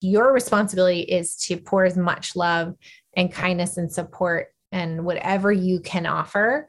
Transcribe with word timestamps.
your 0.00 0.32
responsibility 0.32 1.00
is 1.00 1.36
to 1.36 1.56
pour 1.56 1.84
as 1.84 1.96
much 1.96 2.36
love 2.36 2.74
and 3.16 3.32
kindness 3.32 3.76
and 3.76 3.92
support 3.92 4.48
and 4.72 5.04
whatever 5.04 5.52
you 5.52 5.80
can 5.80 6.06
offer. 6.06 6.68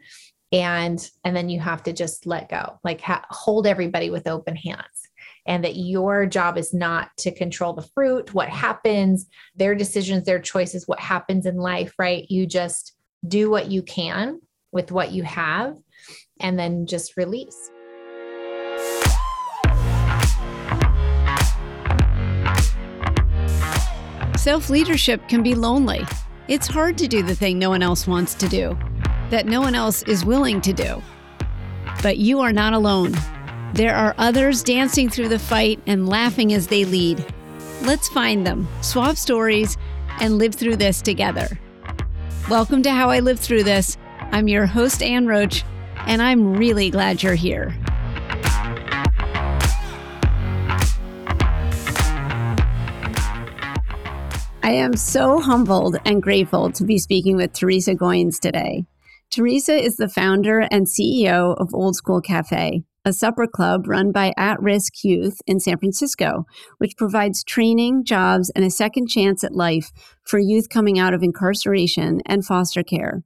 And 0.51 1.09
and 1.23 1.35
then 1.35 1.49
you 1.49 1.61
have 1.61 1.83
to 1.83 1.93
just 1.93 2.25
let 2.25 2.49
go 2.49 2.77
like 2.83 2.99
ha- 2.99 3.25
hold 3.29 3.65
everybody 3.65 4.09
with 4.09 4.27
open 4.27 4.57
hands 4.57 4.83
and 5.45 5.63
that 5.63 5.77
your 5.77 6.25
job 6.25 6.57
is 6.57 6.73
not 6.73 7.09
to 7.19 7.31
control 7.31 7.71
the 7.73 7.87
fruit 7.95 8.33
what 8.33 8.49
happens 8.49 9.27
their 9.55 9.75
decisions 9.75 10.25
their 10.25 10.39
choices 10.39 10.87
what 10.89 10.99
happens 10.99 11.45
in 11.45 11.55
life 11.55 11.93
right? 11.97 12.29
You 12.29 12.45
just 12.45 12.93
do 13.25 13.49
what 13.49 13.71
you 13.71 13.81
can 13.81 14.41
with 14.73 14.91
what 14.91 15.13
you 15.13 15.23
have 15.23 15.77
and 16.41 16.59
then 16.59 16.85
just 16.85 17.15
release 17.15 17.70
Self 24.41 24.71
leadership 24.71 25.27
can 25.27 25.43
be 25.43 25.53
lonely. 25.53 26.03
It's 26.47 26.65
hard 26.65 26.97
to 26.97 27.07
do 27.07 27.21
the 27.21 27.35
thing 27.35 27.59
no 27.59 27.69
one 27.69 27.83
else 27.83 28.07
wants 28.07 28.33
to 28.33 28.49
do, 28.49 28.75
that 29.29 29.45
no 29.45 29.61
one 29.61 29.75
else 29.75 30.01
is 30.07 30.25
willing 30.25 30.61
to 30.61 30.73
do. 30.73 30.99
But 32.01 32.17
you 32.17 32.39
are 32.39 32.51
not 32.51 32.73
alone. 32.73 33.15
There 33.75 33.93
are 33.93 34.15
others 34.17 34.63
dancing 34.63 35.11
through 35.11 35.27
the 35.27 35.37
fight 35.37 35.79
and 35.85 36.09
laughing 36.09 36.53
as 36.53 36.65
they 36.65 36.85
lead. 36.85 37.23
Let's 37.83 38.09
find 38.09 38.47
them, 38.47 38.67
swap 38.81 39.15
stories, 39.15 39.77
and 40.19 40.39
live 40.39 40.55
through 40.55 40.77
this 40.77 41.03
together. 41.03 41.47
Welcome 42.49 42.81
to 42.81 42.89
How 42.89 43.11
I 43.11 43.19
Live 43.19 43.39
Through 43.39 43.65
This. 43.65 43.95
I'm 44.31 44.47
your 44.47 44.65
host, 44.65 45.03
Ann 45.03 45.27
Roach, 45.27 45.63
and 46.07 46.19
I'm 46.19 46.55
really 46.57 46.89
glad 46.89 47.21
you're 47.21 47.35
here. 47.35 47.75
I 54.63 54.73
am 54.73 54.95
so 54.95 55.39
humbled 55.39 55.97
and 56.05 56.21
grateful 56.21 56.71
to 56.73 56.83
be 56.83 56.99
speaking 56.99 57.35
with 57.35 57.51
Teresa 57.51 57.95
Goines 57.95 58.39
today. 58.39 58.85
Teresa 59.31 59.73
is 59.73 59.95
the 59.95 60.07
founder 60.07 60.59
and 60.69 60.85
CEO 60.85 61.55
of 61.59 61.73
Old 61.73 61.95
Skool 61.95 62.23
Cafe, 62.23 62.83
a 63.03 63.11
supper 63.11 63.47
club 63.47 63.87
run 63.87 64.11
by 64.11 64.33
at 64.37 64.61
risk 64.61 65.03
youth 65.03 65.39
in 65.47 65.59
San 65.59 65.79
Francisco, 65.79 66.45
which 66.77 66.95
provides 66.95 67.43
training, 67.43 68.03
jobs, 68.05 68.51
and 68.51 68.63
a 68.63 68.69
second 68.69 69.07
chance 69.07 69.43
at 69.43 69.55
life 69.55 69.91
for 70.23 70.37
youth 70.37 70.69
coming 70.69 70.99
out 70.99 71.15
of 71.15 71.23
incarceration 71.23 72.21
and 72.27 72.45
foster 72.45 72.83
care. 72.83 73.23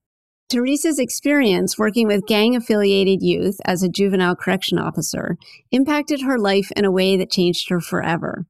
Teresa's 0.47 0.99
experience 0.99 1.77
working 1.77 2.07
with 2.07 2.27
gang 2.27 2.55
affiliated 2.55 3.21
youth 3.21 3.57
as 3.65 3.83
a 3.83 3.89
juvenile 3.89 4.37
correction 4.37 4.79
officer 4.79 5.35
impacted 5.69 6.21
her 6.21 6.39
life 6.39 6.71
in 6.77 6.85
a 6.85 6.91
way 6.91 7.17
that 7.17 7.31
changed 7.31 7.67
her 7.67 7.81
forever. 7.81 8.45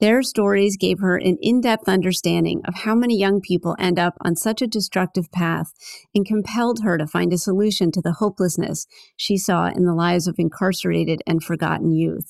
Their 0.00 0.22
stories 0.22 0.78
gave 0.78 1.00
her 1.00 1.16
an 1.16 1.36
in 1.42 1.60
depth 1.60 1.86
understanding 1.86 2.62
of 2.66 2.74
how 2.74 2.94
many 2.94 3.18
young 3.18 3.42
people 3.42 3.76
end 3.78 3.98
up 3.98 4.14
on 4.22 4.34
such 4.34 4.62
a 4.62 4.66
destructive 4.66 5.30
path 5.30 5.72
and 6.14 6.24
compelled 6.24 6.80
her 6.82 6.96
to 6.96 7.06
find 7.06 7.32
a 7.32 7.38
solution 7.38 7.92
to 7.92 8.00
the 8.00 8.14
hopelessness 8.14 8.86
she 9.16 9.36
saw 9.36 9.66
in 9.66 9.84
the 9.84 9.94
lives 9.94 10.26
of 10.26 10.36
incarcerated 10.38 11.20
and 11.26 11.44
forgotten 11.44 11.92
youth. 11.92 12.28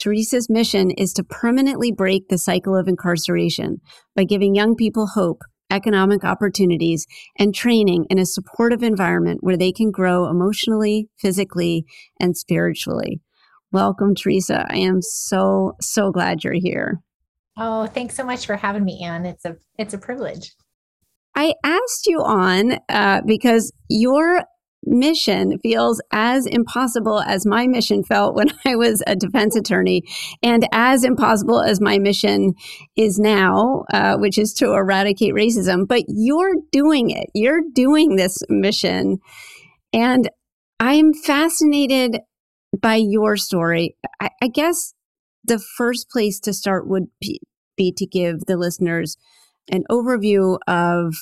Teresa's 0.00 0.50
mission 0.50 0.90
is 0.90 1.12
to 1.12 1.24
permanently 1.24 1.92
break 1.92 2.28
the 2.28 2.38
cycle 2.38 2.76
of 2.76 2.88
incarceration 2.88 3.80
by 4.16 4.24
giving 4.24 4.54
young 4.54 4.74
people 4.74 5.08
hope, 5.08 5.42
economic 5.70 6.24
opportunities, 6.24 7.06
and 7.38 7.54
training 7.54 8.06
in 8.10 8.18
a 8.18 8.26
supportive 8.26 8.82
environment 8.82 9.38
where 9.42 9.56
they 9.56 9.72
can 9.72 9.90
grow 9.90 10.28
emotionally, 10.28 11.08
physically, 11.16 11.84
and 12.20 12.36
spiritually. 12.36 13.20
Welcome, 13.70 14.14
Teresa. 14.14 14.66
I 14.70 14.78
am 14.78 15.02
so, 15.02 15.72
so 15.80 16.10
glad 16.10 16.42
you're 16.42 16.54
here. 16.54 17.00
Oh, 17.58 17.86
thanks 17.86 18.14
so 18.14 18.24
much 18.24 18.46
for 18.46 18.56
having 18.56 18.84
me, 18.84 19.02
Anne. 19.04 19.26
It's 19.26 19.44
a 19.44 19.56
it's 19.78 19.92
a 19.92 19.98
privilege. 19.98 20.52
I 21.34 21.54
asked 21.64 22.06
you 22.06 22.20
on 22.22 22.78
uh, 22.88 23.20
because 23.26 23.72
your 23.90 24.42
mission 24.84 25.58
feels 25.58 26.00
as 26.12 26.46
impossible 26.46 27.20
as 27.20 27.44
my 27.44 27.66
mission 27.66 28.02
felt 28.04 28.34
when 28.34 28.48
I 28.64 28.76
was 28.76 29.02
a 29.06 29.16
defense 29.16 29.54
attorney, 29.54 30.02
and 30.42 30.66
as 30.72 31.04
impossible 31.04 31.60
as 31.60 31.80
my 31.80 31.98
mission 31.98 32.54
is 32.96 33.18
now, 33.18 33.84
uh, 33.92 34.16
which 34.16 34.38
is 34.38 34.54
to 34.54 34.72
eradicate 34.72 35.34
racism. 35.34 35.86
But 35.86 36.04
you're 36.08 36.54
doing 36.72 37.10
it. 37.10 37.28
You're 37.34 37.62
doing 37.74 38.16
this 38.16 38.38
mission, 38.48 39.18
and 39.92 40.30
I'm 40.80 41.12
fascinated 41.12 42.20
by 42.80 42.96
your 42.96 43.36
story, 43.36 43.96
I, 44.20 44.30
I 44.42 44.48
guess 44.48 44.94
the 45.44 45.58
first 45.58 46.10
place 46.10 46.38
to 46.40 46.52
start 46.52 46.88
would 46.88 47.06
be, 47.20 47.40
be 47.76 47.92
to 47.96 48.06
give 48.06 48.46
the 48.46 48.56
listeners 48.56 49.16
an 49.70 49.84
overview 49.90 50.58
of 50.66 51.14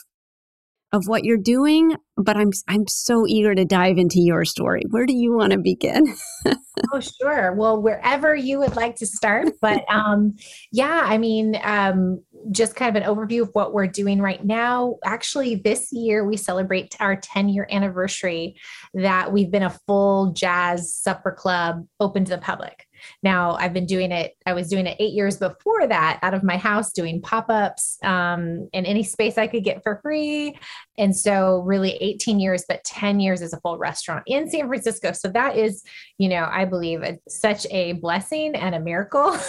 of 0.96 1.06
what 1.06 1.24
you're 1.24 1.36
doing, 1.36 1.94
but 2.16 2.36
I'm 2.36 2.50
I'm 2.66 2.88
so 2.88 3.26
eager 3.26 3.54
to 3.54 3.64
dive 3.64 3.98
into 3.98 4.20
your 4.20 4.44
story. 4.44 4.82
Where 4.90 5.06
do 5.06 5.14
you 5.14 5.36
want 5.36 5.52
to 5.52 5.58
begin? 5.58 6.16
oh, 6.92 7.00
sure. 7.00 7.52
Well, 7.52 7.80
wherever 7.80 8.34
you 8.34 8.58
would 8.58 8.74
like 8.74 8.96
to 8.96 9.06
start, 9.06 9.48
but 9.60 9.84
um, 9.92 10.34
yeah, 10.72 11.02
I 11.04 11.18
mean, 11.18 11.60
um, 11.62 12.22
just 12.50 12.74
kind 12.74 12.96
of 12.96 13.02
an 13.02 13.08
overview 13.08 13.42
of 13.42 13.50
what 13.52 13.74
we're 13.74 13.86
doing 13.86 14.20
right 14.20 14.44
now. 14.44 14.96
Actually, 15.04 15.56
this 15.56 15.92
year 15.92 16.24
we 16.24 16.36
celebrate 16.36 16.96
our 17.00 17.16
10 17.16 17.48
year 17.48 17.68
anniversary 17.70 18.56
that 18.94 19.32
we've 19.32 19.50
been 19.50 19.62
a 19.62 19.78
full 19.86 20.32
jazz 20.32 20.94
supper 20.94 21.32
club 21.32 21.86
open 22.00 22.24
to 22.24 22.30
the 22.30 22.38
public. 22.38 22.86
Now 23.22 23.52
I've 23.52 23.72
been 23.72 23.86
doing 23.86 24.12
it, 24.12 24.32
I 24.46 24.52
was 24.52 24.68
doing 24.68 24.86
it 24.86 24.96
eight 24.98 25.12
years 25.12 25.36
before 25.36 25.86
that 25.86 26.18
out 26.22 26.34
of 26.34 26.42
my 26.42 26.56
house, 26.56 26.92
doing 26.92 27.20
pop 27.20 27.46
ups 27.48 27.98
um, 28.02 28.68
in 28.72 28.86
any 28.86 29.02
space 29.02 29.38
I 29.38 29.46
could 29.46 29.64
get 29.64 29.82
for 29.82 30.00
free. 30.02 30.56
And 30.98 31.14
so, 31.14 31.60
really, 31.60 31.92
18 31.96 32.40
years, 32.40 32.64
but 32.68 32.84
10 32.84 33.20
years 33.20 33.42
as 33.42 33.52
a 33.52 33.60
full 33.60 33.78
restaurant 33.78 34.22
in 34.26 34.48
San 34.50 34.66
Francisco. 34.66 35.12
So, 35.12 35.28
that 35.28 35.56
is, 35.56 35.82
you 36.18 36.28
know, 36.28 36.48
I 36.50 36.64
believe 36.64 37.02
such 37.28 37.66
a 37.70 37.92
blessing 37.94 38.54
and 38.54 38.74
a 38.74 38.80
miracle. 38.80 39.36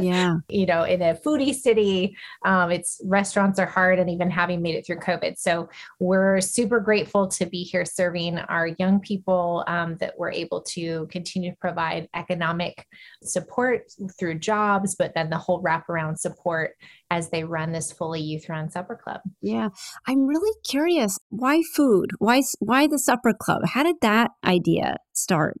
Yeah. 0.00 0.36
you 0.48 0.66
know, 0.66 0.84
in 0.84 1.02
a 1.02 1.14
foodie 1.14 1.54
city, 1.54 2.16
um, 2.44 2.70
it's 2.70 3.00
restaurants 3.04 3.58
are 3.58 3.66
hard 3.66 3.98
and 3.98 4.08
even 4.08 4.30
having 4.30 4.62
made 4.62 4.76
it 4.76 4.86
through 4.86 5.00
COVID. 5.00 5.36
So, 5.36 5.68
we're 5.98 6.40
super 6.40 6.80
grateful 6.80 7.28
to 7.28 7.46
be 7.46 7.64
here 7.64 7.84
serving 7.84 8.38
our 8.38 8.68
young 8.78 9.00
people 9.00 9.64
um, 9.66 9.96
that 9.98 10.14
we're 10.16 10.30
able 10.30 10.62
to 10.62 11.06
continue 11.10 11.50
to 11.50 11.56
provide 11.56 12.08
economic 12.14 12.86
support 13.22 13.92
through 14.18 14.38
jobs, 14.38 14.94
but 14.94 15.12
then 15.14 15.28
the 15.28 15.36
whole 15.38 15.62
wraparound 15.62 16.18
support 16.18 16.76
as 17.10 17.30
they 17.30 17.44
run 17.44 17.72
this 17.72 17.92
fully 17.92 18.20
youth 18.20 18.48
run 18.48 18.70
supper 18.70 18.96
club. 18.96 19.20
Yeah. 19.40 19.68
I'm 20.06 20.26
really 20.26 20.56
curious 20.64 21.18
why 21.28 21.62
food? 21.74 22.10
Why 22.18 22.42
why 22.60 22.86
the 22.86 22.98
supper 22.98 23.34
club? 23.38 23.62
How 23.66 23.82
did 23.82 23.96
that 24.02 24.30
idea 24.44 24.96
start? 25.12 25.60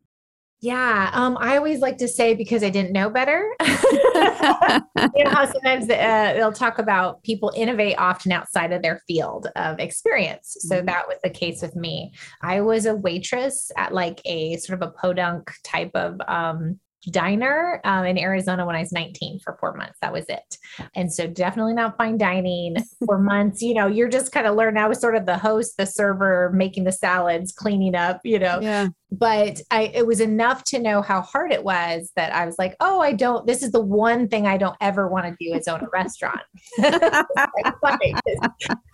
Yeah, 0.62 1.10
um, 1.14 1.38
I 1.40 1.56
always 1.56 1.80
like 1.80 1.96
to 1.98 2.08
say 2.08 2.34
because 2.34 2.62
I 2.62 2.68
didn't 2.68 2.92
know 2.92 3.08
better. 3.08 3.50
you 3.62 5.24
know 5.24 5.30
how 5.30 5.46
sometimes 5.46 5.84
uh, 5.84 6.34
they'll 6.34 6.52
talk 6.52 6.78
about 6.78 7.22
people 7.22 7.50
innovate 7.56 7.98
often 7.98 8.30
outside 8.30 8.70
of 8.70 8.82
their 8.82 9.00
field 9.08 9.48
of 9.56 9.78
experience. 9.78 10.58
So 10.60 10.76
mm-hmm. 10.76 10.86
that 10.86 11.08
was 11.08 11.16
the 11.24 11.30
case 11.30 11.62
with 11.62 11.74
me. 11.76 12.12
I 12.42 12.60
was 12.60 12.84
a 12.84 12.94
waitress 12.94 13.72
at 13.78 13.94
like 13.94 14.20
a 14.26 14.58
sort 14.58 14.82
of 14.82 14.88
a 14.88 14.92
podunk 14.92 15.50
type 15.64 15.92
of 15.94 16.20
um, 16.28 16.78
diner 17.10 17.80
um, 17.84 18.04
in 18.04 18.18
Arizona 18.18 18.66
when 18.66 18.76
I 18.76 18.80
was 18.80 18.92
19 18.92 19.40
for 19.40 19.56
four 19.58 19.74
months. 19.74 19.98
That 20.02 20.12
was 20.12 20.26
it. 20.28 20.58
And 20.94 21.12
so 21.12 21.26
definitely 21.26 21.74
not 21.74 21.96
fine 21.96 22.18
dining 22.18 22.76
for 23.06 23.18
months. 23.22 23.62
You 23.62 23.74
know, 23.74 23.86
you're 23.86 24.08
just 24.08 24.32
kind 24.32 24.46
of 24.46 24.56
learning. 24.56 24.82
I 24.82 24.88
was 24.88 25.00
sort 25.00 25.16
of 25.16 25.26
the 25.26 25.38
host, 25.38 25.76
the 25.76 25.86
server, 25.86 26.50
making 26.54 26.84
the 26.84 26.92
salads, 26.92 27.52
cleaning 27.52 27.94
up, 27.94 28.20
you 28.24 28.38
know, 28.38 28.60
yeah 28.60 28.88
but 29.12 29.60
I 29.70 29.90
it 29.94 30.06
was 30.06 30.20
enough 30.20 30.64
to 30.64 30.78
know 30.78 31.02
how 31.02 31.20
hard 31.20 31.52
it 31.52 31.64
was 31.64 32.12
that 32.16 32.32
I 32.32 32.46
was 32.46 32.56
like, 32.58 32.76
oh, 32.80 33.00
I 33.00 33.12
don't. 33.12 33.46
This 33.46 33.62
is 33.62 33.72
the 33.72 33.80
one 33.80 34.28
thing 34.28 34.46
I 34.46 34.56
don't 34.56 34.76
ever 34.80 35.08
want 35.08 35.26
to 35.26 35.36
do 35.40 35.54
is 35.54 35.66
own 35.66 35.80
a 35.82 35.88
restaurant. 35.92 36.40
the 36.78 37.22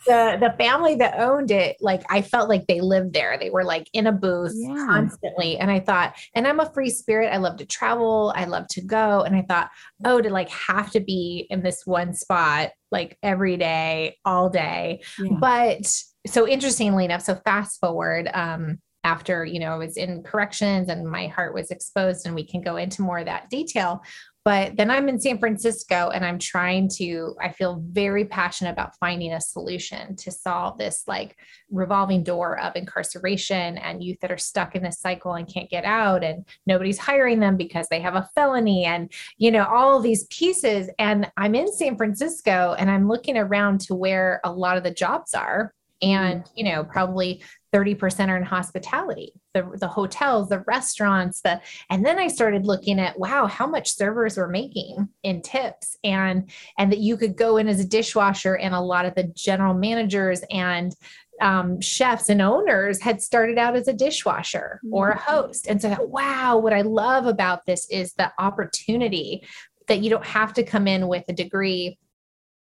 the 0.07 0.55
family 0.59 0.95
that 0.97 1.19
owned 1.19 1.51
it, 1.51 1.77
like 1.81 2.03
I 2.09 2.23
felt 2.23 2.49
like 2.49 2.67
they 2.67 2.81
lived 2.81 3.13
there. 3.13 3.37
They 3.39 3.51
were 3.51 3.65
like 3.65 3.89
in 3.93 4.07
a 4.07 4.13
booth 4.13 4.55
yeah. 4.55 4.87
constantly, 4.89 5.59
and 5.59 5.71
I 5.71 5.81
thought, 5.81 6.17
and 6.35 6.47
I'm 6.47 6.61
a 6.61 6.73
free 6.73 6.91
spirit. 6.91 7.33
I 7.33 7.37
love 7.37 7.59
to 7.59 7.67
travel. 7.67 8.33
I 8.35 8.47
love 8.47 8.67
to 8.69 8.81
go, 8.81 9.21
and 9.21 9.37
I 9.37 9.43
thought, 9.43 9.71
oh, 10.05 10.21
to 10.21 10.31
like 10.31 10.49
have 10.49 10.91
to 10.93 11.01
be 11.01 11.47
in 11.51 11.63
this 11.63 11.83
one 11.85 12.15
spot 12.15 12.71
like 12.91 13.19
every 13.23 13.57
day, 13.57 14.17
all 14.25 14.49
day, 14.49 15.03
yeah. 15.19 15.37
but 15.39 15.87
so 16.27 16.47
interestingly 16.49 17.05
enough 17.05 17.23
so 17.23 17.37
fast 17.45 17.79
forward 17.79 18.29
um 18.35 18.79
after 19.07 19.45
you 19.45 19.61
know 19.61 19.73
i 19.73 19.77
was 19.77 19.97
in 19.97 20.21
corrections 20.25 20.89
and 20.89 21.07
my 21.07 21.29
heart 21.29 21.55
was 21.55 21.71
exposed 21.71 22.27
and 22.27 22.35
we 22.35 22.45
can 22.45 22.61
go 22.61 22.77
into 22.77 23.03
more 23.03 23.19
of 23.19 23.27
that 23.27 23.49
detail. 23.49 24.03
But 24.45 24.77
then 24.77 24.93
I'm 24.93 25.09
in 25.09 25.19
San 25.19 25.39
Francisco 25.39 26.11
and 26.11 26.25
I'm 26.25 26.39
trying 26.39 26.89
to, 26.99 27.35
I 27.43 27.51
feel 27.51 27.83
very 27.85 28.27
passionate 28.27 28.71
about 28.71 28.97
finding 29.01 29.33
a 29.33 29.41
solution 29.41 30.15
to 30.15 30.31
solve 30.31 30.79
this 30.79 31.03
like 31.09 31.37
revolving 31.69 32.23
door 32.23 32.61
of 32.61 32.77
incarceration 32.77 33.77
and 33.79 34.05
youth 34.05 34.21
that 34.21 34.31
are 34.31 34.39
stuck 34.39 34.77
in 34.77 34.85
this 34.85 35.01
cycle 35.01 35.35
and 35.35 35.53
can't 35.53 35.69
get 35.69 35.85
out 35.85 36.23
and 36.23 36.45
nobody's 36.65 36.97
hiring 36.97 37.41
them 37.41 37.57
because 37.57 37.89
they 37.89 38.01
have 38.01 38.15
a 38.15 38.29
felony 38.37 38.85
and, 38.85 39.13
you 39.37 39.51
know, 39.51 39.65
all 39.65 39.99
these 39.99 40.27
pieces. 40.27 40.89
And 41.01 41.29
I'm 41.37 41.57
in 41.57 41.73
San 41.73 41.97
Francisco 41.97 42.77
and 42.79 42.89
I'm 42.89 43.09
looking 43.09 43.37
around 43.37 43.81
to 43.81 43.97
where 43.97 44.41
a 44.45 44.53
lot 44.53 44.77
of 44.77 44.85
the 44.85 44.93
jobs 44.93 45.35
are. 45.35 45.75
Mm-hmm. 46.03 46.25
And 46.25 46.51
you 46.55 46.65
know 46.65 46.85
probably 46.85 47.43
30% 47.73 48.29
are 48.29 48.37
in 48.37 48.43
hospitality 48.43 49.33
the, 49.55 49.77
the 49.81 49.89
hotels 49.89 50.49
the 50.49 50.61
restaurants 50.67 51.41
the 51.41 51.61
and 51.91 52.05
then 52.05 52.19
i 52.19 52.29
started 52.29 52.67
looking 52.67 53.01
at 53.01 53.19
wow 53.19 53.47
how 53.47 53.67
much 53.67 53.95
servers 53.95 54.37
were 54.37 54.49
making 54.49 55.09
in 55.23 55.43
tips 55.43 55.97
and 56.05 56.51
and 56.79 56.93
that 56.93 56.99
you 56.99 57.17
could 57.17 57.37
go 57.37 57.57
in 57.57 57.69
as 57.69 57.81
a 57.81 57.87
dishwasher 57.87 58.57
and 58.57 58.75
a 58.75 58.81
lot 58.81 59.05
of 59.05 59.15
the 59.15 59.25
general 59.35 59.75
managers 59.75 60.43
and 60.51 60.95
um, 61.43 61.83
chefs 61.83 62.31
and 62.31 62.41
owners 62.41 62.99
had 62.99 63.21
started 63.21 63.59
out 63.59 63.77
as 63.77 63.89
a 63.89 63.93
dishwasher 63.93 64.81
or 64.91 65.11
a 65.11 65.19
mm-hmm. 65.19 65.31
host 65.31 65.67
and 65.67 65.81
so 65.83 65.95
wow 66.01 66.57
what 66.57 66.73
i 66.73 66.81
love 66.81 67.27
about 67.27 67.67
this 67.67 67.89
is 67.91 68.15
the 68.15 68.33
opportunity 68.39 69.47
that 69.89 70.01
you 70.01 70.11
don't 70.11 70.25
have 70.25 70.53
to 70.55 70.63
come 70.63 70.87
in 70.87 71.09
with 71.09 71.25
a 71.29 71.33
degree 71.33 71.99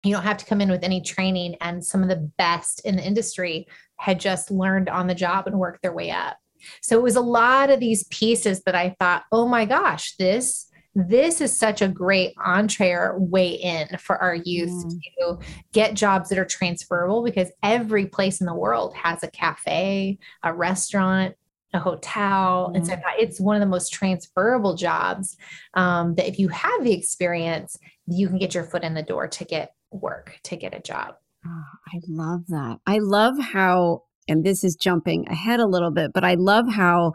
you 0.06 0.14
don't 0.14 0.22
have 0.22 0.36
to 0.38 0.46
come 0.46 0.60
in 0.60 0.70
with 0.70 0.84
any 0.84 1.00
training 1.00 1.56
and 1.60 1.84
some 1.84 2.02
of 2.02 2.08
the 2.08 2.30
best 2.38 2.80
in 2.84 2.96
the 2.96 3.02
industry 3.02 3.66
had 3.96 4.20
just 4.20 4.50
learned 4.50 4.88
on 4.88 5.06
the 5.06 5.14
job 5.14 5.46
and 5.46 5.58
worked 5.58 5.82
their 5.82 5.92
way 5.92 6.10
up 6.10 6.36
so 6.80 6.96
it 6.96 7.02
was 7.02 7.16
a 7.16 7.20
lot 7.20 7.70
of 7.70 7.80
these 7.80 8.04
pieces 8.04 8.62
that 8.64 8.74
i 8.74 8.94
thought 8.98 9.24
oh 9.32 9.46
my 9.46 9.64
gosh 9.64 10.14
this 10.16 10.70
this 10.96 11.42
is 11.42 11.56
such 11.56 11.82
a 11.82 11.88
great 11.88 12.32
entree 12.42 12.90
or 12.90 13.18
way 13.18 13.50
in 13.50 13.86
for 13.98 14.16
our 14.16 14.34
youth 14.34 14.70
mm. 14.70 14.98
to 15.18 15.38
get 15.72 15.92
jobs 15.92 16.30
that 16.30 16.38
are 16.38 16.46
transferable 16.46 17.22
because 17.22 17.52
every 17.62 18.06
place 18.06 18.40
in 18.40 18.46
the 18.46 18.54
world 18.54 18.94
has 18.96 19.22
a 19.22 19.30
cafe 19.30 20.18
a 20.42 20.54
restaurant 20.54 21.34
a 21.74 21.78
hotel 21.78 22.70
mm. 22.72 22.76
and 22.76 22.86
so 22.86 22.94
mm. 22.94 23.02
it's 23.18 23.38
one 23.38 23.56
of 23.56 23.60
the 23.60 23.66
most 23.66 23.92
transferable 23.92 24.74
jobs 24.74 25.36
um, 25.74 26.14
that 26.14 26.26
if 26.26 26.38
you 26.38 26.48
have 26.48 26.82
the 26.82 26.94
experience 26.94 27.76
you 28.06 28.28
can 28.28 28.38
get 28.38 28.54
your 28.54 28.64
foot 28.64 28.82
in 28.82 28.94
the 28.94 29.02
door 29.02 29.28
to 29.28 29.44
get 29.44 29.74
work 29.96 30.38
to 30.44 30.56
get 30.56 30.74
a 30.74 30.80
job. 30.80 31.14
Oh, 31.46 31.64
I 31.94 32.00
love 32.08 32.46
that. 32.48 32.78
I 32.86 32.98
love 33.00 33.34
how, 33.38 34.02
and 34.28 34.44
this 34.44 34.64
is 34.64 34.76
jumping 34.76 35.28
ahead 35.28 35.60
a 35.60 35.66
little 35.66 35.90
bit, 35.92 36.12
but 36.12 36.24
I 36.24 36.34
love 36.34 36.66
how 36.72 37.12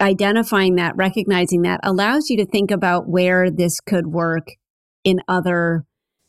identifying 0.00 0.76
that, 0.76 0.96
recognizing 0.96 1.62
that 1.62 1.80
allows 1.82 2.30
you 2.30 2.36
to 2.38 2.46
think 2.46 2.70
about 2.70 3.08
where 3.08 3.50
this 3.50 3.80
could 3.80 4.06
work 4.06 4.48
in 5.04 5.20
other 5.28 5.84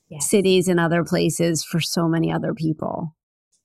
yes. 0.09 0.29
cities 0.29 0.67
and 0.67 0.79
other 0.79 1.03
places 1.03 1.63
for 1.63 1.79
so 1.79 2.07
many 2.07 2.31
other 2.31 2.53
people. 2.53 3.15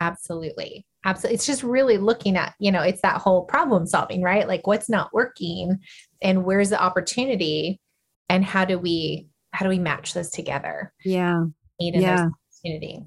Absolutely. 0.01 0.87
Absolutely. 1.05 1.35
It's 1.35 1.47
just 1.47 1.63
really 1.63 1.99
looking 1.99 2.37
at, 2.37 2.55
you 2.59 2.73
know, 2.73 2.83
it's 2.83 3.03
that 3.03 3.21
whole 3.21 3.45
problem 3.45 3.87
solving, 3.87 4.23
right? 4.23 4.49
Like 4.49 4.67
what's 4.67 4.89
not 4.89 5.13
working 5.13 5.79
and 6.23 6.45
where's 6.45 6.71
the 6.71 6.83
opportunity 6.83 7.81
and 8.29 8.45
how 8.45 8.65
do 8.65 8.79
we 8.79 9.29
how 9.53 9.65
do 9.65 9.71
we 9.71 9.79
match 9.79 10.13
those 10.13 10.31
together? 10.31 10.93
Yeah 11.05 11.45
need 11.81 11.95
in 11.95 12.03
yeah. 12.03 12.29
community. 12.61 13.01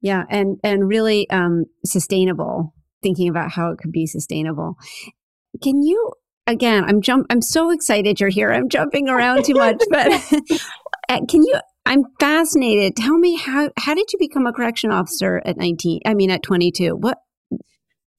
Yeah, 0.00 0.24
and 0.28 0.58
and 0.62 0.88
really 0.88 1.28
um, 1.30 1.64
sustainable. 1.84 2.74
Thinking 3.02 3.28
about 3.28 3.52
how 3.52 3.70
it 3.70 3.78
could 3.78 3.92
be 3.92 4.06
sustainable. 4.06 4.76
Can 5.62 5.82
you 5.82 6.12
again? 6.46 6.84
I'm 6.84 7.00
jump. 7.02 7.26
I'm 7.30 7.42
so 7.42 7.70
excited 7.70 8.20
you're 8.20 8.28
here. 8.28 8.52
I'm 8.52 8.68
jumping 8.68 9.08
around 9.08 9.44
too 9.44 9.54
much, 9.54 9.82
but 9.90 10.12
uh, 11.08 11.20
can 11.28 11.42
you? 11.42 11.60
I'm 11.84 12.02
fascinated. 12.18 12.96
Tell 12.96 13.16
me 13.16 13.36
how 13.36 13.70
how 13.78 13.94
did 13.94 14.12
you 14.12 14.18
become 14.18 14.46
a 14.46 14.52
correction 14.52 14.90
officer 14.90 15.40
at 15.44 15.56
19? 15.56 16.00
I 16.04 16.14
mean, 16.14 16.30
at 16.30 16.42
22. 16.42 16.96
What 16.96 17.18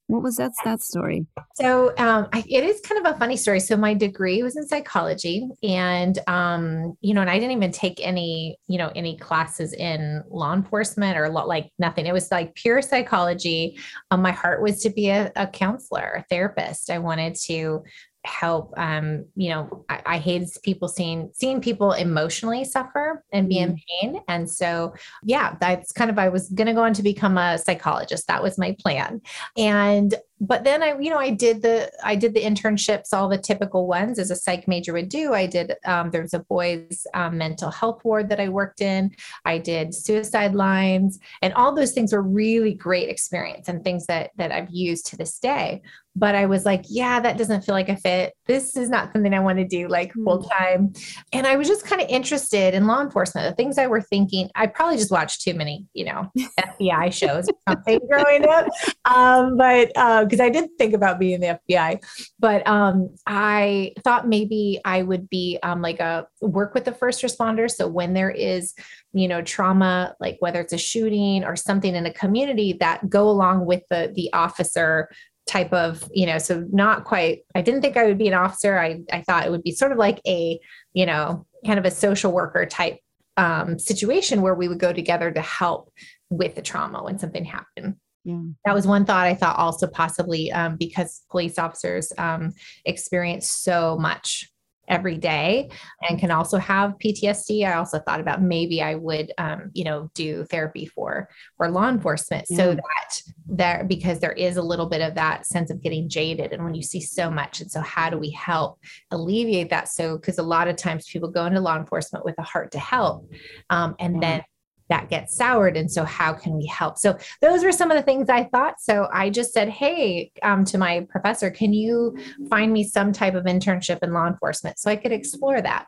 what 0.07 0.24
was 0.24 0.38
that 0.38 0.54
that 0.63 0.81
story? 0.81 1.25
So 1.56 1.89
um, 1.98 2.27
I, 2.31 2.44
it 2.48 2.63
is 2.63 2.80
kind 2.81 3.06
of 3.06 3.13
a 3.13 3.19
funny 3.19 3.36
story. 3.36 3.59
So 3.59 3.75
my 3.75 3.94
degree 3.94 4.42
was 4.42 4.56
in 4.56 4.65
psychology, 4.65 5.48
and 5.62 6.18
um, 6.27 6.98
you 7.01 7.13
know, 7.13 7.21
and 7.21 7.30
I 7.30 7.38
didn't 7.39 7.57
even 7.57 7.71
take 7.71 8.00
any 8.01 8.57
you 8.68 8.77
know 8.77 8.92
any 8.95 9.18
classes 9.18 9.74
in 9.74 10.24
law 10.30 10.54
enforcement 10.54 11.18
or 11.18 11.30
like 11.30 11.71
nothing. 11.77 12.06
It 12.06 12.13
was 12.13 12.31
like 12.31 12.56
pure 12.56 12.81
psychology. 12.81 13.77
Um, 14.09 14.21
my 14.21 14.31
heart 14.31 14.62
was 14.62 14.81
to 14.83 14.89
be 14.89 15.09
a, 15.09 15.31
a 15.36 15.45
counselor, 15.45 16.13
a 16.18 16.25
therapist. 16.30 16.89
I 16.89 17.00
wanted 17.00 17.36
to 17.45 17.83
help 18.27 18.74
um 18.77 19.25
you 19.35 19.50
know 19.50 19.85
I, 19.89 20.01
I 20.06 20.18
hated 20.18 20.50
people 20.63 20.88
seeing 20.88 21.29
seeing 21.33 21.62
people 21.62 21.94
emotionally 21.94 22.63
suffer 22.63 23.24
and 23.31 23.50
be 23.50 23.59
in 23.59 23.74
mm. 23.74 23.81
pain 24.01 24.21
and 24.27 24.50
so 24.50 24.94
yeah 25.24 25.56
that's 25.59 25.91
kind 25.91 26.09
of 26.09 26.19
i 26.19 26.29
was 26.29 26.50
going 26.50 26.68
to 26.68 26.74
go 26.74 26.83
on 26.83 26.94
to 26.94 27.03
become 27.03 27.38
a 27.38 27.57
psychologist 27.57 28.27
that 28.27 28.44
was 28.44 28.57
my 28.57 28.75
plan 28.79 29.21
and 29.57 30.15
but 30.39 30.63
then 30.63 30.83
I, 30.83 30.97
you 31.00 31.09
know, 31.09 31.18
I 31.18 31.31
did 31.31 31.62
the 31.62 31.91
I 32.03 32.15
did 32.15 32.33
the 32.33 32.44
internships, 32.44 33.13
all 33.13 33.27
the 33.27 33.38
typical 33.38 33.88
ones 33.88 34.19
as 34.19 34.30
a 34.30 34.35
psych 34.35 34.68
major 34.68 34.94
would 34.94 35.09
do. 35.09 35.33
I 35.33 35.47
did 35.47 35.73
um, 35.85 36.12
there 36.12 36.21
was 36.21 36.33
a 36.33 36.39
boys 36.39 37.07
um, 37.13 37.38
mental 37.38 37.71
health 37.71 38.03
ward 38.03 38.30
that 38.30 38.39
I 38.39 38.50
worked 38.50 38.81
in. 38.81 39.15
I 39.45 39.57
did 39.57 39.95
suicide 39.95 40.53
lines, 40.53 41.19
and 41.41 41.53
all 41.53 41.73
those 41.73 41.91
things 41.91 42.13
were 42.13 42.21
really 42.21 42.73
great 42.73 43.09
experience 43.09 43.68
and 43.68 43.83
things 43.83 44.06
that 44.07 44.31
that 44.38 44.51
I've 44.51 44.69
used 44.69 45.07
to 45.07 45.18
this 45.18 45.39
day. 45.39 45.81
But 46.18 46.34
I 46.34 46.48
was 46.48 46.66
like, 46.66 46.84
yeah, 46.90 47.19
that 47.19 47.38
doesn't 47.38 47.62
feel 47.62 47.75
like 47.75 47.90
a 47.90 47.96
fit. 47.96 48.34
This 48.48 48.75
is 48.75 48.90
not 48.90 49.14
something 49.14 49.34
I 49.34 49.40
want 49.40 49.60
to 49.60 49.68
do 49.68 49.88
like 49.88 50.14
hmm. 50.14 50.24
full 50.24 50.44
time. 50.44 50.94
And 51.31 51.46
I 51.46 51.56
was 51.56 51.68
just 51.68 51.86
kind 51.86 52.02
of 52.02 52.08
interested 52.10 52.74
in 52.74 52.88
law 52.88 53.02
enforcement. 53.02 53.48
The 53.48 53.56
things 53.56 53.78
I 53.78 53.86
were 53.88 54.02
thinking, 54.02 54.50
I 54.56 54.68
probably 54.68 54.98
just 54.98 55.12
watched 55.12 55.42
too 55.42 55.54
many, 55.54 55.86
you 55.94 56.06
know, 56.06 56.31
FBI 56.60 57.14
shows 57.14 57.48
something 57.68 58.00
growing 58.10 58.48
up. 58.48 58.68
Um, 59.06 59.58
but 59.58 59.92
uh, 59.96 60.24
because 60.24 60.40
I 60.40 60.50
did 60.50 60.69
think 60.78 60.94
about 60.94 61.19
being 61.19 61.40
the 61.40 61.60
FBI, 61.69 62.04
but 62.40 62.68
um, 62.68 63.16
I 63.28 63.94
thought 64.04 64.28
maybe 64.28 64.81
I 64.86 65.04
would 65.04 65.30
be 65.30 65.60
um, 65.62 65.81
like 65.81 66.00
a 66.00 66.28
work 66.42 66.74
with 66.74 66.86
the 66.86 66.94
first 66.94 67.22
responders. 67.22 67.72
So 67.72 67.88
when 67.88 68.14
there 68.14 68.31
is, 68.31 68.74
you 69.14 69.28
know, 69.28 69.42
trauma, 69.42 70.16
like 70.19 70.38
whether 70.40 70.62
it's 70.62 70.74
a 70.74 70.78
shooting 70.78 71.44
or 71.44 71.56
something 71.56 71.96
in 71.96 72.06
a 72.06 72.14
community 72.14 72.74
that 72.80 73.10
go 73.10 73.30
along 73.30 73.66
with 73.66 73.84
the 73.90 74.12
the 74.16 74.31
officer 74.34 75.10
type 75.47 75.71
of 75.73 76.03
you 76.13 76.25
know 76.25 76.38
so 76.38 76.65
not 76.71 77.03
quite 77.03 77.39
i 77.55 77.61
didn't 77.61 77.81
think 77.81 77.97
i 77.97 78.05
would 78.05 78.17
be 78.17 78.27
an 78.27 78.33
officer 78.33 78.77
i 78.77 78.99
i 79.11 79.21
thought 79.21 79.45
it 79.45 79.49
would 79.49 79.63
be 79.63 79.71
sort 79.71 79.91
of 79.91 79.97
like 79.97 80.19
a 80.27 80.59
you 80.94 81.05
know 81.05 81.45
kind 81.65 81.79
of 81.79 81.85
a 81.85 81.91
social 81.91 82.31
worker 82.31 82.65
type 82.65 82.99
um, 83.38 83.77
situation 83.77 84.41
where 84.41 84.55
we 84.55 84.67
would 84.67 84.79
go 84.79 84.91
together 84.91 85.31
to 85.31 85.41
help 85.41 85.91
with 86.29 86.55
the 86.55 86.61
trauma 86.61 87.03
when 87.03 87.19
something 87.19 87.45
happened 87.45 87.95
yeah. 88.27 88.41
That 88.65 88.75
was 88.75 88.85
one 88.85 89.05
thought 89.05 89.25
I 89.25 89.35
thought 89.35 89.57
also 89.57 89.88
possibly 89.88 90.51
um, 90.51 90.75
because 90.75 91.23
police 91.31 91.57
officers 91.57 92.11
um, 92.17 92.53
experience 92.83 93.47
so 93.47 93.97
much 93.97 94.51
every 94.88 95.18
day 95.18 95.69
and 96.07 96.19
can 96.19 96.31
also 96.31 96.57
have 96.57 96.98
PTSD. 97.04 97.66
I 97.66 97.74
also 97.74 98.00
thought 98.00 98.19
about 98.19 98.42
maybe 98.42 98.81
I 98.81 98.95
would, 98.95 99.31
um, 99.38 99.72
you 99.74 99.84
know, 99.84 100.10
do 100.13 100.45
therapy 100.45 100.86
for 100.86 101.30
for 101.57 101.69
law 101.69 101.90
enforcement 101.90 102.45
yeah. 102.50 102.57
so 102.57 102.76
that 102.76 103.21
there 103.47 103.85
because 103.88 104.19
there 104.19 104.33
is 104.33 104.57
a 104.57 104.61
little 104.61 104.88
bit 104.88 105.02
of 105.02 105.16
that 105.16 105.45
sense 105.45 105.69
of 105.71 105.81
getting 105.81 106.09
jaded 106.09 106.54
and 106.54 106.64
when 106.64 106.76
you 106.76 106.83
see 106.83 107.02
so 107.02 107.30
much 107.30 107.61
and 107.61 107.71
so 107.71 107.81
how 107.81 108.09
do 108.09 108.18
we 108.18 108.30
help 108.31 108.80
alleviate 109.11 109.69
that? 109.69 109.90
So 109.90 110.18
because 110.18 110.38
a 110.38 110.44
lot 110.44 110.68
of 110.68 110.76
times 110.76 111.07
people 111.07 111.30
go 111.30 111.45
into 111.45 111.59
law 111.59 111.78
enforcement 111.78 112.26
with 112.26 112.35
a 112.38 112.44
heart 112.44 112.71
to 112.71 112.80
help, 112.80 113.30
um, 113.69 113.95
and 114.00 114.16
yeah. 114.16 114.19
then 114.21 114.44
that 114.89 115.09
gets 115.09 115.35
soured. 115.35 115.77
And 115.77 115.91
so, 115.91 116.03
how 116.03 116.33
can 116.33 116.57
we 116.57 116.65
help? 116.65 116.97
So, 116.97 117.17
those 117.41 117.63
were 117.63 117.71
some 117.71 117.91
of 117.91 117.97
the 117.97 118.03
things 118.03 118.29
I 118.29 118.45
thought. 118.45 118.79
So, 118.79 119.07
I 119.11 119.29
just 119.29 119.53
said, 119.53 119.69
Hey, 119.69 120.31
um, 120.44 120.65
to 120.65 120.77
my 120.77 121.06
professor, 121.09 121.49
can 121.49 121.73
you 121.73 122.17
find 122.49 122.71
me 122.71 122.83
some 122.83 123.11
type 123.11 123.35
of 123.35 123.45
internship 123.45 124.03
in 124.03 124.13
law 124.13 124.27
enforcement 124.27 124.79
so 124.79 124.89
I 124.89 124.95
could 124.95 125.11
explore 125.11 125.61
that? 125.61 125.87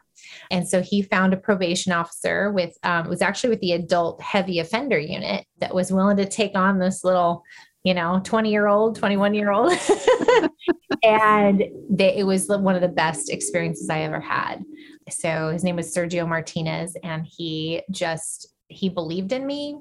And 0.52 0.68
so 0.68 0.82
he 0.82 1.02
found 1.02 1.34
a 1.34 1.38
probation 1.38 1.92
officer 1.92 2.52
with, 2.52 2.78
um, 2.84 3.08
was 3.08 3.22
actually 3.22 3.52
with 3.52 3.62
the 3.62 3.74
adult 3.74 4.22
heavy 4.22 4.60
offender 4.60 5.00
unit 5.00 5.46
that 5.60 5.74
was 5.74 5.92
willing 5.92 6.18
to 6.18 6.26
take 6.26 6.56
on 6.56 6.80
this 6.80 7.04
little, 7.04 7.44
you 7.84 7.94
know, 7.94 8.20
20 8.24 8.52
year 8.52 8.68
old, 8.68 8.96
21 8.96 9.34
year 9.34 9.52
old. 9.52 9.72
and 11.04 11.64
they, 11.90 12.18
it 12.18 12.26
was 12.26 12.48
one 12.48 12.76
of 12.76 12.82
the 12.82 12.88
best 12.88 13.30
experiences 13.30 13.90
I 13.90 14.02
ever 14.02 14.20
had. 14.20 14.64
So 15.10 15.50
his 15.50 15.64
name 15.64 15.76
was 15.76 15.94
Sergio 15.94 16.28
Martinez, 16.28 16.96
and 17.04 17.26
he 17.26 17.82
just 17.90 18.54
he 18.70 18.90
believed 18.90 19.32
in 19.32 19.46
me. 19.46 19.80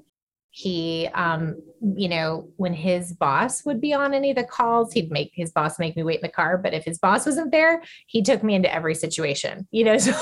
He 0.50 1.08
um 1.14 1.60
you 1.96 2.08
know 2.08 2.48
when 2.56 2.72
his 2.72 3.12
boss 3.12 3.64
would 3.64 3.80
be 3.80 3.92
on 3.92 4.14
any 4.14 4.30
of 4.30 4.36
the 4.36 4.44
calls 4.44 4.92
he'd 4.92 5.10
make 5.10 5.30
his 5.34 5.52
boss 5.52 5.78
make 5.78 5.94
me 5.94 6.02
wait 6.02 6.16
in 6.16 6.22
the 6.22 6.28
car. 6.30 6.56
But 6.56 6.72
if 6.72 6.84
his 6.84 6.98
boss 6.98 7.26
wasn't 7.26 7.52
there 7.52 7.82
he 8.06 8.22
took 8.22 8.42
me 8.42 8.54
into 8.54 8.74
every 8.74 8.94
situation 8.94 9.68
you 9.70 9.84
know? 9.84 9.98
So 9.98 10.14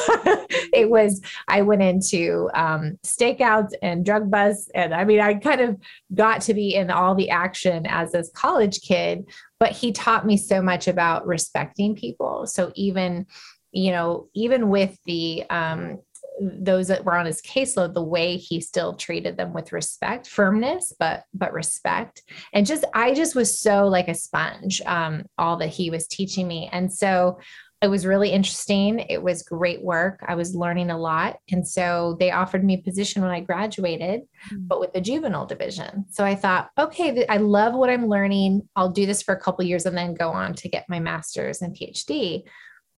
it 0.73 0.91
was 0.91 1.23
i 1.47 1.63
went 1.63 1.83
into 1.83 2.51
um 2.55 2.99
stakeouts 3.05 3.73
and 3.81 4.05
drug 4.05 4.31
busts. 4.31 4.69
and 4.75 4.93
i 4.93 5.05
mean 5.05 5.21
i 5.21 5.35
kind 5.35 5.61
of 5.61 5.81
got 6.13 6.41
to 6.43 6.55
be 6.55 6.75
in 6.75 6.91
all 6.91 7.15
the 7.15 7.31
action 7.31 7.87
as 7.87 8.13
this 8.13 8.31
college 8.35 8.83
kid 8.83 9.25
but 9.59 9.73
he 9.73 9.93
taught 9.93 10.27
me 10.27 10.37
so 10.37 10.61
much 10.61 10.87
about 10.87 11.27
respecting 11.27 11.95
people. 11.95 12.47
So 12.47 12.73
even 12.75 13.27
you 13.73 13.91
know, 13.91 14.29
even 14.33 14.71
with 14.71 14.99
the 15.05 15.45
um, 15.51 16.01
those 16.41 16.89
that 16.89 17.05
were 17.05 17.17
on 17.17 17.27
his 17.27 17.41
caseload 17.41 17.95
the 17.95 18.03
way 18.03 18.37
he 18.37 18.61
still 18.61 18.95
treated 18.95 19.37
them 19.37 19.53
with 19.53 19.73
respect 19.73 20.27
firmness 20.27 20.93
but 20.99 21.25
but 21.35 21.53
respect. 21.53 22.23
And 22.53 22.67
just 22.67 22.85
i 22.95 23.15
just 23.15 23.35
was 23.35 23.59
so 23.59 23.87
like 23.87 24.09
a 24.09 24.15
sponge 24.15 24.83
um 24.87 25.25
all 25.39 25.57
that 25.59 25.69
he 25.69 25.91
was 25.91 26.07
teaching 26.07 26.47
me. 26.47 26.69
And 26.73 26.93
so 26.93 27.39
it 27.83 27.89
was 27.89 28.07
really 28.07 28.31
interesting. 28.31 29.01
It 29.01 29.23
was 29.23 29.43
great 29.43 29.83
work. 29.83 30.25
I 30.27 30.35
was 30.35 30.55
learning 30.55 30.89
a 30.89 30.99
lot. 30.99 31.37
And 31.51 31.69
so 31.69 32.17
they 32.19 32.31
offered 32.31 32.65
me 32.65 32.75
a 32.75 32.83
position 32.83 33.21
when 33.23 33.31
i 33.31 33.41
graduated 33.41 34.23
mm-hmm. 34.23 34.67
but 34.67 34.81
with 34.81 34.93
the 34.93 35.01
juvenile 35.01 35.47
division. 35.47 36.07
So 36.11 36.25
i 36.25 36.35
thought 36.35 36.71
okay 36.79 37.27
i 37.29 37.39
love 37.39 37.75
what 37.75 37.91
i'm 37.91 38.09
learning. 38.09 38.69
I'll 38.77 38.91
do 38.91 39.07
this 39.07 39.23
for 39.23 39.35
a 39.35 39.41
couple 39.41 39.65
years 39.65 39.87
and 39.87 39.97
then 39.97 40.15
go 40.15 40.31
on 40.31 40.55
to 40.55 40.69
get 40.69 40.89
my 40.89 41.01
master's 41.01 41.63
and 41.63 41.75
phd 41.75 42.45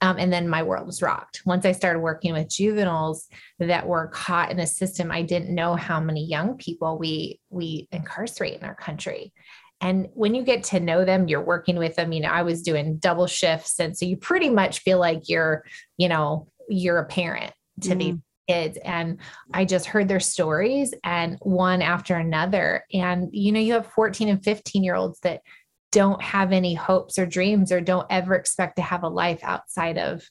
um, 0.00 0.16
and 0.18 0.32
then 0.32 0.48
my 0.48 0.62
world 0.62 0.86
was 0.86 1.02
rocked. 1.02 1.42
Once 1.44 1.64
I 1.64 1.72
started 1.72 2.00
working 2.00 2.32
with 2.32 2.48
juveniles 2.48 3.26
that 3.58 3.86
were 3.86 4.08
caught 4.08 4.50
in 4.50 4.60
a 4.60 4.66
system, 4.66 5.10
I 5.10 5.22
didn't 5.22 5.54
know 5.54 5.74
how 5.74 6.00
many 6.00 6.24
young 6.24 6.56
people 6.56 6.98
we 6.98 7.40
we 7.50 7.88
incarcerate 7.90 8.60
in 8.60 8.64
our 8.64 8.76
country. 8.76 9.32
And 9.80 10.08
when 10.14 10.34
you 10.34 10.42
get 10.42 10.64
to 10.64 10.80
know 10.80 11.04
them, 11.04 11.28
you're 11.28 11.44
working 11.44 11.76
with 11.76 11.96
them. 11.96 12.12
You 12.12 12.20
know, 12.20 12.30
I 12.30 12.42
was 12.42 12.62
doing 12.62 12.98
double 12.98 13.26
shifts, 13.26 13.80
and 13.80 13.96
so 13.96 14.06
you 14.06 14.16
pretty 14.16 14.50
much 14.50 14.80
feel 14.80 14.98
like 14.98 15.28
you're, 15.28 15.64
you 15.96 16.08
know, 16.08 16.48
you're 16.68 16.98
a 16.98 17.06
parent 17.06 17.52
to 17.82 17.90
mm. 17.90 17.98
these 17.98 18.16
kids 18.48 18.78
and 18.84 19.18
i 19.52 19.64
just 19.64 19.86
heard 19.86 20.08
their 20.08 20.20
stories 20.20 20.94
and 21.04 21.36
one 21.40 21.82
after 21.82 22.16
another 22.16 22.82
and 22.94 23.28
you 23.30 23.52
know 23.52 23.60
you 23.60 23.74
have 23.74 23.86
14 23.92 24.28
and 24.28 24.42
15 24.42 24.82
year 24.82 24.94
olds 24.94 25.20
that 25.20 25.42
don't 25.90 26.22
have 26.22 26.52
any 26.52 26.74
hopes 26.74 27.18
or 27.18 27.26
dreams 27.26 27.72
or 27.72 27.80
don't 27.80 28.06
ever 28.10 28.34
expect 28.34 28.76
to 28.76 28.82
have 28.82 29.02
a 29.02 29.08
life 29.08 29.40
outside 29.42 29.98
of 29.98 30.28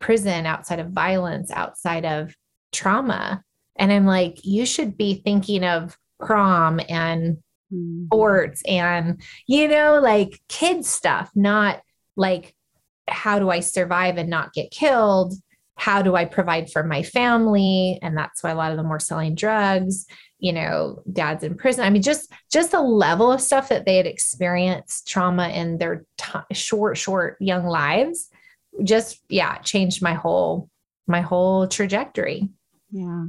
prison, 0.00 0.46
outside 0.46 0.78
of 0.78 0.90
violence, 0.90 1.50
outside 1.50 2.04
of 2.04 2.34
trauma. 2.72 3.42
And 3.76 3.92
I'm 3.92 4.06
like, 4.06 4.44
you 4.44 4.66
should 4.66 4.96
be 4.96 5.14
thinking 5.14 5.64
of 5.64 5.96
prom 6.18 6.80
and 6.88 7.38
mm. 7.72 8.06
sports 8.06 8.62
and, 8.66 9.20
you 9.46 9.68
know, 9.68 10.00
like 10.00 10.40
kid 10.48 10.84
stuff, 10.84 11.30
not 11.34 11.80
like, 12.16 12.54
how 13.08 13.38
do 13.38 13.50
I 13.50 13.60
survive 13.60 14.16
and 14.18 14.30
not 14.30 14.52
get 14.52 14.70
killed? 14.70 15.34
How 15.80 16.02
do 16.02 16.14
I 16.14 16.26
provide 16.26 16.70
for 16.70 16.84
my 16.84 17.02
family? 17.02 17.98
And 18.02 18.16
that's 18.16 18.42
why 18.42 18.50
a 18.50 18.54
lot 18.54 18.70
of 18.70 18.76
them 18.76 18.88
were 18.88 19.00
selling 19.00 19.34
drugs 19.34 20.06
you 20.40 20.52
know 20.52 21.02
dad's 21.12 21.44
in 21.44 21.54
prison. 21.54 21.84
I 21.84 21.90
mean 21.90 22.02
just 22.02 22.32
just 22.50 22.72
the 22.72 22.80
level 22.80 23.30
of 23.30 23.40
stuff 23.40 23.68
that 23.68 23.84
they 23.84 23.96
had 23.96 24.06
experienced 24.06 25.06
trauma 25.06 25.48
in 25.50 25.78
their 25.78 26.04
t- 26.18 26.54
short 26.54 26.98
short 26.98 27.36
young 27.40 27.66
lives 27.66 28.28
just 28.82 29.20
yeah 29.28 29.58
changed 29.58 30.02
my 30.02 30.14
whole 30.14 30.68
my 31.06 31.20
whole 31.20 31.68
trajectory. 31.68 32.48
Yeah. 32.90 33.26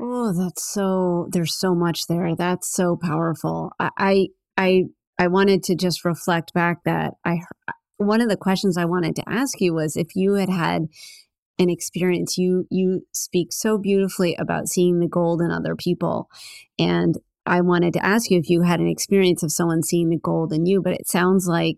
Oh 0.00 0.32
that's 0.32 0.64
so 0.64 1.28
there's 1.30 1.54
so 1.54 1.74
much 1.74 2.06
there. 2.06 2.34
That's 2.34 2.72
so 2.72 2.96
powerful. 2.96 3.72
I 3.78 4.28
i 4.56 4.84
i 5.18 5.26
wanted 5.28 5.62
to 5.64 5.74
just 5.74 6.04
reflect 6.04 6.52
back 6.52 6.84
that 6.84 7.14
i 7.24 7.38
one 7.96 8.20
of 8.20 8.28
the 8.28 8.36
questions 8.36 8.76
i 8.76 8.84
wanted 8.84 9.14
to 9.16 9.28
ask 9.28 9.60
you 9.60 9.74
was 9.74 9.96
if 9.96 10.14
you 10.14 10.34
had 10.34 10.48
had 10.48 10.88
an 11.58 11.68
experience 11.68 12.38
you 12.38 12.66
you 12.70 13.06
speak 13.12 13.52
so 13.52 13.78
beautifully 13.78 14.34
about 14.36 14.68
seeing 14.68 14.98
the 15.00 15.08
gold 15.08 15.40
in 15.40 15.50
other 15.50 15.76
people 15.76 16.28
and 16.78 17.16
i 17.46 17.60
wanted 17.60 17.92
to 17.92 18.04
ask 18.04 18.30
you 18.30 18.38
if 18.38 18.48
you 18.48 18.62
had 18.62 18.80
an 18.80 18.88
experience 18.88 19.42
of 19.42 19.52
someone 19.52 19.82
seeing 19.82 20.08
the 20.08 20.18
gold 20.18 20.52
in 20.52 20.66
you 20.66 20.80
but 20.82 20.94
it 20.94 21.06
sounds 21.06 21.46
like 21.46 21.76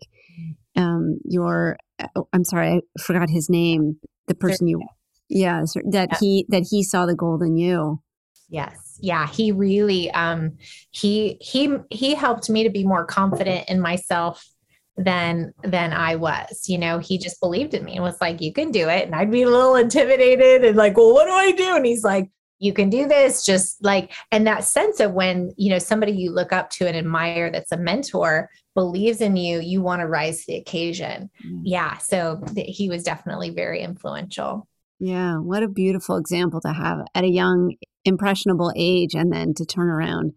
um 0.77 1.19
your 1.25 1.77
oh, 2.17 2.29
i'm 2.33 2.45
sorry 2.45 2.69
i 2.69 3.01
forgot 3.01 3.29
his 3.29 3.51
name 3.51 3.99
the 4.27 4.35
person 4.35 4.67
you 4.67 4.81
yeah 5.29 5.65
that 5.87 6.09
yeah. 6.13 6.19
he 6.21 6.47
that 6.49 6.67
he 6.71 6.83
saw 6.83 7.07
the 7.07 7.15
gold 7.15 7.43
in 7.43 7.57
you. 7.57 8.01
Yes. 8.49 8.99
Yeah 9.01 9.27
he 9.27 9.53
really 9.53 10.11
um 10.13 10.57
he 10.91 11.37
he 11.41 11.77
he 11.91 12.15
helped 12.15 12.49
me 12.49 12.63
to 12.63 12.71
be 12.71 12.85
more 12.85 13.05
confident 13.05 13.69
in 13.69 13.81
myself 13.81 14.47
than 14.97 15.53
than 15.63 15.93
I 15.93 16.17
was. 16.17 16.69
You 16.69 16.79
know, 16.79 16.99
he 16.99 17.19
just 17.19 17.41
believed 17.41 17.75
in 17.75 17.85
me 17.85 17.95
and 17.95 18.03
was 18.03 18.21
like, 18.21 18.41
"You 18.41 18.53
can 18.53 18.71
do 18.71 18.89
it." 18.89 19.07
And 19.07 19.15
I'd 19.15 19.31
be 19.31 19.43
a 19.43 19.51
little 19.51 19.77
intimidated 19.77 20.65
and 20.65 20.77
like, 20.77 20.97
"Well, 20.97 21.13
what 21.13 21.27
do 21.27 21.33
I 21.33 21.53
do?" 21.53 21.77
And 21.77 21.85
he's 21.85 22.05
like, 22.05 22.31
"You 22.59 22.73
can 22.73 22.91
do 22.91 23.07
this." 23.07 23.45
Just 23.45 23.83
like, 23.85 24.13
and 24.31 24.47
that 24.47 24.65
sense 24.65 25.01
of 25.01 25.13
when 25.13 25.53
you 25.57 25.71
know 25.71 25.79
somebody 25.79 26.13
you 26.13 26.31
look 26.31 26.53
up 26.53 26.71
to 26.71 26.87
and 26.87 26.97
admire 26.97 27.51
that's 27.51 27.73
a 27.73 27.77
mentor 27.77 28.51
believes 28.75 29.21
in 29.21 29.37
you, 29.37 29.61
you 29.61 29.83
want 29.83 30.01
to 30.01 30.07
rise 30.07 30.41
to 30.41 30.47
the 30.49 30.57
occasion. 30.57 31.31
Mm. 31.47 31.61
Yeah. 31.65 31.99
So 31.99 32.43
th- 32.55 32.77
he 32.77 32.89
was 32.89 33.05
definitely 33.05 33.51
very 33.51 33.81
influential. 33.81 34.69
Yeah, 35.01 35.39
what 35.39 35.63
a 35.63 35.69
beautiful 35.69 36.17
example 36.17 36.61
to 36.61 36.73
have 36.73 36.99
at 37.15 37.25
a 37.25 37.29
young, 37.29 37.75
impressionable 38.05 38.73
age, 38.77 39.15
and 39.15 39.33
then 39.33 39.55
to 39.55 39.65
turn 39.65 39.89
around 39.89 40.33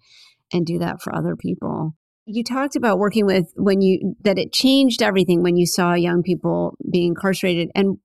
and 0.51 0.65
do 0.65 0.79
that 0.79 1.01
for 1.01 1.13
other 1.13 1.35
people 1.35 1.93
you 2.27 2.43
talked 2.43 2.75
about 2.75 2.99
working 2.99 3.25
with 3.25 3.51
when 3.55 3.81
you 3.81 4.15
that 4.21 4.37
it 4.37 4.51
changed 4.51 5.01
everything 5.01 5.41
when 5.41 5.55
you 5.55 5.65
saw 5.65 5.93
young 5.93 6.21
people 6.21 6.77
being 6.91 7.09
incarcerated 7.09 7.69
and 7.73 7.97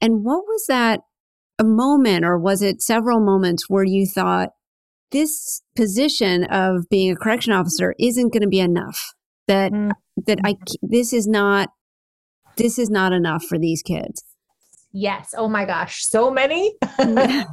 and 0.00 0.24
what 0.24 0.44
was 0.44 0.66
that 0.66 1.00
a 1.58 1.64
moment 1.64 2.24
or 2.24 2.38
was 2.38 2.62
it 2.62 2.82
several 2.82 3.20
moments 3.20 3.68
where 3.68 3.84
you 3.84 4.06
thought 4.06 4.50
this 5.10 5.62
position 5.76 6.44
of 6.44 6.88
being 6.88 7.12
a 7.12 7.16
correction 7.16 7.52
officer 7.52 7.94
isn't 8.00 8.32
going 8.32 8.42
to 8.42 8.48
be 8.48 8.58
enough 8.58 9.12
that 9.46 9.70
mm. 9.70 9.92
that 10.26 10.38
i 10.44 10.56
this 10.82 11.12
is 11.12 11.26
not 11.26 11.68
this 12.56 12.78
is 12.78 12.90
not 12.90 13.12
enough 13.12 13.44
for 13.44 13.58
these 13.58 13.82
kids? 13.82 14.24
Yes. 14.92 15.34
Oh 15.36 15.48
my 15.48 15.64
gosh. 15.64 16.04
So 16.04 16.30
many. 16.30 16.74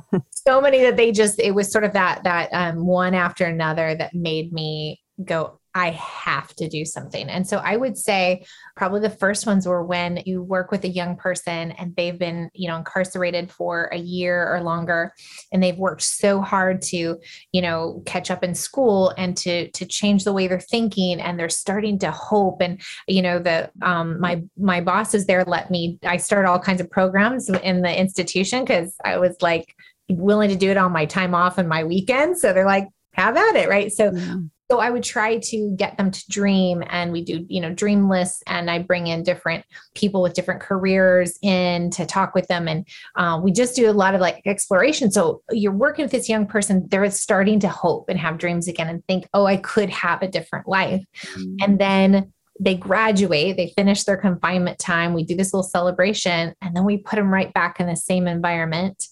So 0.47 0.61
many 0.61 0.81
that 0.81 0.95
they 0.95 1.11
just 1.11 1.37
it 1.39 1.51
was 1.51 1.69
sort 1.69 1.83
of 1.83 1.93
that 1.93 2.23
that 2.23 2.49
um, 2.53 2.87
one 2.87 3.13
after 3.13 3.45
another 3.45 3.93
that 3.93 4.15
made 4.15 4.53
me 4.53 4.99
go 5.23 5.58
I 5.79 5.91
have 5.91 6.53
to 6.55 6.67
do 6.67 6.83
something. 6.83 7.29
And 7.29 7.47
so 7.47 7.55
I 7.59 7.77
would 7.77 7.97
say 7.97 8.45
probably 8.75 8.99
the 8.99 9.09
first 9.09 9.47
ones 9.47 9.65
were 9.65 9.81
when 9.81 10.21
you 10.25 10.43
work 10.43 10.71
with 10.71 10.83
a 10.83 10.89
young 10.89 11.15
person 11.15 11.71
and 11.71 11.95
they've 11.95 12.19
been, 12.19 12.49
you 12.53 12.67
know, 12.67 12.75
incarcerated 12.75 13.49
for 13.49 13.85
a 13.93 13.97
year 13.97 14.53
or 14.53 14.61
longer 14.61 15.13
and 15.53 15.63
they've 15.63 15.77
worked 15.77 16.01
so 16.01 16.41
hard 16.41 16.81
to, 16.81 17.17
you 17.53 17.61
know, 17.61 18.03
catch 18.05 18.29
up 18.29 18.43
in 18.43 18.53
school 18.53 19.13
and 19.17 19.37
to 19.37 19.71
to 19.71 19.85
change 19.85 20.25
the 20.25 20.33
way 20.33 20.47
they're 20.47 20.59
thinking 20.59 21.21
and 21.21 21.39
they're 21.39 21.47
starting 21.47 21.97
to 21.99 22.11
hope. 22.11 22.59
And 22.59 22.81
you 23.07 23.21
know 23.21 23.39
the 23.39 23.71
um 23.81 24.19
my 24.19 24.43
my 24.57 24.81
bosses 24.81 25.27
there 25.27 25.45
let 25.45 25.71
me 25.71 25.97
I 26.03 26.17
start 26.17 26.45
all 26.45 26.59
kinds 26.59 26.81
of 26.81 26.91
programs 26.91 27.47
in 27.47 27.83
the 27.83 27.97
institution 27.97 28.65
cuz 28.65 28.95
I 29.05 29.17
was 29.17 29.37
like 29.39 29.73
willing 30.09 30.49
to 30.49 30.57
do 30.57 30.71
it 30.71 30.77
on 30.77 30.91
my 30.91 31.05
time 31.05 31.33
off 31.33 31.57
and 31.57 31.69
my 31.69 31.85
weekends. 31.85 32.41
So 32.41 32.51
they're 32.51 32.65
like 32.65 32.89
have 33.13 33.37
at 33.37 33.55
it 33.55 33.69
right? 33.69 33.93
So 33.93 34.11
yeah 34.13 34.35
so 34.71 34.79
I 34.79 34.91
would 34.91 35.03
try 35.03 35.39
to 35.39 35.75
get 35.75 35.97
them 35.97 36.11
to 36.11 36.29
dream 36.29 36.83
and 36.89 37.11
we 37.11 37.23
do, 37.23 37.43
you 37.49 37.59
know, 37.59 37.73
dream 37.73 38.07
lists 38.07 38.43
and 38.45 38.69
I 38.69 38.79
bring 38.79 39.07
in 39.07 39.23
different 39.23 39.65
people 39.95 40.21
with 40.21 40.35
different 40.35 40.61
careers 40.61 41.39
in 41.41 41.89
to 41.91 42.05
talk 42.05 42.35
with 42.35 42.47
them. 42.47 42.67
And 42.67 42.87
uh, 43.15 43.39
we 43.43 43.51
just 43.51 43.75
do 43.75 43.89
a 43.89 43.91
lot 43.91 44.13
of 44.13 44.21
like 44.21 44.41
exploration. 44.45 45.11
So 45.11 45.41
you're 45.49 45.71
working 45.71 46.05
with 46.05 46.11
this 46.11 46.29
young 46.29 46.45
person, 46.45 46.87
they're 46.89 47.09
starting 47.09 47.59
to 47.61 47.69
hope 47.69 48.09
and 48.09 48.19
have 48.19 48.37
dreams 48.37 48.67
again 48.67 48.89
and 48.89 49.03
think, 49.07 49.27
oh, 49.33 49.45
I 49.45 49.57
could 49.57 49.89
have 49.89 50.21
a 50.21 50.27
different 50.27 50.67
life. 50.67 51.03
Mm-hmm. 51.17 51.55
And 51.61 51.79
then 51.79 52.33
they 52.59 52.75
graduate, 52.75 53.57
they 53.57 53.73
finish 53.75 54.03
their 54.03 54.17
confinement 54.17 54.77
time. 54.77 55.13
We 55.13 55.23
do 55.23 55.35
this 55.35 55.51
little 55.51 55.67
celebration 55.67 56.53
and 56.61 56.75
then 56.75 56.85
we 56.85 56.97
put 56.97 57.15
them 57.15 57.33
right 57.33 57.51
back 57.53 57.79
in 57.79 57.87
the 57.87 57.95
same 57.95 58.27
environment 58.27 59.03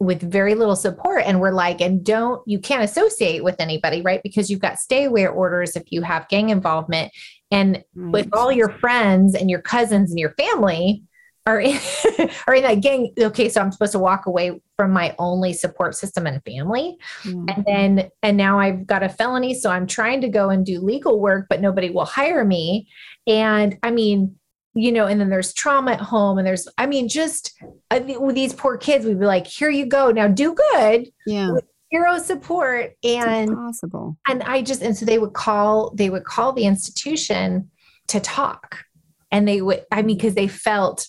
with 0.00 0.20
very 0.20 0.54
little 0.54 0.76
support. 0.76 1.22
And 1.24 1.40
we're 1.40 1.52
like 1.52 1.80
and 1.80 2.04
don't 2.04 2.42
you 2.46 2.58
can't 2.58 2.82
associate 2.82 3.44
with 3.44 3.60
anybody 3.60 4.02
right? 4.02 4.20
Because 4.22 4.50
you've 4.50 4.60
got 4.60 4.78
stay 4.78 5.04
away 5.04 5.26
orders 5.26 5.76
if 5.76 5.84
you 5.90 6.02
have 6.02 6.28
gang 6.28 6.50
involvement. 6.50 7.12
And 7.50 7.84
right. 7.94 8.12
with 8.12 8.28
all 8.32 8.50
your 8.50 8.70
friends 8.70 9.34
and 9.34 9.48
your 9.48 9.62
cousins 9.62 10.10
and 10.10 10.18
your 10.18 10.32
family 10.32 11.02
are 11.46 11.60
in, 11.60 11.78
are 12.46 12.54
in 12.54 12.62
that 12.62 12.80
gang 12.80 13.12
okay 13.18 13.48
so 13.48 13.60
i'm 13.60 13.70
supposed 13.70 13.92
to 13.92 13.98
walk 13.98 14.26
away 14.26 14.60
from 14.76 14.90
my 14.90 15.14
only 15.18 15.52
support 15.52 15.94
system 15.94 16.26
and 16.26 16.42
family. 16.44 16.96
Mm-hmm. 17.22 17.48
and 17.48 17.64
then 17.66 18.10
and 18.22 18.36
now 18.36 18.58
i've 18.58 18.86
got 18.86 19.02
a 19.02 19.08
felony 19.08 19.54
so 19.54 19.70
i'm 19.70 19.86
trying 19.86 20.20
to 20.22 20.28
go 20.28 20.50
and 20.50 20.64
do 20.64 20.80
legal 20.80 21.20
work 21.20 21.46
but 21.48 21.60
nobody 21.60 21.90
will 21.90 22.06
hire 22.06 22.44
me. 22.44 22.88
And 23.26 23.78
i 23.82 23.90
mean 23.90 24.36
you 24.74 24.92
know, 24.92 25.06
and 25.06 25.20
then 25.20 25.30
there's 25.30 25.54
trauma 25.54 25.92
at 25.92 26.00
home, 26.00 26.38
and 26.38 26.46
there's, 26.46 26.68
I 26.78 26.86
mean, 26.86 27.08
just 27.08 27.54
uh, 27.62 27.68
I 27.90 28.00
mean, 28.00 28.20
with 28.20 28.34
these 28.34 28.52
poor 28.52 28.76
kids, 28.76 29.04
we'd 29.06 29.20
be 29.20 29.26
like, 29.26 29.46
here 29.46 29.70
you 29.70 29.86
go, 29.86 30.10
now 30.10 30.28
do 30.28 30.54
good. 30.54 31.10
Yeah. 31.26 31.54
Hero 31.90 32.18
support 32.18 32.96
and 33.04 33.54
possible. 33.54 34.16
And 34.26 34.42
I 34.42 34.62
just, 34.62 34.82
and 34.82 34.96
so 34.96 35.06
they 35.06 35.18
would 35.18 35.32
call, 35.32 35.92
they 35.94 36.10
would 36.10 36.24
call 36.24 36.52
the 36.52 36.64
institution 36.64 37.70
to 38.08 38.18
talk. 38.18 38.84
And 39.30 39.46
they 39.46 39.62
would, 39.62 39.84
I 39.92 40.02
mean, 40.02 40.16
because 40.16 40.34
they 40.34 40.48
felt 40.48 41.06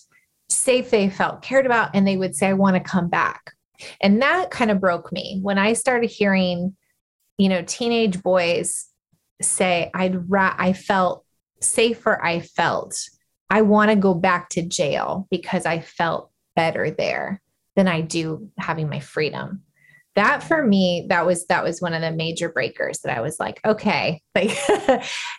safe, 0.48 0.90
they 0.90 1.10
felt 1.10 1.42
cared 1.42 1.66
about, 1.66 1.90
and 1.94 2.06
they 2.06 2.16
would 2.16 2.36
say, 2.36 2.46
I 2.46 2.52
want 2.52 2.76
to 2.76 2.80
come 2.80 3.08
back. 3.08 3.52
And 4.00 4.22
that 4.22 4.50
kind 4.50 4.70
of 4.70 4.80
broke 4.80 5.10
me 5.10 5.40
when 5.42 5.58
I 5.58 5.72
started 5.72 6.08
hearing, 6.08 6.76
you 7.36 7.48
know, 7.48 7.62
teenage 7.66 8.22
boys 8.22 8.86
say, 9.42 9.90
I'd 9.92 10.30
ra- 10.30 10.54
I 10.56 10.72
felt 10.72 11.24
safer, 11.60 12.24
I 12.24 12.40
felt 12.40 12.96
I 13.50 13.62
want 13.62 13.90
to 13.90 13.96
go 13.96 14.14
back 14.14 14.48
to 14.50 14.62
jail 14.62 15.26
because 15.30 15.66
I 15.66 15.80
felt 15.80 16.30
better 16.54 16.90
there 16.90 17.40
than 17.76 17.86
I 17.86 18.00
do 18.00 18.50
having 18.58 18.88
my 18.88 19.00
freedom. 19.00 19.62
That 20.16 20.42
for 20.42 20.66
me, 20.66 21.06
that 21.10 21.26
was 21.26 21.46
that 21.46 21.62
was 21.62 21.82
one 21.82 21.92
of 21.92 22.00
the 22.00 22.10
major 22.10 22.48
breakers 22.48 23.00
that 23.00 23.16
I 23.16 23.20
was 23.20 23.38
like, 23.38 23.60
okay, 23.64 24.22
like 24.34 24.56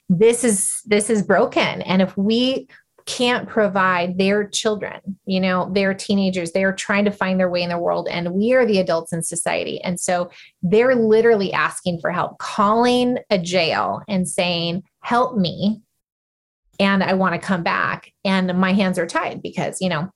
this 0.08 0.44
is 0.44 0.82
this 0.86 1.10
is 1.10 1.24
broken. 1.24 1.82
And 1.82 2.02
if 2.02 2.16
we 2.16 2.68
can't 3.08 3.48
provide 3.48 4.18
their 4.18 4.48
children, 4.48 5.00
you 5.26 5.40
know, 5.40 5.72
their 5.74 5.94
teenagers, 5.94 6.52
they're 6.52 6.74
trying 6.74 7.06
to 7.06 7.12
find 7.12 7.40
their 7.40 7.50
way 7.50 7.64
in 7.64 7.70
the 7.70 7.78
world, 7.78 8.08
and 8.12 8.34
we 8.34 8.54
are 8.54 8.66
the 8.66 8.80
adults 8.80 9.14
in 9.14 9.24
society. 9.24 9.82
And 9.82 10.00
so 10.00 10.30
they're 10.62 10.94
literally 10.94 11.52
asking 11.54 12.00
for 12.02 12.12
help, 12.12 12.38
calling 12.38 13.18
a 13.30 13.40
jail 13.40 14.02
and 14.08 14.28
saying, 14.28 14.84
help 15.00 15.38
me. 15.38 15.82
And 16.80 17.04
I 17.04 17.14
want 17.14 17.34
to 17.34 17.40
come 17.40 17.64
back. 17.64 18.12
And 18.24 18.58
my 18.58 18.74
hands 18.74 19.00
are 19.00 19.08
tied 19.08 19.42
because, 19.42 19.78
you 19.82 19.90
know, 19.90 20.12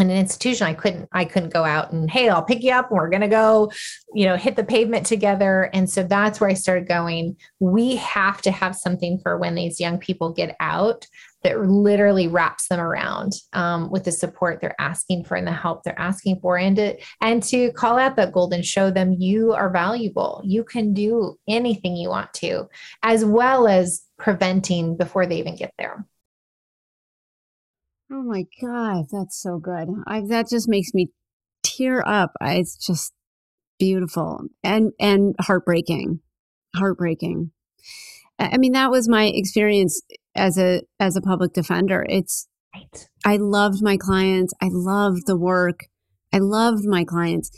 in 0.00 0.10
an 0.10 0.16
institution 0.16 0.66
i 0.66 0.74
couldn't 0.74 1.08
i 1.12 1.24
couldn't 1.24 1.52
go 1.52 1.64
out 1.64 1.92
and 1.92 2.10
hey 2.10 2.28
i'll 2.28 2.42
pick 2.42 2.62
you 2.62 2.72
up 2.72 2.90
and 2.90 2.98
we're 2.98 3.08
going 3.08 3.20
to 3.20 3.28
go 3.28 3.70
you 4.12 4.24
know 4.26 4.36
hit 4.36 4.56
the 4.56 4.64
pavement 4.64 5.06
together 5.06 5.70
and 5.72 5.88
so 5.88 6.02
that's 6.02 6.40
where 6.40 6.50
i 6.50 6.54
started 6.54 6.88
going 6.88 7.36
we 7.60 7.96
have 7.96 8.42
to 8.42 8.50
have 8.50 8.74
something 8.74 9.18
for 9.22 9.38
when 9.38 9.54
these 9.54 9.78
young 9.78 9.98
people 9.98 10.32
get 10.32 10.56
out 10.58 11.06
that 11.44 11.60
literally 11.60 12.26
wraps 12.26 12.68
them 12.68 12.80
around 12.80 13.32
um, 13.52 13.90
with 13.90 14.04
the 14.04 14.12
support 14.12 14.60
they're 14.60 14.80
asking 14.80 15.24
for 15.24 15.36
and 15.36 15.46
the 15.46 15.52
help 15.52 15.84
they're 15.84 15.98
asking 15.98 16.40
for 16.40 16.58
and 16.58 16.76
to 16.76 16.96
and 17.20 17.42
to 17.42 17.70
call 17.72 17.98
out 17.98 18.16
that 18.16 18.32
gold 18.32 18.52
and 18.52 18.64
show 18.64 18.90
them 18.90 19.14
you 19.18 19.52
are 19.52 19.70
valuable 19.70 20.42
you 20.44 20.64
can 20.64 20.92
do 20.92 21.38
anything 21.48 21.96
you 21.96 22.08
want 22.08 22.32
to 22.34 22.66
as 23.02 23.24
well 23.24 23.68
as 23.68 24.02
preventing 24.18 24.96
before 24.96 25.26
they 25.26 25.38
even 25.38 25.54
get 25.54 25.72
there 25.78 26.04
Oh 28.12 28.22
my 28.22 28.44
God, 28.60 29.06
that's 29.10 29.40
so 29.40 29.58
good. 29.58 29.88
I, 30.06 30.20
that 30.28 30.48
just 30.48 30.68
makes 30.68 30.92
me 30.92 31.10
tear 31.64 32.06
up. 32.06 32.32
I, 32.40 32.56
it's 32.56 32.76
just 32.76 33.12
beautiful 33.78 34.42
and 34.62 34.92
and 35.00 35.34
heartbreaking, 35.40 36.20
heartbreaking. 36.76 37.50
I 38.38 38.58
mean, 38.58 38.72
that 38.72 38.90
was 38.90 39.08
my 39.08 39.24
experience 39.24 40.00
as 40.34 40.58
a 40.58 40.82
as 40.98 41.16
a 41.16 41.22
public 41.22 41.52
defender. 41.52 42.04
It's 42.08 42.48
right. 42.74 43.08
I 43.24 43.36
loved 43.36 43.82
my 43.82 43.96
clients. 43.96 44.52
I 44.60 44.68
loved 44.70 45.26
the 45.26 45.36
work. 45.36 45.86
I 46.32 46.38
loved 46.38 46.84
my 46.84 47.04
clients, 47.04 47.50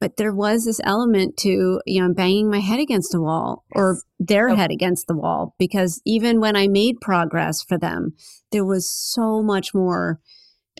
but 0.00 0.16
there 0.16 0.34
was 0.34 0.64
this 0.64 0.80
element 0.84 1.36
to 1.38 1.80
you 1.86 2.02
know 2.02 2.12
banging 2.12 2.50
my 2.50 2.60
head 2.60 2.80
against 2.80 3.14
a 3.14 3.20
wall 3.20 3.64
or 3.72 3.98
their 4.18 4.50
oh. 4.50 4.56
head 4.56 4.70
against 4.70 5.06
the 5.06 5.16
wall 5.16 5.54
because 5.58 6.00
even 6.04 6.40
when 6.40 6.56
I 6.56 6.66
made 6.66 7.00
progress 7.00 7.62
for 7.62 7.78
them, 7.78 8.14
there 8.50 8.64
was 8.64 8.90
so 8.90 9.42
much 9.42 9.74
more 9.74 10.20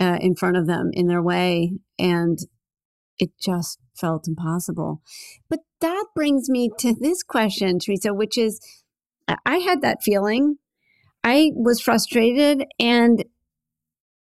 uh, 0.01 0.19
in 0.21 0.35
front 0.35 0.57
of 0.57 0.67
them 0.67 0.91
in 0.93 1.07
their 1.07 1.23
way, 1.23 1.75
and 1.99 2.39
it 3.19 3.31
just 3.41 3.79
felt 3.97 4.27
impossible. 4.27 5.01
But 5.49 5.61
that 5.81 6.07
brings 6.15 6.49
me 6.49 6.71
to 6.79 6.95
this 6.99 7.23
question, 7.23 7.79
Teresa, 7.79 8.13
which 8.13 8.37
is 8.37 8.61
I 9.47 9.59
had 9.59 9.81
that 9.83 10.03
feeling. 10.03 10.57
I 11.25 11.51
was 11.55 11.81
frustrated 11.81 12.65
and 12.79 13.25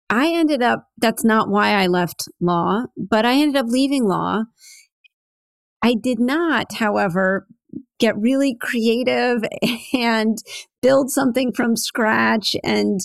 I 0.09 0.33
ended 0.33 0.61
up, 0.61 0.87
that's 0.97 1.23
not 1.23 1.49
why 1.49 1.71
I 1.71 1.87
left 1.87 2.27
law, 2.41 2.85
but 2.97 3.25
I 3.25 3.33
ended 3.35 3.57
up 3.57 3.67
leaving 3.69 4.05
law 4.05 4.43
I 5.81 5.93
did 5.93 6.19
not, 6.19 6.73
however, 6.73 7.47
get 7.99 8.17
really 8.17 8.55
creative 8.59 9.43
and 9.93 10.37
build 10.81 11.09
something 11.09 11.53
from 11.53 11.75
scratch 11.75 12.55
and, 12.63 12.99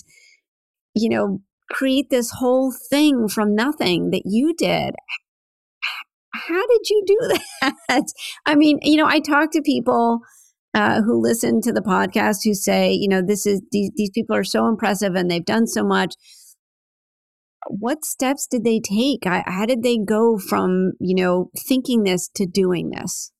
you 0.95 1.09
know, 1.09 1.41
create 1.69 2.09
this 2.09 2.31
whole 2.31 2.73
thing 2.89 3.27
from 3.27 3.55
nothing 3.55 4.11
that 4.11 4.23
you 4.25 4.53
did. 4.55 4.95
How 6.33 6.65
did 6.67 6.89
you 6.89 7.03
do 7.05 7.17
that? 7.87 8.05
I 8.45 8.55
mean, 8.55 8.79
you 8.81 8.97
know, 8.97 9.07
I 9.07 9.19
talk 9.19 9.51
to 9.51 9.61
people 9.61 10.19
uh, 10.73 11.01
who 11.01 11.21
listen 11.21 11.61
to 11.61 11.71
the 11.71 11.81
podcast 11.81 12.37
who 12.43 12.53
say, 12.53 12.91
you 12.91 13.07
know, 13.07 13.21
this 13.21 13.45
is 13.45 13.61
these, 13.71 13.91
these 13.95 14.09
people 14.11 14.35
are 14.35 14.43
so 14.43 14.67
impressive 14.67 15.15
and 15.15 15.29
they've 15.29 15.45
done 15.45 15.67
so 15.67 15.83
much 15.83 16.15
what 17.67 18.03
steps 18.05 18.47
did 18.47 18.63
they 18.63 18.79
take? 18.79 19.25
How 19.25 19.65
did 19.65 19.83
they 19.83 19.97
go 19.97 20.37
from, 20.37 20.93
you 20.99 21.15
know, 21.15 21.49
thinking 21.57 22.03
this 22.03 22.29
to 22.35 22.45
doing 22.45 22.89
this? 22.89 23.31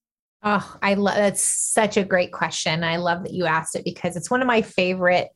Oh, 0.43 0.77
I 0.81 0.95
love 0.95 1.15
that's 1.15 1.41
such 1.41 1.95
a 1.95 2.03
great 2.03 2.33
question. 2.33 2.83
I 2.83 2.97
love 2.97 3.23
that 3.23 3.33
you 3.33 3.45
asked 3.45 3.75
it 3.75 3.85
because 3.85 4.17
it's 4.17 4.29
one 4.29 4.41
of 4.41 4.47
my 4.47 4.61
favorite 4.61 5.29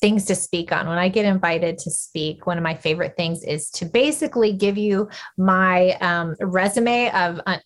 things 0.00 0.24
to 0.26 0.34
speak 0.34 0.72
on. 0.72 0.88
When 0.88 0.98
I 0.98 1.08
get 1.08 1.24
invited 1.24 1.78
to 1.78 1.90
speak, 1.90 2.46
one 2.46 2.58
of 2.58 2.64
my 2.64 2.74
favorite 2.74 3.14
things 3.16 3.44
is 3.44 3.70
to 3.70 3.84
basically 3.84 4.52
give 4.52 4.76
you 4.76 5.08
my 5.36 5.92
um, 6.00 6.34
resume 6.40 7.10
of 7.12 7.40
uh, 7.46 7.58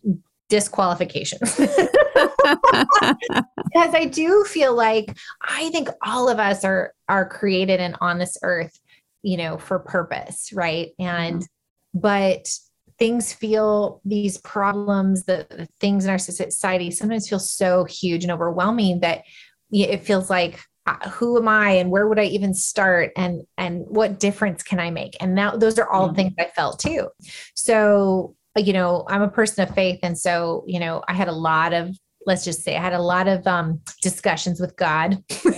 disqualifications. 0.51 1.59
because 2.43 3.95
I 3.95 4.05
do 4.05 4.45
feel 4.45 4.75
like 4.75 5.17
I 5.41 5.71
think 5.71 5.89
all 6.03 6.29
of 6.29 6.39
us 6.39 6.65
are 6.65 6.93
are 7.09 7.29
created 7.29 7.81
and 7.81 7.97
on 8.01 8.19
this 8.19 8.37
earth 8.43 8.79
you 9.23 9.37
know, 9.37 9.57
for 9.57 9.79
purpose, 9.79 10.53
right? 10.53 10.91
And, 10.99 11.43
mm-hmm. 11.43 11.99
but 12.01 12.49
things 12.99 13.33
feel 13.33 14.01
these 14.05 14.39
problems, 14.39 15.25
the, 15.25 15.47
the 15.51 15.69
things 15.81 16.05
in 16.05 16.11
our 16.11 16.19
society 16.19 16.91
sometimes 16.91 17.29
feel 17.29 17.39
so 17.39 17.85
huge 17.85 18.25
and 18.25 18.33
overwhelming 18.33 19.01
that 19.01 19.23
it 19.71 20.03
feels 20.03 20.29
like 20.29 20.61
uh, 20.85 21.09
who 21.11 21.39
am 21.39 21.47
i 21.47 21.71
and 21.71 21.93
where 21.93 22.09
would 22.09 22.19
i 22.19 22.25
even 22.25 22.53
start 22.53 23.13
and 23.17 23.47
and 23.57 23.85
what 23.87 24.19
difference 24.19 24.65
can 24.65 24.81
i 24.81 24.91
make 24.91 25.17
and 25.21 25.33
now 25.33 25.57
those 25.57 25.79
are 25.79 25.89
all 25.89 26.09
mm-hmm. 26.09 26.17
things 26.17 26.35
i 26.41 26.45
felt 26.57 26.81
too 26.81 27.07
so 27.55 28.35
you 28.57 28.73
know 28.73 29.05
i'm 29.09 29.23
a 29.23 29.29
person 29.29 29.63
of 29.63 29.73
faith 29.77 30.01
and 30.03 30.19
so 30.19 30.65
you 30.67 30.81
know 30.81 31.01
i 31.07 31.15
had 31.15 31.29
a 31.29 31.33
lot 31.33 31.73
of 31.73 31.97
let's 32.27 32.45
just 32.45 32.63
say 32.63 32.77
I 32.77 32.81
had 32.81 32.93
a 32.93 33.03
lot 33.03 33.29
of 33.29 33.47
um, 33.47 33.81
discussions 34.01 34.61
with 34.61 34.77
God. 34.77 35.23
so 35.31 35.49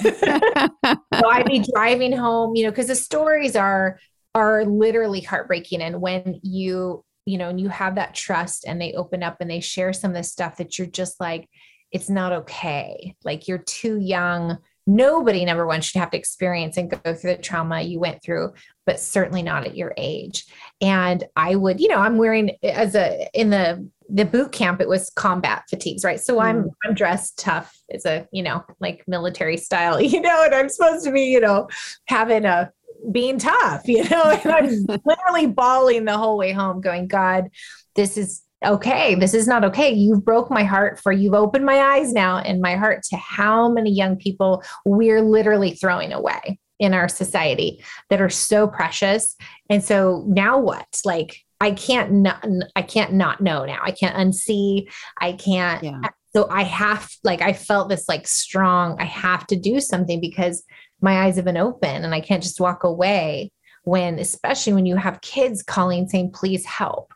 I'd 1.13 1.47
be 1.47 1.65
driving 1.75 2.13
home, 2.13 2.55
you 2.57 2.65
know, 2.65 2.71
because 2.71 2.89
the 2.89 2.95
stories 2.95 3.57
are 3.57 3.99
are 4.35 4.65
literally 4.65 5.21
heartbreaking. 5.21 5.81
And 5.81 6.01
when 6.01 6.41
you, 6.43 7.05
you 7.25 7.39
know, 7.39 7.49
and 7.49 7.61
you 7.61 7.69
have 7.69 7.95
that 7.95 8.15
trust 8.15 8.65
and 8.67 8.81
they 8.81 8.93
open 8.95 9.23
up 9.23 9.37
and 9.41 9.51
they 9.51 9.61
share 9.61 9.93
some 9.93 10.11
of 10.11 10.17
the 10.17 10.25
stuff 10.25 10.57
that 10.57 10.79
you're 10.79 10.89
just 10.89 11.21
like, 11.21 11.49
it's 11.93 12.11
not 12.11 12.33
okay. 12.33 13.15
Like 13.23 13.47
you're 13.47 13.59
too 13.59 13.99
young. 13.99 14.59
Nobody, 14.87 15.45
number 15.45 15.67
one, 15.67 15.81
should 15.81 16.01
have 16.01 16.11
to 16.11 16.19
experience 16.19 16.77
and 16.77 16.91
go 16.91 17.15
through 17.15 17.37
the 17.37 17.43
trauma 17.43 17.81
you 17.81 18.01
went 18.01 18.23
through, 18.23 18.53
but 18.85 19.01
certainly 19.01 19.43
not 19.43 19.65
at 19.65 19.77
your 19.77 19.95
age. 19.97 20.45
And 20.81 21.25
I 21.37 21.55
would, 21.55 21.81
you 21.81 21.89
know, 21.89 21.99
I'm 21.99 22.19
wearing 22.19 22.57
as 22.63 22.97
a 22.97 23.29
in 23.33 23.51
the 23.51 23.89
the 24.09 24.25
boot 24.25 24.53
camp 24.53 24.81
it 24.81 24.89
was 24.89 25.11
combat 25.11 25.65
fatigues 25.69 26.05
right? 26.05 26.21
So 26.21 26.37
mm. 26.37 26.43
i'm 26.43 26.71
i'm 26.85 26.95
dressed 26.95 27.39
tough 27.39 27.77
as 27.93 28.05
a 28.05 28.27
you 28.33 28.43
know 28.43 28.65
like 28.81 29.03
military 29.07 29.57
style 29.57 30.01
you 30.01 30.21
know 30.21 30.45
and 30.45 30.55
i'm 30.55 30.69
supposed 30.69 31.05
to 31.05 31.13
be 31.13 31.25
you 31.25 31.41
know 31.41 31.69
having 32.07 32.45
a 32.45 32.71
being 33.13 33.39
tough 33.39 33.83
you 33.89 34.09
know 34.09 34.23
and 34.25 34.53
i'm 34.53 35.01
literally 35.05 35.47
bawling 35.47 36.05
the 36.05 36.17
whole 36.17 36.37
way 36.37 36.53
home 36.53 36.81
going 36.81 37.07
god 37.09 37.49
this 37.95 38.17
is 38.17 38.43
okay. 38.65 39.15
This 39.15 39.35
is 39.35 39.47
not 39.47 39.65
okay. 39.65 39.93
You've 39.93 40.25
broke 40.25 40.51
my 40.51 40.65
heart 40.65 41.01
for 41.01 41.13
you've 41.13 41.35
opened 41.35 41.65
my 41.65 41.79
eyes 41.79 42.13
now 42.13 42.39
and 42.39 42.61
my 42.61 42.77
heart 42.77 43.03
to 43.11 43.17
how 43.17 43.69
many 43.69 43.91
young 43.91 44.17
people 44.17 44.63
we're 44.85 45.21
literally 45.21 45.73
throwing 45.73 46.13
away 46.13 46.59
in 46.79 46.95
our 46.95 47.09
society 47.09 47.85
that 48.11 48.21
are 48.21 48.31
so 48.31 48.67
precious. 48.67 49.37
And 49.71 49.83
so 49.83 50.25
now 50.27 50.59
what? 50.59 50.87
Like 51.05 51.41
I 51.65 51.71
can't 51.71 52.13
not 52.13 52.47
I 52.77 52.83
can't 52.83 53.15
not 53.15 53.41
know 53.41 53.65
now. 53.65 53.81
I 53.83 53.91
can't 53.91 54.15
unsee. 54.15 54.93
I 55.19 55.33
can't. 55.33 55.83
Yeah. 55.83 56.01
So 56.35 56.47
I 56.51 56.63
have 56.65 57.11
like 57.23 57.41
I 57.41 57.55
felt 57.55 57.89
this 57.89 58.07
like 58.07 58.29
strong. 58.29 59.01
I 59.01 59.05
have 59.05 59.47
to 59.47 59.57
do 59.57 59.81
something 59.81 60.21
because 60.21 60.63
my 61.01 61.23
eyes 61.23 61.37
have 61.37 61.47
been 61.47 61.57
open 61.57 62.05
and 62.05 62.15
I 62.15 62.21
can't 62.21 62.43
just 62.43 62.61
walk 62.61 62.85
away 62.85 63.51
when 63.85 64.19
especially 64.19 64.75
when 64.75 64.85
you 64.85 64.97
have 64.97 65.23
kids 65.23 65.63
calling 65.63 66.07
saying 66.07 66.33
please 66.33 66.67
help. 66.67 67.15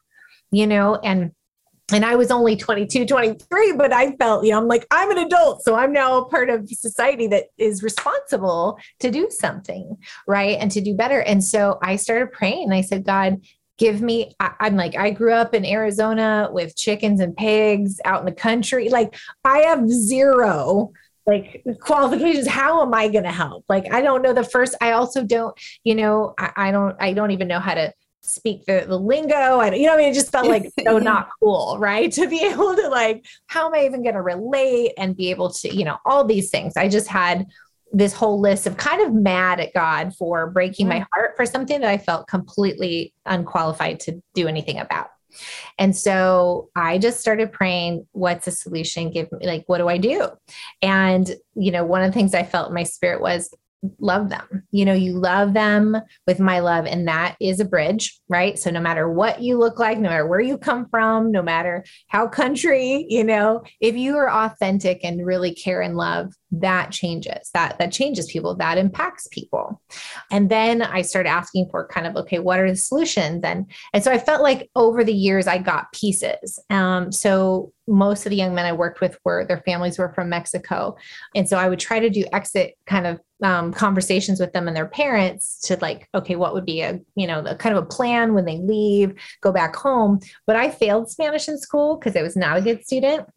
You 0.51 0.67
know, 0.67 0.95
and 0.95 1.33
and 1.93 2.05
I 2.05 2.17
was 2.17 2.31
only 2.31 2.55
22, 2.55 3.07
23, 3.07 3.73
but 3.73 3.95
I 3.95 4.13
felt, 4.17 4.45
you 4.45 4.51
know, 4.51 4.59
I'm 4.59 4.69
like, 4.69 4.87
I'm 4.91 5.11
an 5.11 5.19
adult. 5.19 5.63
So 5.63 5.75
I'm 5.75 5.91
now 5.91 6.19
a 6.19 6.29
part 6.29 6.51
of 6.51 6.69
society 6.69 7.27
that 7.29 7.45
is 7.57 7.83
responsible 7.83 8.79
to 9.01 9.11
do 9.11 9.29
something, 9.31 9.97
right? 10.27 10.59
And 10.61 10.71
to 10.73 10.83
do 10.83 10.95
better. 10.95 11.21
And 11.23 11.43
so 11.43 11.79
I 11.83 11.97
started 11.97 12.33
praying. 12.33 12.73
I 12.73 12.83
said, 12.83 13.07
God, 13.07 13.41
give 13.79 14.03
me 14.03 14.35
I, 14.39 14.53
i'm 14.61 14.77
like 14.77 14.97
i 14.97 15.11
grew 15.11 15.33
up 15.33 15.55
in 15.55 15.65
arizona 15.65 16.49
with 16.53 16.77
chickens 16.77 17.21
and 17.21 17.37
pigs 17.37 18.01
out 18.05 18.21
in 18.21 18.27
the 18.27 18.33
country. 18.33 18.89
Like 18.91 19.17
i 19.45 19.59
have 19.61 19.89
zero 19.89 20.93
like 21.27 21.63
qualifications. 21.81 22.49
How 22.49 22.83
am 22.83 22.95
i 22.95 23.09
going 23.09 23.25
to 23.25 23.33
help? 23.33 23.65
Like 23.69 23.93
i 23.93 24.03
don't 24.03 24.23
know 24.23 24.33
the 24.33 24.45
first 24.45 24.75
i 24.81 24.93
also 24.93 25.23
don't 25.25 25.59
you 25.85 25.95
know 25.95 26.35
I, 26.39 26.53
I, 26.57 26.71
don't 26.71 26.97
i 27.01 27.13
don't 27.13 27.31
even 27.31 27.49
know 27.49 27.61
how 27.61 27.75
to 27.75 27.93
speak 28.23 28.67
the, 28.67 28.85
the 28.87 28.99
lingo. 28.99 29.35
I, 29.35 29.75
you 29.75 29.87
know 29.87 29.95
i 29.95 29.99
mean? 29.99 30.11
It 30.11 30.15
just 30.15 30.33
felt 30.33 30.49
like 30.49 30.71
so 30.85 30.99
not 30.99 31.31
cool 31.41 31.77
right? 31.79 32.11
To 32.19 32.29
be 32.29 32.45
able 32.45 32.75
to 32.75 32.89
like 32.89 33.25
how 33.47 33.67
am 33.67 33.75
i 33.75 33.85
even 33.85 34.03
going 34.03 34.17
to 34.17 34.23
relate 34.23 34.93
and 34.99 35.17
be 35.17 35.31
able 35.31 35.51
to 35.51 35.75
you 35.75 35.85
know 35.85 35.99
all 36.05 36.25
these 36.25 36.51
things. 36.51 36.77
I 36.77 36.89
just 36.89 37.09
had 37.09 37.47
this 37.93 38.13
whole 38.13 38.41
list 38.41 38.67
of 38.67 38.77
kind 38.77 39.01
of 39.03 39.15
mad 39.15 39.61
at 39.61 39.73
God 39.73 40.15
for 40.15 40.51
breaking 40.51 40.89
my 40.89 41.07
heart 41.13 41.35
for 41.37 41.47
something 41.47 41.81
that 41.81 41.89
I 41.89 41.99
felt 41.99 42.29
completely 42.29 43.15
unqualified 43.25 44.01
to 44.01 44.23
do 44.35 44.47
anything 44.47 44.79
about. 44.79 45.09
And 45.79 45.97
so 45.97 46.71
I 46.75 46.99
just 46.99 47.21
started 47.21 47.53
praying, 47.53 48.07
what's 48.13 48.47
a 48.47 48.51
solution? 48.51 49.11
Give 49.11 49.31
me, 49.33 49.47
like, 49.47 49.65
what 49.67 49.79
do 49.79 49.89
I 49.89 49.99
do? 49.99 50.29
And, 50.83 51.31
you 51.55 51.71
know, 51.71 51.85
one 51.85 52.03
of 52.03 52.09
the 52.09 52.15
things 52.19 52.35
I 52.35 52.43
felt 52.43 52.69
in 52.69 52.75
my 52.75 52.83
spirit 52.83 53.21
was 53.21 53.55
love 54.01 54.29
them. 54.29 54.65
You 54.71 54.85
know, 54.85 54.93
you 54.93 55.13
love 55.13 55.55
them 55.55 55.97
with 56.27 56.41
my 56.41 56.61
love, 56.61 56.87
and 56.87 57.07
that 57.09 57.37
is 57.41 57.61
a 57.61 57.65
bridge, 57.65 58.19
right? 58.29 58.59
So, 58.59 58.71
no 58.71 58.81
matter 58.81 59.11
what 59.11 59.41
you 59.41 59.59
look 59.59 59.79
like, 59.79 59.99
no 59.99 60.09
matter 60.09 60.27
where 60.27 60.41
you 60.41 60.59
come 60.59 60.89
from, 60.91 61.31
no 61.31 61.43
matter 61.43 61.85
how 62.09 62.27
country, 62.27 63.07
you 63.09 63.25
know, 63.25 63.63
if 63.81 63.97
you 63.97 64.17
are 64.17 64.31
authentic 64.31 65.01
and 65.05 65.25
really 65.25 65.55
care 65.55 65.81
and 65.81 65.97
love, 65.97 66.33
that 66.51 66.91
changes 66.91 67.51
that 67.53 67.79
that 67.79 67.93
changes 67.93 68.27
people 68.27 68.55
that 68.55 68.79
impacts 68.79 69.27
people. 69.29 69.81
And 70.31 70.49
then 70.49 70.83
i 70.83 71.03
started 71.03 71.29
asking 71.29 71.69
for 71.71 71.87
kind 71.87 72.07
of 72.07 72.17
okay 72.17 72.39
what 72.39 72.59
are 72.59 72.71
the 72.71 72.77
solutions? 72.77 73.45
And 73.45 73.71
and 73.93 74.03
so 74.03 74.11
i 74.11 74.19
felt 74.19 74.43
like 74.43 74.71
over 74.75 75.05
the 75.05 75.13
years 75.13 75.47
i 75.47 75.59
got 75.59 75.93
pieces. 75.93 76.59
Um, 76.71 77.13
so 77.13 77.73
most 77.87 78.27
of 78.27 78.31
the 78.31 78.37
young 78.37 78.55
men 78.55 78.65
i 78.65 78.73
worked 78.73 79.01
with 79.01 79.19
were 79.25 79.45
their 79.45 79.61
families 79.61 79.99
were 79.99 80.13
from 80.15 80.31
mexico. 80.31 80.97
And 81.35 81.49
so 81.49 81.59
i 81.59 81.69
would 81.69 81.81
try 81.81 82.01
to 82.01 82.11
do 82.11 82.25
exit 82.33 82.77
kind 82.87 83.07
of 83.07 83.21
um, 83.43 83.73
conversations 83.73 84.41
with 84.41 84.53
them 84.53 84.67
and 84.67 84.77
their 84.77 84.89
parents 84.89 85.61
to 85.61 85.77
like 85.81 86.09
okay 86.15 86.35
what 86.35 86.55
would 86.55 86.65
be 86.65 86.81
a 86.81 86.99
you 87.15 87.27
know 87.27 87.41
a 87.41 87.55
kind 87.55 87.77
of 87.77 87.85
a 87.85 87.87
plan 87.87 88.35
when 88.35 88.47
they 88.47 88.59
leave 88.59 89.15
go 89.43 89.53
back 89.53 89.77
home. 89.77 90.21
But 90.47 90.57
i 90.57 90.71
failed 90.71 91.11
spanish 91.11 91.47
in 91.47 91.59
school 91.59 91.97
because 91.99 92.17
i 92.17 92.23
was 92.23 92.37
not 92.37 92.57
a 92.57 92.63
good 92.63 92.87
student. 92.87 93.27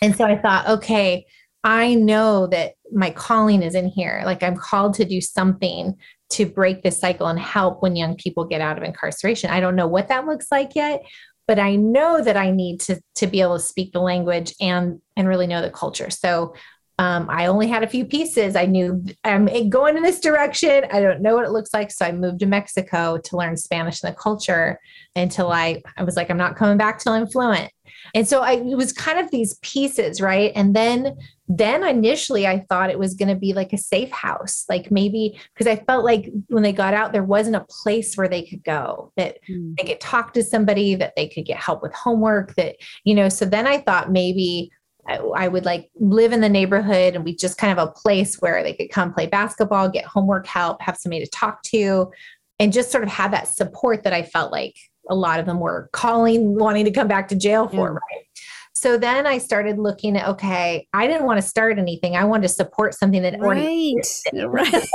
And 0.00 0.16
so 0.16 0.24
i 0.24 0.36
thought 0.36 0.66
okay 0.68 1.24
I 1.64 1.94
know 1.94 2.46
that 2.48 2.74
my 2.92 3.10
calling 3.10 3.62
is 3.62 3.74
in 3.74 3.86
here. 3.86 4.22
Like 4.24 4.42
I'm 4.42 4.56
called 4.56 4.94
to 4.94 5.04
do 5.04 5.20
something 5.20 5.96
to 6.30 6.46
break 6.46 6.82
this 6.82 6.98
cycle 6.98 7.26
and 7.26 7.38
help 7.38 7.82
when 7.82 7.94
young 7.94 8.16
people 8.16 8.44
get 8.44 8.60
out 8.60 8.78
of 8.78 8.84
incarceration. 8.84 9.50
I 9.50 9.60
don't 9.60 9.76
know 9.76 9.86
what 9.86 10.08
that 10.08 10.26
looks 10.26 10.46
like 10.50 10.74
yet, 10.74 11.02
but 11.46 11.58
I 11.58 11.76
know 11.76 12.22
that 12.22 12.36
I 12.36 12.50
need 12.50 12.80
to 12.82 13.00
to 13.16 13.26
be 13.26 13.40
able 13.40 13.58
to 13.58 13.64
speak 13.64 13.92
the 13.92 14.00
language 14.00 14.54
and 14.60 15.00
and 15.16 15.28
really 15.28 15.46
know 15.46 15.62
the 15.62 15.70
culture. 15.70 16.10
So 16.10 16.54
um, 16.98 17.28
I 17.30 17.46
only 17.46 17.68
had 17.68 17.82
a 17.82 17.88
few 17.88 18.04
pieces. 18.04 18.54
I 18.54 18.66
knew 18.66 19.04
I'm 19.24 19.46
going 19.68 19.96
in 19.96 20.02
this 20.02 20.20
direction. 20.20 20.84
I 20.92 21.00
don't 21.00 21.22
know 21.22 21.34
what 21.34 21.44
it 21.44 21.50
looks 21.50 21.72
like. 21.72 21.90
So 21.90 22.04
I 22.04 22.12
moved 22.12 22.40
to 22.40 22.46
Mexico 22.46 23.18
to 23.18 23.36
learn 23.36 23.56
Spanish 23.56 24.02
and 24.02 24.12
the 24.12 24.16
culture 24.16 24.78
until 25.16 25.50
I, 25.50 25.82
I 25.96 26.04
was 26.04 26.16
like, 26.16 26.30
I'm 26.30 26.36
not 26.36 26.56
coming 26.56 26.76
back 26.76 26.98
till 26.98 27.12
I'm 27.12 27.26
fluent. 27.26 27.72
And 28.14 28.26
so 28.26 28.40
I, 28.40 28.52
it 28.52 28.76
was 28.76 28.92
kind 28.92 29.18
of 29.18 29.30
these 29.30 29.58
pieces, 29.62 30.20
right? 30.20 30.52
And 30.54 30.74
then, 30.74 31.16
then 31.48 31.86
initially 31.86 32.46
I 32.46 32.64
thought 32.68 32.90
it 32.90 32.98
was 32.98 33.14
going 33.14 33.28
to 33.28 33.34
be 33.34 33.52
like 33.52 33.72
a 33.72 33.78
safe 33.78 34.10
house, 34.10 34.64
like 34.68 34.90
maybe 34.90 35.38
because 35.54 35.66
I 35.66 35.84
felt 35.84 36.04
like 36.04 36.30
when 36.48 36.62
they 36.62 36.72
got 36.72 36.94
out, 36.94 37.12
there 37.12 37.24
wasn't 37.24 37.56
a 37.56 37.66
place 37.82 38.14
where 38.14 38.28
they 38.28 38.42
could 38.42 38.64
go 38.64 39.12
that 39.16 39.38
mm. 39.48 39.76
they 39.76 39.84
could 39.84 40.00
talk 40.00 40.32
to 40.34 40.42
somebody, 40.42 40.94
that 40.94 41.14
they 41.16 41.28
could 41.28 41.46
get 41.46 41.58
help 41.58 41.82
with 41.82 41.94
homework, 41.94 42.54
that, 42.56 42.76
you 43.04 43.14
know, 43.14 43.28
so 43.28 43.44
then 43.44 43.66
I 43.66 43.78
thought 43.78 44.12
maybe 44.12 44.70
I, 45.08 45.16
I 45.16 45.48
would 45.48 45.64
like 45.64 45.90
live 45.96 46.32
in 46.32 46.40
the 46.40 46.48
neighborhood 46.48 47.14
and 47.14 47.24
we 47.24 47.34
just 47.34 47.58
kind 47.58 47.76
of 47.76 47.88
a 47.88 47.90
place 47.90 48.36
where 48.36 48.62
they 48.62 48.72
could 48.72 48.90
come 48.90 49.12
play 49.12 49.26
basketball, 49.26 49.88
get 49.88 50.04
homework 50.04 50.46
help, 50.46 50.80
have 50.80 50.96
somebody 50.96 51.24
to 51.24 51.30
talk 51.30 51.62
to, 51.64 52.10
and 52.58 52.72
just 52.72 52.92
sort 52.92 53.02
of 53.02 53.10
have 53.10 53.32
that 53.32 53.48
support 53.48 54.04
that 54.04 54.12
I 54.12 54.22
felt 54.22 54.52
like 54.52 54.76
a 55.08 55.14
lot 55.14 55.40
of 55.40 55.46
them 55.46 55.60
were 55.60 55.88
calling, 55.92 56.54
wanting 56.58 56.84
to 56.84 56.90
come 56.90 57.08
back 57.08 57.28
to 57.28 57.36
jail 57.36 57.68
for, 57.68 57.88
yeah. 57.88 57.94
right? 57.94 58.26
So 58.74 58.96
then 58.96 59.26
I 59.26 59.38
started 59.38 59.78
looking 59.78 60.16
at 60.16 60.26
okay, 60.26 60.88
I 60.92 61.06
didn't 61.06 61.24
want 61.24 61.40
to 61.40 61.46
start 61.46 61.78
anything. 61.78 62.16
I 62.16 62.24
wanted 62.24 62.42
to 62.42 62.48
support 62.48 62.94
something 62.94 63.22
that 63.22 63.34
already 63.34 63.94
right. 64.32 64.44
right. 64.48 64.84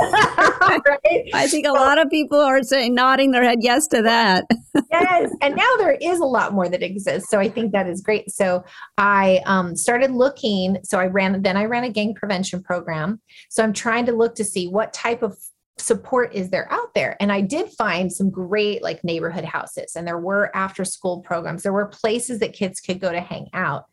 right. 0.86 1.30
I 1.32 1.46
think 1.46 1.66
a 1.66 1.72
lot 1.72 1.98
of 1.98 2.10
people 2.10 2.38
are 2.38 2.62
saying 2.62 2.94
nodding 2.94 3.30
their 3.30 3.44
head 3.44 3.58
yes 3.60 3.86
to 3.88 4.02
that. 4.02 4.44
yes, 4.92 5.30
and 5.40 5.56
now 5.56 5.70
there 5.78 5.96
is 6.02 6.18
a 6.18 6.24
lot 6.24 6.52
more 6.52 6.68
that 6.68 6.82
exists. 6.82 7.30
So 7.30 7.38
I 7.38 7.48
think 7.48 7.72
that 7.72 7.88
is 7.88 8.02
great. 8.02 8.30
So 8.30 8.64
I 8.98 9.40
um, 9.46 9.76
started 9.76 10.10
looking. 10.10 10.78
So 10.82 10.98
I 10.98 11.06
ran 11.06 11.40
then 11.40 11.56
I 11.56 11.64
ran 11.64 11.84
a 11.84 11.90
gang 11.90 12.14
prevention 12.14 12.62
program. 12.62 13.20
So 13.48 13.62
I'm 13.62 13.72
trying 13.72 14.06
to 14.06 14.12
look 14.12 14.34
to 14.34 14.44
see 14.44 14.68
what 14.68 14.92
type 14.92 15.22
of 15.22 15.38
support 15.80 16.34
is 16.34 16.50
there 16.50 16.70
out 16.72 16.94
there. 16.94 17.16
And 17.20 17.32
i 17.32 17.40
did 17.40 17.70
find 17.70 18.12
some 18.12 18.30
great 18.30 18.82
like 18.82 19.04
neighborhood 19.04 19.44
houses 19.44 19.94
and 19.96 20.06
there 20.06 20.18
were 20.18 20.54
after 20.54 20.84
school 20.84 21.20
programs. 21.20 21.62
There 21.62 21.72
were 21.72 21.86
places 21.86 22.38
that 22.40 22.52
kids 22.52 22.80
could 22.80 23.00
go 23.00 23.12
to 23.12 23.20
hang 23.20 23.48
out. 23.52 23.84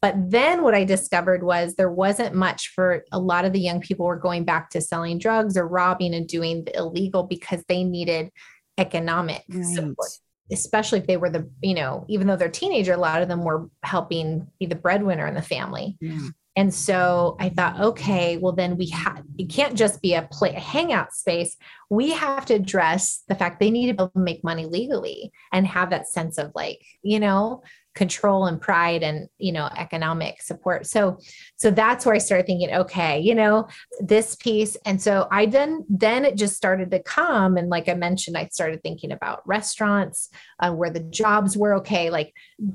But 0.00 0.14
then 0.30 0.62
what 0.62 0.74
i 0.74 0.84
discovered 0.84 1.42
was 1.42 1.74
there 1.74 1.90
wasn't 1.90 2.34
much 2.34 2.72
for 2.74 3.04
a 3.12 3.18
lot 3.18 3.44
of 3.44 3.52
the 3.52 3.60
young 3.60 3.80
people 3.80 4.06
were 4.06 4.16
going 4.16 4.44
back 4.44 4.70
to 4.70 4.80
selling 4.80 5.18
drugs 5.18 5.56
or 5.56 5.66
robbing 5.66 6.14
and 6.14 6.28
doing 6.28 6.64
the 6.64 6.76
illegal 6.76 7.22
because 7.22 7.62
they 7.68 7.84
needed 7.84 8.30
economic 8.76 9.42
right. 9.48 9.64
support 9.64 10.10
especially 10.52 10.98
if 10.98 11.06
they 11.06 11.16
were 11.16 11.30
the 11.30 11.48
you 11.62 11.74
know 11.74 12.04
even 12.08 12.26
though 12.26 12.36
they're 12.36 12.48
teenager 12.48 12.92
a 12.92 12.98
lot 12.98 13.22
of 13.22 13.28
them 13.28 13.44
were 13.44 13.68
helping 13.82 14.46
be 14.58 14.66
the 14.66 14.74
breadwinner 14.74 15.26
in 15.26 15.34
the 15.34 15.42
family. 15.42 15.96
Yeah. 16.00 16.28
And 16.56 16.72
so 16.72 17.36
I 17.40 17.48
thought, 17.48 17.80
okay, 17.80 18.36
well 18.36 18.52
then 18.52 18.76
we 18.76 18.86
have 18.90 19.24
it 19.38 19.50
can't 19.50 19.74
just 19.74 20.00
be 20.00 20.14
a 20.14 20.28
play 20.30 20.54
a 20.54 20.60
hangout 20.60 21.12
space. 21.12 21.56
We 21.90 22.12
have 22.12 22.46
to 22.46 22.54
address 22.54 23.22
the 23.28 23.34
fact 23.34 23.58
they 23.58 23.70
need 23.70 23.88
to 23.88 23.94
be 23.94 23.96
able 23.96 24.10
to 24.10 24.18
make 24.18 24.44
money 24.44 24.66
legally 24.66 25.32
and 25.52 25.66
have 25.66 25.90
that 25.90 26.08
sense 26.08 26.38
of 26.38 26.52
like, 26.54 26.80
you 27.02 27.18
know, 27.18 27.62
control 27.94 28.46
and 28.46 28.60
pride 28.60 29.04
and 29.04 29.28
you 29.38 29.52
know 29.52 29.68
economic 29.76 30.42
support. 30.42 30.84
So 30.86 31.18
so 31.56 31.70
that's 31.70 32.04
where 32.04 32.14
i 32.14 32.18
started 32.18 32.44
thinking 32.44 32.74
okay 32.74 33.20
you 33.20 33.36
know 33.36 33.68
this 34.00 34.34
piece. 34.34 34.76
And 34.84 35.00
so 35.00 35.28
i 35.30 35.46
then 35.46 35.84
then 35.88 36.24
it 36.24 36.36
just 36.36 36.56
started 36.56 36.90
to 36.90 37.02
come. 37.02 37.56
And 37.56 37.68
like 37.68 37.88
i 37.88 37.94
mentioned 37.94 38.36
i 38.36 38.46
started 38.48 38.82
thinking 38.82 39.12
about 39.12 39.46
restaurants 39.46 40.28
uh, 40.60 40.72
where 40.72 40.90
the 40.90 41.00
jobs 41.00 41.56
were. 41.56 41.74
Okay 41.74 42.10
like 42.10 42.32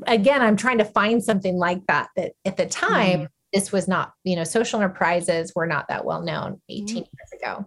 again 0.08 0.42
i'm 0.42 0.58
trying 0.58 0.78
to 0.78 0.86
find 0.86 1.24
something 1.24 1.58
like 1.58 1.86
that 1.88 2.10
that 2.16 2.34
at 2.46 2.58
the 2.58 2.66
time 2.66 3.22
mm 3.22 3.28
this 3.54 3.72
was 3.72 3.88
not, 3.88 4.14
you 4.24 4.36
know, 4.36 4.44
social 4.44 4.80
enterprises 4.80 5.54
were 5.56 5.68
not 5.68 5.88
that 5.88 6.06
well 6.06 6.22
known 6.22 6.62
18 6.70 6.86
mm-hmm. 6.86 6.98
years 6.98 7.42
ago. 7.42 7.66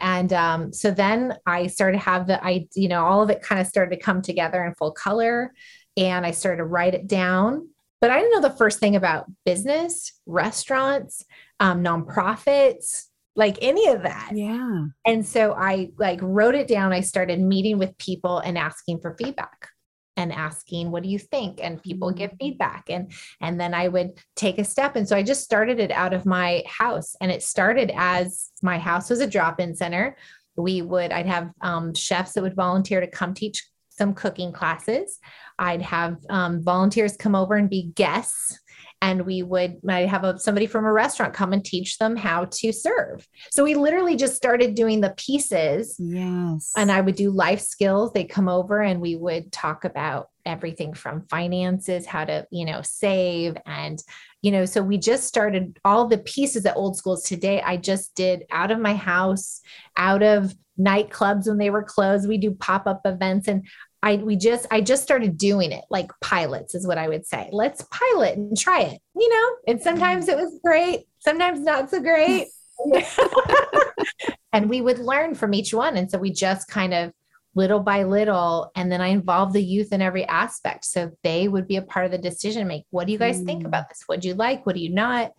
And 0.00 0.32
um, 0.32 0.72
so 0.72 0.90
then 0.90 1.36
I 1.46 1.68
started 1.68 1.98
to 1.98 2.04
have 2.04 2.26
the, 2.26 2.44
I, 2.44 2.66
you 2.74 2.88
know, 2.88 3.04
all 3.04 3.22
of 3.22 3.30
it 3.30 3.42
kind 3.42 3.60
of 3.60 3.66
started 3.66 3.96
to 3.96 4.02
come 4.02 4.22
together 4.22 4.64
in 4.64 4.74
full 4.74 4.92
color. 4.92 5.52
And 5.96 6.26
I 6.26 6.32
started 6.32 6.58
to 6.58 6.64
write 6.64 6.94
it 6.94 7.06
down. 7.06 7.68
But 8.00 8.10
I 8.10 8.18
didn't 8.18 8.32
know 8.32 8.48
the 8.48 8.56
first 8.56 8.80
thing 8.80 8.96
about 8.96 9.26
business, 9.44 10.12
restaurants, 10.26 11.24
um, 11.60 11.84
nonprofits, 11.84 13.04
like 13.36 13.58
any 13.62 13.88
of 13.88 14.02
that. 14.02 14.32
Yeah. 14.34 14.86
And 15.06 15.24
so 15.24 15.52
I 15.52 15.90
like 15.98 16.18
wrote 16.20 16.56
it 16.56 16.66
down. 16.66 16.92
I 16.92 17.00
started 17.00 17.40
meeting 17.40 17.78
with 17.78 17.96
people 17.98 18.40
and 18.40 18.58
asking 18.58 19.00
for 19.00 19.16
feedback 19.16 19.68
and 20.16 20.32
asking 20.32 20.90
what 20.90 21.02
do 21.02 21.08
you 21.08 21.18
think? 21.18 21.60
And 21.62 21.82
people 21.82 22.10
give 22.10 22.30
mm-hmm. 22.30 22.46
feedback 22.46 22.84
and 22.88 23.12
and 23.40 23.60
then 23.60 23.74
i 23.74 23.88
would 23.88 24.12
take 24.36 24.58
a 24.58 24.64
step 24.64 24.96
and 24.96 25.08
so 25.08 25.16
i 25.16 25.22
just 25.22 25.44
started 25.44 25.80
it 25.80 25.90
out 25.90 26.12
of 26.12 26.26
my 26.26 26.62
house 26.66 27.16
and 27.20 27.30
it 27.30 27.42
started 27.42 27.90
as 27.94 28.50
my 28.62 28.78
house 28.78 29.10
was 29.10 29.20
a 29.20 29.26
drop-in 29.26 29.74
center. 29.74 30.16
We 30.56 30.82
would 30.82 31.12
i'd 31.12 31.26
have 31.26 31.50
um, 31.60 31.94
chefs 31.94 32.32
that 32.32 32.42
would 32.42 32.56
volunteer 32.56 33.00
to 33.00 33.06
come 33.06 33.34
teach 33.34 33.66
some 33.90 34.14
cooking 34.14 34.52
classes. 34.52 35.18
I'd 35.58 35.82
have 35.82 36.16
um, 36.30 36.62
volunteers 36.62 37.16
come 37.16 37.34
over 37.34 37.56
and 37.56 37.68
be 37.68 37.92
guests 37.94 38.58
and 39.02 39.26
we 39.26 39.42
would 39.42 39.78
I 39.86 40.02
have 40.02 40.24
a, 40.24 40.38
somebody 40.38 40.66
from 40.66 40.86
a 40.86 40.92
restaurant 40.92 41.34
come 41.34 41.52
and 41.52 41.62
teach 41.62 41.98
them 41.98 42.16
how 42.16 42.46
to 42.46 42.72
serve. 42.72 43.26
So 43.50 43.64
we 43.64 43.74
literally 43.74 44.16
just 44.16 44.36
started 44.36 44.74
doing 44.74 45.00
the 45.00 45.12
pieces. 45.18 45.96
Yes. 45.98 46.72
And 46.76 46.90
I 46.90 47.00
would 47.00 47.16
do 47.16 47.30
life 47.30 47.60
skills. 47.60 48.12
They'd 48.12 48.24
come 48.24 48.48
over 48.48 48.80
and 48.80 49.00
we 49.00 49.16
would 49.16 49.52
talk 49.52 49.84
about 49.84 50.30
everything 50.46 50.94
from 50.94 51.26
finances, 51.28 52.06
how 52.06 52.24
to, 52.24 52.46
you 52.50 52.64
know, 52.64 52.80
save 52.82 53.56
and 53.66 54.02
you 54.40 54.50
know, 54.50 54.64
so 54.64 54.82
we 54.82 54.98
just 54.98 55.24
started 55.24 55.78
all 55.84 56.08
the 56.08 56.18
pieces 56.18 56.66
at 56.66 56.76
old 56.76 56.96
schools 56.96 57.22
today. 57.22 57.60
I 57.60 57.76
just 57.76 58.16
did 58.16 58.44
out 58.50 58.72
of 58.72 58.80
my 58.80 58.94
house, 58.94 59.60
out 59.96 60.24
of 60.24 60.52
nightclubs 60.78 61.46
when 61.46 61.58
they 61.58 61.70
were 61.70 61.84
closed. 61.84 62.28
We 62.28 62.38
do 62.38 62.50
pop-up 62.50 63.02
events 63.04 63.46
and 63.46 63.64
I 64.02 64.16
we 64.16 64.36
just 64.36 64.66
I 64.70 64.80
just 64.80 65.02
started 65.02 65.38
doing 65.38 65.70
it 65.70 65.84
like 65.88 66.10
pilots 66.20 66.74
is 66.74 66.86
what 66.86 66.98
I 66.98 67.08
would 67.08 67.24
say. 67.24 67.48
Let's 67.52 67.86
pilot 67.90 68.36
and 68.36 68.58
try 68.58 68.82
it, 68.82 69.00
you 69.14 69.28
know? 69.28 69.50
And 69.68 69.80
sometimes 69.80 70.28
it 70.28 70.36
was 70.36 70.58
great, 70.64 71.06
sometimes 71.20 71.60
not 71.60 71.90
so 71.90 72.00
great. 72.00 72.48
and 74.52 74.68
we 74.68 74.80
would 74.80 74.98
learn 74.98 75.34
from 75.34 75.54
each 75.54 75.72
one. 75.72 75.96
And 75.96 76.10
so 76.10 76.18
we 76.18 76.32
just 76.32 76.68
kind 76.68 76.92
of 76.92 77.12
little 77.54 77.80
by 77.80 78.02
little 78.02 78.72
and 78.74 78.90
then 78.90 79.00
I 79.00 79.08
involved 79.08 79.52
the 79.52 79.62
youth 79.62 79.92
in 79.92 80.00
every 80.00 80.24
aspect 80.24 80.86
so 80.86 81.10
they 81.22 81.48
would 81.48 81.68
be 81.68 81.76
a 81.76 81.82
part 81.82 82.06
of 82.06 82.10
the 82.10 82.18
decision 82.18 82.66
make. 82.66 82.84
What 82.90 83.06
do 83.06 83.12
you 83.12 83.18
guys 83.18 83.40
mm. 83.40 83.46
think 83.46 83.64
about 83.64 83.88
this? 83.88 84.02
What 84.06 84.20
do 84.20 84.28
you 84.28 84.34
like? 84.34 84.66
What 84.66 84.74
do 84.74 84.80
you 84.80 84.90
not? 84.90 85.32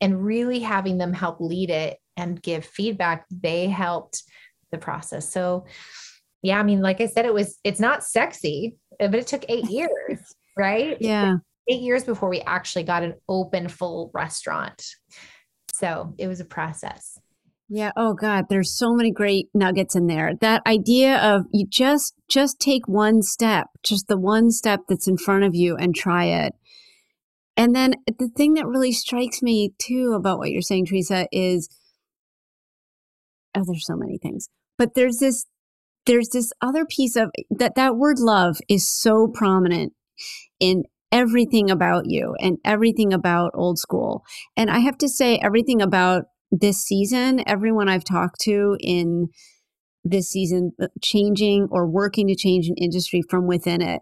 And 0.00 0.24
really 0.24 0.60
having 0.60 0.96
them 0.96 1.12
help 1.12 1.40
lead 1.40 1.70
it 1.70 1.98
and 2.16 2.40
give 2.40 2.64
feedback, 2.64 3.26
they 3.30 3.66
helped 3.66 4.22
the 4.70 4.78
process. 4.78 5.30
So 5.30 5.66
yeah, 6.46 6.60
I 6.60 6.62
mean, 6.62 6.80
like 6.80 7.00
I 7.00 7.06
said, 7.06 7.24
it 7.24 7.34
was, 7.34 7.58
it's 7.64 7.80
not 7.80 8.04
sexy, 8.04 8.76
but 8.98 9.14
it 9.14 9.26
took 9.26 9.44
eight 9.48 9.64
years, 9.70 10.20
right? 10.56 10.96
Yeah. 11.00 11.36
Eight 11.68 11.82
years 11.82 12.04
before 12.04 12.28
we 12.28 12.40
actually 12.42 12.84
got 12.84 13.02
an 13.02 13.14
open 13.28 13.68
full 13.68 14.12
restaurant. 14.14 14.84
So 15.74 16.14
it 16.18 16.28
was 16.28 16.38
a 16.38 16.44
process. 16.44 17.18
Yeah. 17.68 17.90
Oh 17.96 18.14
God, 18.14 18.44
there's 18.48 18.78
so 18.78 18.94
many 18.94 19.10
great 19.10 19.48
nuggets 19.52 19.96
in 19.96 20.06
there. 20.06 20.34
That 20.40 20.62
idea 20.68 21.16
of 21.16 21.46
you 21.52 21.66
just 21.68 22.14
just 22.28 22.60
take 22.60 22.86
one 22.86 23.22
step, 23.22 23.66
just 23.82 24.06
the 24.06 24.16
one 24.16 24.52
step 24.52 24.82
that's 24.88 25.08
in 25.08 25.16
front 25.16 25.42
of 25.42 25.56
you 25.56 25.74
and 25.76 25.92
try 25.92 26.26
it. 26.26 26.52
And 27.56 27.74
then 27.74 27.94
the 28.06 28.28
thing 28.36 28.54
that 28.54 28.66
really 28.66 28.92
strikes 28.92 29.42
me 29.42 29.72
too 29.78 30.14
about 30.16 30.38
what 30.38 30.52
you're 30.52 30.62
saying, 30.62 30.86
Teresa, 30.86 31.26
is 31.32 31.68
oh, 33.56 33.64
there's 33.66 33.86
so 33.86 33.96
many 33.96 34.18
things. 34.18 34.48
But 34.78 34.94
there's 34.94 35.18
this 35.18 35.46
there's 36.06 36.28
this 36.30 36.52
other 36.62 36.86
piece 36.86 37.16
of 37.16 37.30
that 37.50 37.74
that 37.76 37.96
word 37.96 38.18
love 38.18 38.58
is 38.68 38.90
so 38.90 39.28
prominent 39.32 39.92
in 40.60 40.84
everything 41.12 41.70
about 41.70 42.04
you 42.06 42.34
and 42.40 42.58
everything 42.64 43.12
about 43.12 43.52
old 43.54 43.78
school. 43.78 44.24
And 44.56 44.70
I 44.70 44.80
have 44.80 44.98
to 44.98 45.08
say 45.08 45.38
everything 45.38 45.80
about 45.80 46.24
this 46.50 46.82
season, 46.82 47.42
everyone 47.46 47.88
I've 47.88 48.04
talked 48.04 48.40
to 48.42 48.76
in 48.80 49.28
this 50.04 50.28
season 50.28 50.72
uh, 50.80 50.86
changing 51.02 51.68
or 51.70 51.88
working 51.88 52.28
to 52.28 52.36
change 52.36 52.68
an 52.68 52.76
industry 52.76 53.22
from 53.28 53.46
within 53.46 53.82
it 53.82 54.00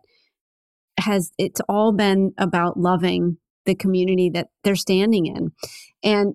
has 0.98 1.32
it's 1.38 1.60
all 1.68 1.92
been 1.92 2.32
about 2.38 2.78
loving 2.78 3.38
the 3.66 3.74
community 3.74 4.30
that 4.32 4.48
they're 4.62 4.76
standing 4.76 5.26
in. 5.26 5.50
And 6.02 6.34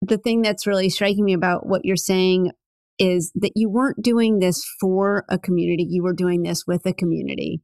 the 0.00 0.18
thing 0.18 0.42
that's 0.42 0.66
really 0.66 0.88
striking 0.88 1.24
me 1.24 1.34
about 1.34 1.66
what 1.66 1.84
you're 1.84 1.96
saying 1.96 2.52
is 2.98 3.32
that 3.34 3.52
you 3.54 3.68
weren't 3.68 4.02
doing 4.02 4.38
this 4.38 4.64
for 4.80 5.24
a 5.28 5.38
community, 5.38 5.86
you 5.88 6.02
were 6.02 6.14
doing 6.14 6.42
this 6.42 6.64
with 6.66 6.84
a 6.86 6.92
community 6.92 7.62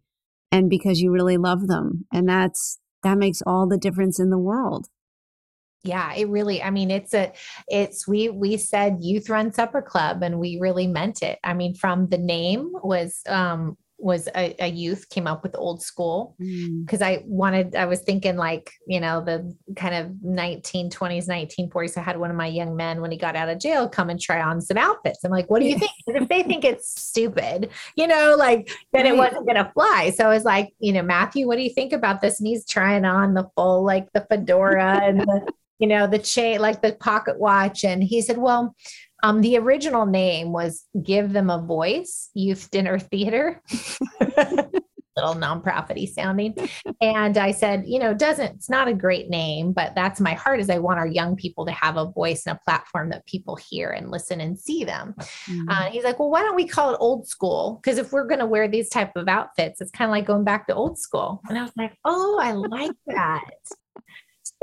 and 0.52 0.70
because 0.70 1.00
you 1.00 1.10
really 1.10 1.36
love 1.36 1.66
them. 1.66 2.06
And 2.12 2.28
that's 2.28 2.78
that 3.02 3.18
makes 3.18 3.42
all 3.46 3.68
the 3.68 3.78
difference 3.78 4.18
in 4.18 4.30
the 4.30 4.38
world 4.38 4.88
yeah 5.84 6.12
it 6.14 6.28
really 6.28 6.62
i 6.62 6.70
mean 6.70 6.90
it's 6.90 7.14
a 7.14 7.32
it's 7.68 8.08
we 8.08 8.28
we 8.30 8.56
said 8.56 8.96
youth 9.00 9.28
run 9.28 9.52
supper 9.52 9.82
club 9.82 10.22
and 10.22 10.40
we 10.40 10.58
really 10.60 10.86
meant 10.86 11.22
it 11.22 11.38
i 11.44 11.54
mean 11.54 11.74
from 11.74 12.08
the 12.08 12.18
name 12.18 12.72
was 12.82 13.20
um 13.28 13.76
was 13.98 14.28
a, 14.36 14.54
a 14.58 14.68
youth 14.68 15.08
came 15.08 15.26
up 15.26 15.42
with 15.42 15.56
old 15.56 15.82
school. 15.82 16.34
Because 16.38 17.00
mm. 17.00 17.06
I 17.06 17.22
wanted 17.26 17.74
I 17.74 17.86
was 17.86 18.00
thinking 18.00 18.36
like 18.36 18.72
you 18.86 19.00
know 19.00 19.24
the 19.24 19.56
kind 19.76 19.94
of 19.94 20.10
1920s 20.24 21.28
1940s 21.28 21.96
I 21.96 22.02
had 22.02 22.18
one 22.18 22.30
of 22.30 22.36
my 22.36 22.46
young 22.46 22.76
men 22.76 23.00
when 23.00 23.10
he 23.10 23.16
got 23.16 23.36
out 23.36 23.48
of 23.48 23.58
jail 23.58 23.88
come 23.88 24.10
and 24.10 24.20
try 24.20 24.42
on 24.42 24.60
some 24.60 24.76
outfits. 24.76 25.24
I'm 25.24 25.30
like 25.30 25.48
what 25.48 25.60
do 25.60 25.66
you 25.66 25.78
think? 25.78 25.92
If 26.06 26.28
they 26.28 26.42
think 26.42 26.64
it's 26.64 27.00
stupid 27.00 27.70
you 27.96 28.06
know 28.06 28.36
like 28.38 28.70
then 28.92 29.06
it 29.06 29.16
wasn't 29.16 29.46
gonna 29.46 29.70
fly. 29.74 30.12
So 30.16 30.26
I 30.26 30.34
was 30.34 30.44
like 30.44 30.72
you 30.78 30.92
know 30.92 31.02
Matthew 31.02 31.46
what 31.46 31.56
do 31.56 31.62
you 31.62 31.70
think 31.70 31.92
about 31.92 32.20
this? 32.20 32.40
And 32.40 32.46
he's 32.46 32.66
trying 32.66 33.04
on 33.04 33.34
the 33.34 33.48
full 33.54 33.84
like 33.84 34.12
the 34.12 34.26
fedora 34.28 35.00
and 35.02 35.20
the 35.20 35.52
you 35.78 35.88
know, 35.88 36.06
the 36.06 36.18
chain, 36.18 36.60
like 36.60 36.82
the 36.82 36.94
pocket 36.94 37.38
watch. 37.38 37.84
And 37.84 38.02
he 38.02 38.22
said, 38.22 38.38
well, 38.38 38.74
um, 39.24 39.40
the 39.40 39.56
original 39.56 40.04
name 40.04 40.52
was 40.52 40.86
Give 41.02 41.32
Them 41.32 41.48
a 41.48 41.58
Voice 41.58 42.28
Youth 42.34 42.70
Dinner 42.70 42.98
Theater. 42.98 43.62
Little 45.16 45.34
nonprofity 45.34 46.06
sounding. 46.06 46.54
And 47.00 47.38
I 47.38 47.52
said, 47.52 47.84
you 47.86 48.00
know, 48.00 48.12
doesn't, 48.12 48.56
it's 48.56 48.68
not 48.68 48.86
a 48.86 48.92
great 48.92 49.30
name, 49.30 49.72
but 49.72 49.94
that's 49.94 50.20
my 50.20 50.34
heart 50.34 50.60
is 50.60 50.68
I 50.68 50.78
want 50.78 50.98
our 50.98 51.06
young 51.06 51.36
people 51.36 51.64
to 51.64 51.72
have 51.72 51.96
a 51.96 52.10
voice 52.10 52.44
and 52.46 52.58
a 52.58 52.64
platform 52.64 53.08
that 53.10 53.24
people 53.24 53.56
hear 53.56 53.90
and 53.90 54.10
listen 54.10 54.42
and 54.42 54.58
see 54.58 54.84
them. 54.84 55.14
Mm-hmm. 55.18 55.68
Uh, 55.70 55.84
he's 55.84 56.04
like, 56.04 56.18
well, 56.18 56.30
why 56.30 56.42
don't 56.42 56.56
we 56.56 56.66
call 56.66 56.92
it 56.92 56.98
old 57.00 57.26
school? 57.26 57.80
Because 57.82 57.96
if 57.96 58.12
we're 58.12 58.26
going 58.26 58.40
to 58.40 58.46
wear 58.46 58.68
these 58.68 58.90
type 58.90 59.12
of 59.16 59.28
outfits, 59.28 59.80
it's 59.80 59.92
kind 59.92 60.10
of 60.10 60.12
like 60.12 60.26
going 60.26 60.44
back 60.44 60.66
to 60.66 60.74
old 60.74 60.98
school. 60.98 61.40
And 61.48 61.56
I 61.56 61.62
was 61.62 61.72
like, 61.78 61.96
oh, 62.04 62.38
I 62.42 62.52
like 62.52 62.96
that 63.06 63.54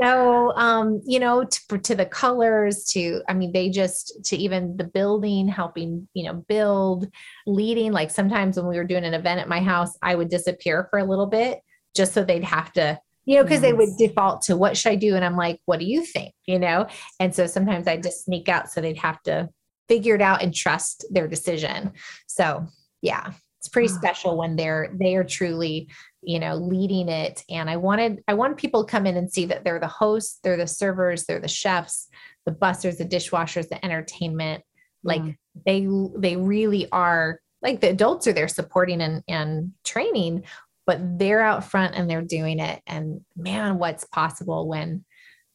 so 0.02 0.52
um, 0.56 1.00
you 1.04 1.20
know 1.20 1.44
to, 1.44 1.78
to 1.78 1.94
the 1.94 2.06
colors 2.06 2.84
to 2.84 3.22
i 3.28 3.34
mean 3.34 3.52
they 3.52 3.68
just 3.68 4.24
to 4.24 4.36
even 4.36 4.76
the 4.76 4.84
building 4.84 5.48
helping 5.48 6.08
you 6.14 6.24
know 6.24 6.34
build 6.48 7.08
leading 7.46 7.92
like 7.92 8.10
sometimes 8.10 8.56
when 8.56 8.66
we 8.66 8.76
were 8.76 8.84
doing 8.84 9.04
an 9.04 9.14
event 9.14 9.40
at 9.40 9.48
my 9.48 9.60
house 9.60 9.96
i 10.02 10.14
would 10.14 10.28
disappear 10.28 10.86
for 10.90 10.98
a 10.98 11.04
little 11.04 11.26
bit 11.26 11.60
just 11.94 12.12
so 12.12 12.24
they'd 12.24 12.44
have 12.44 12.72
to 12.72 12.98
you 13.24 13.36
know 13.36 13.42
because 13.42 13.62
yes. 13.62 13.70
they 13.70 13.72
would 13.72 13.90
default 13.98 14.42
to 14.42 14.56
what 14.56 14.76
should 14.76 14.92
i 14.92 14.96
do? 14.96 15.14
And 15.14 15.24
i'm 15.24 15.36
like 15.36 15.60
what 15.66 15.78
do 15.78 15.86
you 15.86 16.04
think? 16.04 16.34
You 16.46 16.58
know? 16.58 16.86
And 17.20 17.34
so 17.34 17.46
sometimes 17.46 17.86
i 17.86 17.96
just 17.96 18.24
sneak 18.24 18.48
out 18.48 18.70
so 18.70 18.80
they'd 18.80 18.96
have 18.96 19.22
to 19.22 19.48
figure 19.88 20.14
it 20.14 20.22
out 20.22 20.42
and 20.42 20.54
trust 20.54 21.04
their 21.10 21.28
decision. 21.28 21.92
So 22.26 22.66
yeah 23.02 23.32
it's 23.62 23.68
pretty 23.68 23.86
special 23.86 24.36
when 24.36 24.56
they're 24.56 24.90
they 24.92 25.14
are 25.14 25.22
truly 25.22 25.88
you 26.20 26.40
know 26.40 26.56
leading 26.56 27.08
it. 27.08 27.44
And 27.48 27.70
i 27.70 27.76
wanted 27.76 28.24
i 28.26 28.34
want 28.34 28.56
people 28.56 28.84
to 28.84 28.90
come 28.90 29.06
in 29.06 29.16
and 29.16 29.32
see 29.32 29.44
that 29.46 29.62
they're 29.62 29.78
the 29.78 29.86
hosts 29.86 30.40
they're 30.42 30.56
the 30.56 30.66
servers 30.66 31.24
they're 31.24 31.38
the 31.38 31.46
chefs 31.46 32.08
the 32.44 32.50
busters 32.50 32.96
the 32.96 33.04
dishwashers 33.04 33.68
the 33.68 33.82
entertainment. 33.84 34.64
Like 35.04 35.22
mm. 35.22 35.36
they 35.64 35.86
they 36.16 36.36
really 36.36 36.90
are 36.90 37.40
like 37.62 37.80
the 37.80 37.90
adults 37.90 38.26
are 38.26 38.32
there 38.32 38.48
supporting 38.48 39.00
and 39.00 39.22
and 39.28 39.72
training 39.84 40.42
but 40.84 40.98
they're 41.16 41.40
out 41.40 41.62
front 41.62 41.94
and 41.94 42.10
they're 42.10 42.20
doing 42.20 42.58
it. 42.58 42.82
And 42.88 43.20
man 43.36 43.78
what's 43.78 44.04
possible 44.06 44.66
when 44.66 45.04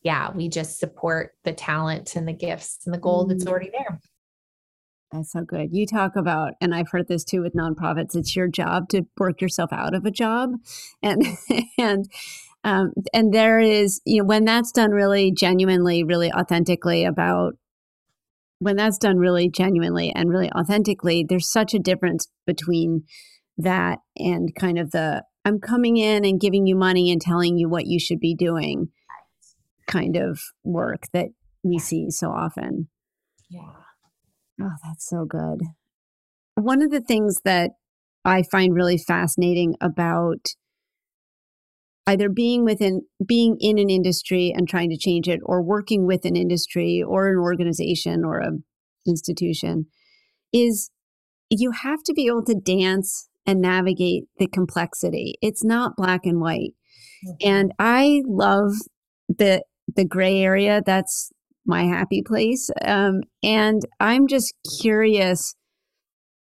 yeah 0.01 0.31
we 0.31 0.47
just 0.47 0.79
support 0.79 1.33
the 1.43 1.51
talent 1.51 2.15
and 2.15 2.25
the 2.25 2.31
gifts 2.31 2.85
and 2.85 2.93
the 2.93 2.99
gold 2.99 3.27
mm. 3.27 3.31
that's 3.31 3.47
already 3.47 3.71
there 3.71 3.99
that's 5.11 5.31
so 5.31 5.41
good. 5.41 5.69
You 5.71 5.85
talk 5.85 6.15
about, 6.15 6.53
and 6.59 6.75
I've 6.75 6.89
heard 6.89 7.07
this 7.07 7.23
too 7.23 7.41
with 7.41 7.53
nonprofits. 7.53 8.15
It's 8.15 8.35
your 8.35 8.47
job 8.47 8.89
to 8.89 9.03
work 9.17 9.41
yourself 9.41 9.71
out 9.71 9.95
of 9.95 10.05
a 10.05 10.11
job, 10.11 10.51
and 11.01 11.23
and 11.77 12.05
um, 12.63 12.91
and 13.13 13.33
there 13.33 13.59
is 13.59 14.01
you 14.05 14.21
know 14.21 14.25
when 14.25 14.45
that's 14.45 14.71
done 14.71 14.91
really 14.91 15.31
genuinely, 15.31 16.03
really 16.03 16.31
authentically 16.31 17.05
about 17.05 17.53
when 18.59 18.75
that's 18.75 18.97
done 18.97 19.17
really 19.17 19.49
genuinely 19.49 20.11
and 20.13 20.29
really 20.29 20.51
authentically. 20.51 21.25
There's 21.27 21.49
such 21.49 21.73
a 21.73 21.79
difference 21.79 22.27
between 22.45 23.03
that 23.57 23.99
and 24.17 24.53
kind 24.55 24.77
of 24.77 24.91
the 24.91 25.23
I'm 25.45 25.59
coming 25.59 25.95
in 25.95 26.25
and 26.25 26.41
giving 26.41 26.67
you 26.67 26.75
money 26.75 27.11
and 27.11 27.21
telling 27.21 27.57
you 27.57 27.69
what 27.69 27.87
you 27.87 27.99
should 27.99 28.19
be 28.19 28.35
doing 28.35 28.89
kind 29.87 30.17
of 30.17 30.41
work 30.65 31.03
that 31.13 31.27
we 31.63 31.79
see 31.79 32.11
so 32.11 32.31
often. 32.31 32.89
Yeah. 33.49 33.86
Oh, 34.61 34.71
that's 34.83 35.07
so 35.07 35.25
good. 35.25 35.61
One 36.55 36.81
of 36.81 36.91
the 36.91 37.01
things 37.01 37.41
that 37.45 37.71
I 38.25 38.43
find 38.43 38.73
really 38.73 38.97
fascinating 38.97 39.75
about 39.79 40.47
either 42.07 42.29
being 42.29 42.63
within 42.63 43.01
being 43.25 43.57
in 43.59 43.77
an 43.77 43.89
industry 43.89 44.53
and 44.55 44.67
trying 44.67 44.89
to 44.89 44.97
change 44.97 45.27
it 45.27 45.41
or 45.43 45.61
working 45.61 46.07
with 46.07 46.25
an 46.25 46.35
industry 46.35 47.03
or 47.05 47.29
an 47.29 47.37
organization 47.37 48.23
or 48.23 48.39
an 48.39 48.63
institution 49.05 49.85
is 50.53 50.89
you 51.49 51.71
have 51.71 52.01
to 52.03 52.13
be 52.13 52.27
able 52.27 52.43
to 52.43 52.55
dance 52.55 53.29
and 53.45 53.61
navigate 53.61 54.23
the 54.39 54.47
complexity. 54.47 55.35
It's 55.41 55.63
not 55.63 55.95
black 55.95 56.25
and 56.25 56.41
white. 56.41 56.73
Mm-hmm. 57.25 57.49
And 57.49 57.71
I 57.77 58.23
love 58.25 58.73
the 59.27 59.63
the 59.95 60.05
gray 60.05 60.39
area 60.41 60.81
that's 60.85 61.31
my 61.67 61.83
happy 61.83 62.23
place. 62.25 62.69
Um, 62.83 63.21
and 63.43 63.81
I'm 63.99 64.27
just 64.27 64.53
curious. 64.81 65.55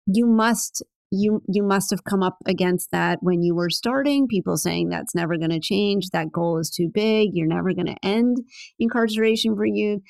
You 0.06 0.26
must 0.28 0.84
you 1.16 1.42
you 1.48 1.64
must 1.64 1.92
have 1.92 2.04
come 2.04 2.24
up 2.24 2.38
against 2.46 2.90
that 2.92 3.20
when 3.22 3.42
you 3.44 3.56
were 3.56 3.70
starting. 3.70 4.28
People 4.28 4.58
saying 4.58 4.90
that's 4.90 5.14
never 5.14 5.38
going 5.38 5.52
to 5.52 5.60
change. 5.60 6.10
That 6.10 6.32
goal 6.32 6.58
is 6.60 6.70
too 6.70 6.90
big. 6.92 7.30
You're 7.34 7.48
never 7.48 7.74
going 7.74 7.88
to 7.88 7.96
end 8.04 8.38
incarceration 8.80 9.56
for 9.56 9.66
you, 9.66 10.02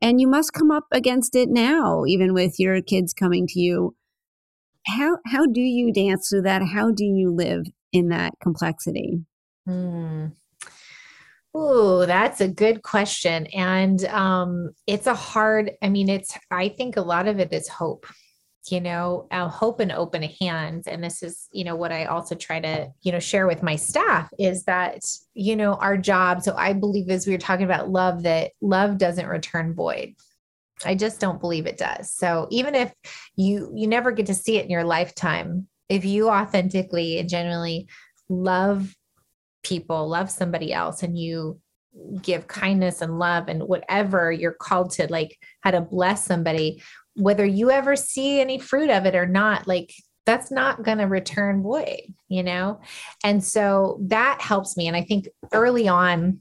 and 0.00 0.20
you 0.20 0.28
must 0.28 0.52
come 0.52 0.70
up 0.70 0.84
against 0.92 1.34
it 1.34 1.48
now, 1.48 2.04
even 2.06 2.32
with 2.32 2.54
your 2.58 2.80
kids 2.80 3.12
coming 3.12 3.46
to 3.48 3.60
you. 3.60 3.96
How 4.86 5.18
how 5.26 5.46
do 5.46 5.60
you 5.60 5.92
dance 5.92 6.28
through 6.28 6.42
that? 6.42 6.62
How 6.74 6.92
do 6.92 7.04
you 7.04 7.34
live 7.34 7.64
in 7.92 8.08
that 8.08 8.34
complexity? 8.40 9.24
Hmm. 9.66 10.26
Oh, 11.54 12.06
that's 12.06 12.40
a 12.40 12.48
good 12.48 12.82
question. 12.82 13.46
And 13.46 14.02
um, 14.06 14.70
it's 14.86 15.06
a 15.06 15.14
hard, 15.14 15.72
I 15.82 15.90
mean, 15.90 16.08
it's, 16.08 16.36
I 16.50 16.70
think 16.70 16.96
a 16.96 17.02
lot 17.02 17.28
of 17.28 17.38
it 17.40 17.52
is 17.52 17.68
hope, 17.68 18.06
you 18.68 18.80
know, 18.80 19.28
uh, 19.30 19.48
hope 19.48 19.80
and 19.80 19.92
open 19.92 20.22
hands. 20.22 20.86
And 20.86 21.04
this 21.04 21.22
is, 21.22 21.48
you 21.52 21.64
know, 21.64 21.76
what 21.76 21.92
I 21.92 22.06
also 22.06 22.34
try 22.34 22.58
to, 22.60 22.88
you 23.02 23.12
know, 23.12 23.18
share 23.18 23.46
with 23.46 23.62
my 23.62 23.76
staff 23.76 24.30
is 24.38 24.64
that, 24.64 25.04
you 25.34 25.54
know, 25.54 25.74
our 25.74 25.98
job. 25.98 26.42
So 26.42 26.54
I 26.56 26.72
believe 26.72 27.10
as 27.10 27.26
we 27.26 27.34
were 27.34 27.38
talking 27.38 27.66
about 27.66 27.90
love, 27.90 28.22
that 28.22 28.52
love 28.62 28.96
doesn't 28.96 29.26
return 29.26 29.74
void. 29.74 30.14
I 30.86 30.94
just 30.94 31.20
don't 31.20 31.40
believe 31.40 31.66
it 31.66 31.76
does. 31.76 32.10
So 32.10 32.48
even 32.50 32.74
if 32.74 32.94
you, 33.36 33.70
you 33.74 33.86
never 33.86 34.10
get 34.10 34.26
to 34.26 34.34
see 34.34 34.56
it 34.56 34.64
in 34.64 34.70
your 34.70 34.84
lifetime, 34.84 35.68
if 35.90 36.06
you 36.06 36.30
authentically 36.30 37.18
and 37.18 37.28
genuinely 37.28 37.88
love 38.30 38.94
people, 39.62 40.08
love 40.08 40.30
somebody 40.30 40.72
else, 40.72 41.02
and 41.02 41.18
you 41.18 41.60
give 42.22 42.46
kindness 42.46 43.02
and 43.02 43.18
love 43.18 43.48
and 43.48 43.62
whatever 43.64 44.32
you're 44.32 44.52
called 44.52 44.90
to, 44.92 45.06
like 45.08 45.38
how 45.60 45.70
to 45.70 45.80
bless 45.80 46.24
somebody, 46.24 46.82
whether 47.16 47.44
you 47.44 47.70
ever 47.70 47.96
see 47.96 48.40
any 48.40 48.58
fruit 48.58 48.90
of 48.90 49.04
it 49.04 49.14
or 49.14 49.26
not, 49.26 49.66
like 49.66 49.92
that's 50.24 50.50
not 50.50 50.82
going 50.82 50.98
to 50.98 51.04
return 51.04 51.62
void, 51.62 52.02
you 52.28 52.42
know? 52.42 52.80
And 53.24 53.42
so 53.42 53.98
that 54.02 54.40
helps 54.40 54.76
me. 54.76 54.86
And 54.86 54.96
I 54.96 55.02
think 55.02 55.28
early 55.52 55.88
on, 55.88 56.38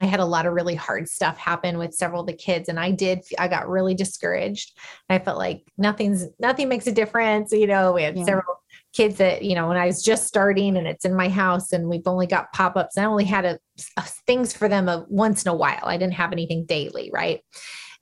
I 0.00 0.06
had 0.06 0.20
a 0.20 0.24
lot 0.24 0.46
of 0.46 0.52
really 0.52 0.74
hard 0.74 1.08
stuff 1.08 1.38
happen 1.38 1.78
with 1.78 1.94
several 1.94 2.22
of 2.22 2.26
the 2.26 2.32
kids 2.32 2.68
and 2.68 2.78
I 2.78 2.90
did 2.90 3.20
I 3.38 3.46
got 3.46 3.68
really 3.68 3.94
discouraged. 3.94 4.76
I 5.08 5.20
felt 5.20 5.38
like 5.38 5.62
nothing's 5.78 6.26
nothing 6.40 6.68
makes 6.68 6.88
a 6.88 6.92
difference, 6.92 7.52
you 7.52 7.68
know, 7.68 7.92
we 7.92 8.02
had 8.02 8.18
yeah. 8.18 8.24
several 8.24 8.61
kids 8.92 9.16
that, 9.16 9.42
you 9.42 9.54
know, 9.54 9.68
when 9.68 9.76
I 9.76 9.86
was 9.86 10.02
just 10.02 10.26
starting 10.26 10.76
and 10.76 10.86
it's 10.86 11.04
in 11.04 11.14
my 11.14 11.28
house 11.28 11.72
and 11.72 11.88
we've 11.88 12.06
only 12.06 12.26
got 12.26 12.52
pop-ups. 12.52 12.98
I 12.98 13.04
only 13.04 13.24
had 13.24 13.44
a, 13.44 13.58
a 13.96 14.02
things 14.26 14.52
for 14.52 14.68
them 14.68 14.88
a, 14.88 15.06
once 15.08 15.44
in 15.44 15.50
a 15.50 15.56
while. 15.56 15.82
I 15.84 15.96
didn't 15.96 16.14
have 16.14 16.32
anything 16.32 16.66
daily, 16.66 17.10
right? 17.12 17.40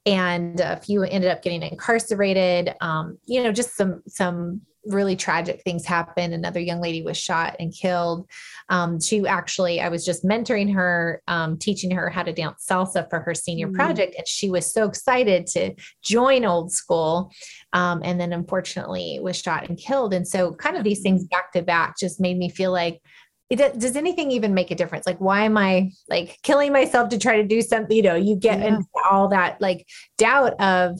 And 0.05 0.59
a 0.59 0.77
few 0.77 1.03
ended 1.03 1.31
up 1.31 1.43
getting 1.43 1.61
incarcerated. 1.61 2.73
Um, 2.81 3.17
you 3.25 3.43
know, 3.43 3.51
just 3.51 3.75
some 3.75 4.01
some 4.07 4.61
really 4.85 5.15
tragic 5.15 5.61
things 5.63 5.85
happened. 5.85 6.33
Another 6.33 6.59
young 6.59 6.81
lady 6.81 7.01
was 7.01 7.17
shot 7.17 7.55
and 7.59 7.73
killed. 7.73 8.27
Um, 8.69 8.99
she 8.99 9.25
actually, 9.27 9.79
I 9.79 9.89
was 9.89 10.05
just 10.05 10.23
mentoring 10.23 10.73
her, 10.73 11.21
um, 11.27 11.57
teaching 11.57 11.91
her 11.91 12.09
how 12.09 12.23
to 12.23 12.33
dance 12.33 12.65
salsa 12.67 13.09
for 13.09 13.19
her 13.19 13.33
senior 13.33 13.67
mm-hmm. 13.67 13.75
project. 13.75 14.15
And 14.17 14.27
she 14.27 14.49
was 14.49 14.71
so 14.71 14.85
excited 14.85 15.47
to 15.47 15.75
join 16.01 16.45
old 16.45 16.71
school. 16.71 17.31
Um, 17.73 18.01
and 18.03 18.19
then 18.19 18.33
unfortunately 18.33 19.19
was 19.21 19.37
shot 19.37 19.69
and 19.69 19.77
killed. 19.77 20.13
And 20.13 20.27
so, 20.27 20.53
kind 20.53 20.77
of 20.77 20.83
these 20.83 21.01
things 21.01 21.25
back 21.25 21.51
to 21.53 21.61
back 21.61 21.97
just 21.97 22.19
made 22.19 22.37
me 22.37 22.49
feel 22.49 22.71
like, 22.71 23.01
it, 23.49 23.77
does 23.77 23.97
anything 23.97 24.31
even 24.31 24.53
make 24.53 24.71
a 24.71 24.75
difference? 24.75 25.05
Like, 25.05 25.19
why 25.19 25.43
am 25.43 25.57
I 25.57 25.91
like 26.09 26.39
killing 26.41 26.71
myself 26.71 27.09
to 27.09 27.17
try 27.17 27.37
to 27.37 27.47
do 27.47 27.61
something? 27.61 27.95
You 27.95 28.03
know, 28.03 28.15
you 28.15 28.37
get 28.37 28.59
yeah. 28.59 28.67
into 28.67 28.85
all 29.09 29.27
that 29.27 29.59
like 29.59 29.85
doubt 30.17 30.53
of 30.61 30.99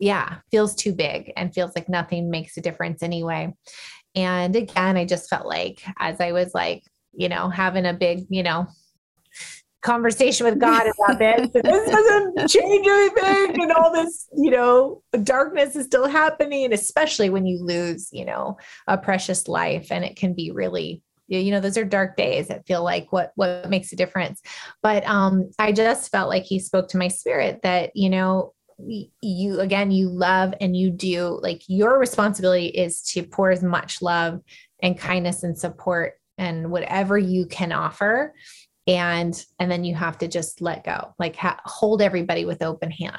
yeah, 0.00 0.38
feels 0.50 0.74
too 0.74 0.92
big 0.92 1.32
and 1.36 1.54
feels 1.54 1.72
like 1.76 1.88
nothing 1.88 2.30
makes 2.30 2.56
a 2.56 2.60
difference 2.62 3.02
anyway. 3.02 3.54
And 4.14 4.56
again, 4.56 4.96
I 4.96 5.04
just 5.04 5.28
felt 5.28 5.46
like 5.46 5.82
as 5.98 6.20
I 6.20 6.32
was 6.32 6.52
like, 6.54 6.82
you 7.12 7.28
know, 7.28 7.48
having 7.48 7.86
a 7.86 7.92
big, 7.92 8.24
you 8.30 8.42
know, 8.42 8.66
conversation 9.82 10.46
with 10.46 10.58
God 10.58 10.82
about 10.82 11.18
this. 11.18 11.48
this 11.52 11.90
doesn't 11.90 12.48
change 12.48 12.86
anything, 12.86 13.62
and 13.62 13.72
all 13.72 13.92
this, 13.92 14.26
you 14.36 14.50
know, 14.50 15.02
darkness 15.22 15.76
is 15.76 15.86
still 15.86 16.08
happening, 16.08 16.72
especially 16.72 17.30
when 17.30 17.46
you 17.46 17.62
lose, 17.62 18.08
you 18.10 18.24
know, 18.24 18.56
a 18.86 18.96
precious 18.96 19.48
life, 19.48 19.92
and 19.92 20.04
it 20.04 20.16
can 20.16 20.34
be 20.34 20.50
really. 20.50 21.02
You 21.28 21.52
know, 21.52 21.60
those 21.60 21.76
are 21.76 21.84
dark 21.84 22.16
days 22.16 22.48
that 22.48 22.66
feel 22.66 22.82
like 22.82 23.12
what 23.12 23.30
what 23.36 23.70
makes 23.70 23.92
a 23.92 23.96
difference. 23.96 24.42
But 24.82 25.06
um, 25.06 25.48
I 25.60 25.70
just 25.70 26.10
felt 26.10 26.28
like 26.28 26.42
he 26.42 26.58
spoke 26.58 26.88
to 26.88 26.98
my 26.98 27.06
spirit 27.06 27.60
that, 27.62 27.92
you 27.94 28.10
know, 28.10 28.52
you 29.20 29.60
again 29.60 29.90
you 29.90 30.08
love 30.08 30.54
and 30.60 30.76
you 30.76 30.90
do 30.90 31.38
like 31.42 31.62
your 31.66 31.98
responsibility 31.98 32.66
is 32.66 33.02
to 33.02 33.22
pour 33.22 33.50
as 33.50 33.62
much 33.62 34.02
love 34.02 34.40
and 34.82 34.98
kindness 34.98 35.42
and 35.42 35.58
support 35.58 36.14
and 36.38 36.70
whatever 36.70 37.18
you 37.18 37.46
can 37.46 37.70
offer. 37.70 38.34
And 38.86 39.44
and 39.58 39.70
then 39.70 39.84
you 39.84 39.94
have 39.94 40.18
to 40.18 40.28
just 40.28 40.60
let 40.60 40.84
go 40.84 41.14
like 41.18 41.36
ha- 41.36 41.60
hold 41.64 42.02
everybody 42.02 42.44
with 42.44 42.62
open 42.62 42.90
hands. 42.90 43.16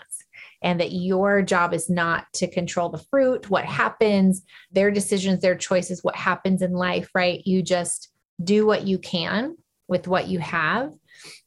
And 0.63 0.79
that 0.79 0.91
your 0.91 1.41
job 1.41 1.73
is 1.73 1.89
not 1.89 2.25
to 2.33 2.47
control 2.47 2.89
the 2.89 3.03
fruit 3.09 3.49
what 3.49 3.65
happens 3.65 4.43
their 4.71 4.91
decisions 4.91 5.41
their 5.41 5.55
choices 5.55 6.03
what 6.03 6.15
happens 6.15 6.61
in 6.61 6.73
life 6.73 7.09
right? 7.15 7.41
You 7.45 7.61
just 7.61 8.09
do 8.43 8.65
what 8.65 8.85
you 8.85 8.97
can 8.97 9.55
with 9.87 10.07
what 10.07 10.27
you 10.27 10.39
have 10.39 10.93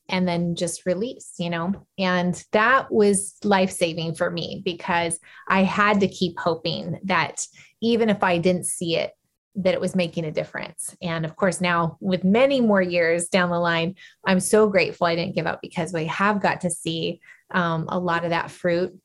and 0.08 0.28
then 0.28 0.54
just 0.54 0.86
release, 0.86 1.34
you 1.38 1.50
know? 1.50 1.72
And 1.98 2.42
that 2.52 2.92
was 2.92 3.36
life 3.42 3.70
saving 3.70 4.14
for 4.14 4.30
me 4.30 4.62
because 4.64 5.18
I 5.48 5.62
had 5.62 6.00
to 6.00 6.08
keep 6.08 6.38
hoping 6.38 6.98
that 7.04 7.46
even 7.80 8.10
if 8.10 8.22
I 8.22 8.38
didn't 8.38 8.66
see 8.66 8.96
it, 8.96 9.12
that 9.56 9.74
it 9.74 9.80
was 9.80 9.94
making 9.94 10.24
a 10.24 10.32
difference. 10.32 10.96
And 11.00 11.24
of 11.24 11.36
course, 11.36 11.60
now 11.60 11.96
with 12.00 12.24
many 12.24 12.60
more 12.60 12.82
years 12.82 13.28
down 13.28 13.50
the 13.50 13.58
line, 13.58 13.94
I'm 14.26 14.40
so 14.40 14.68
grateful 14.68 15.06
I 15.06 15.14
didn't 15.14 15.36
give 15.36 15.46
up 15.46 15.60
because 15.62 15.92
we 15.92 16.06
have 16.06 16.42
got 16.42 16.62
to 16.62 16.70
see 16.70 17.20
um, 17.52 17.86
a 17.88 17.98
lot 17.98 18.24
of 18.24 18.30
that 18.30 18.50
fruit 18.50 18.98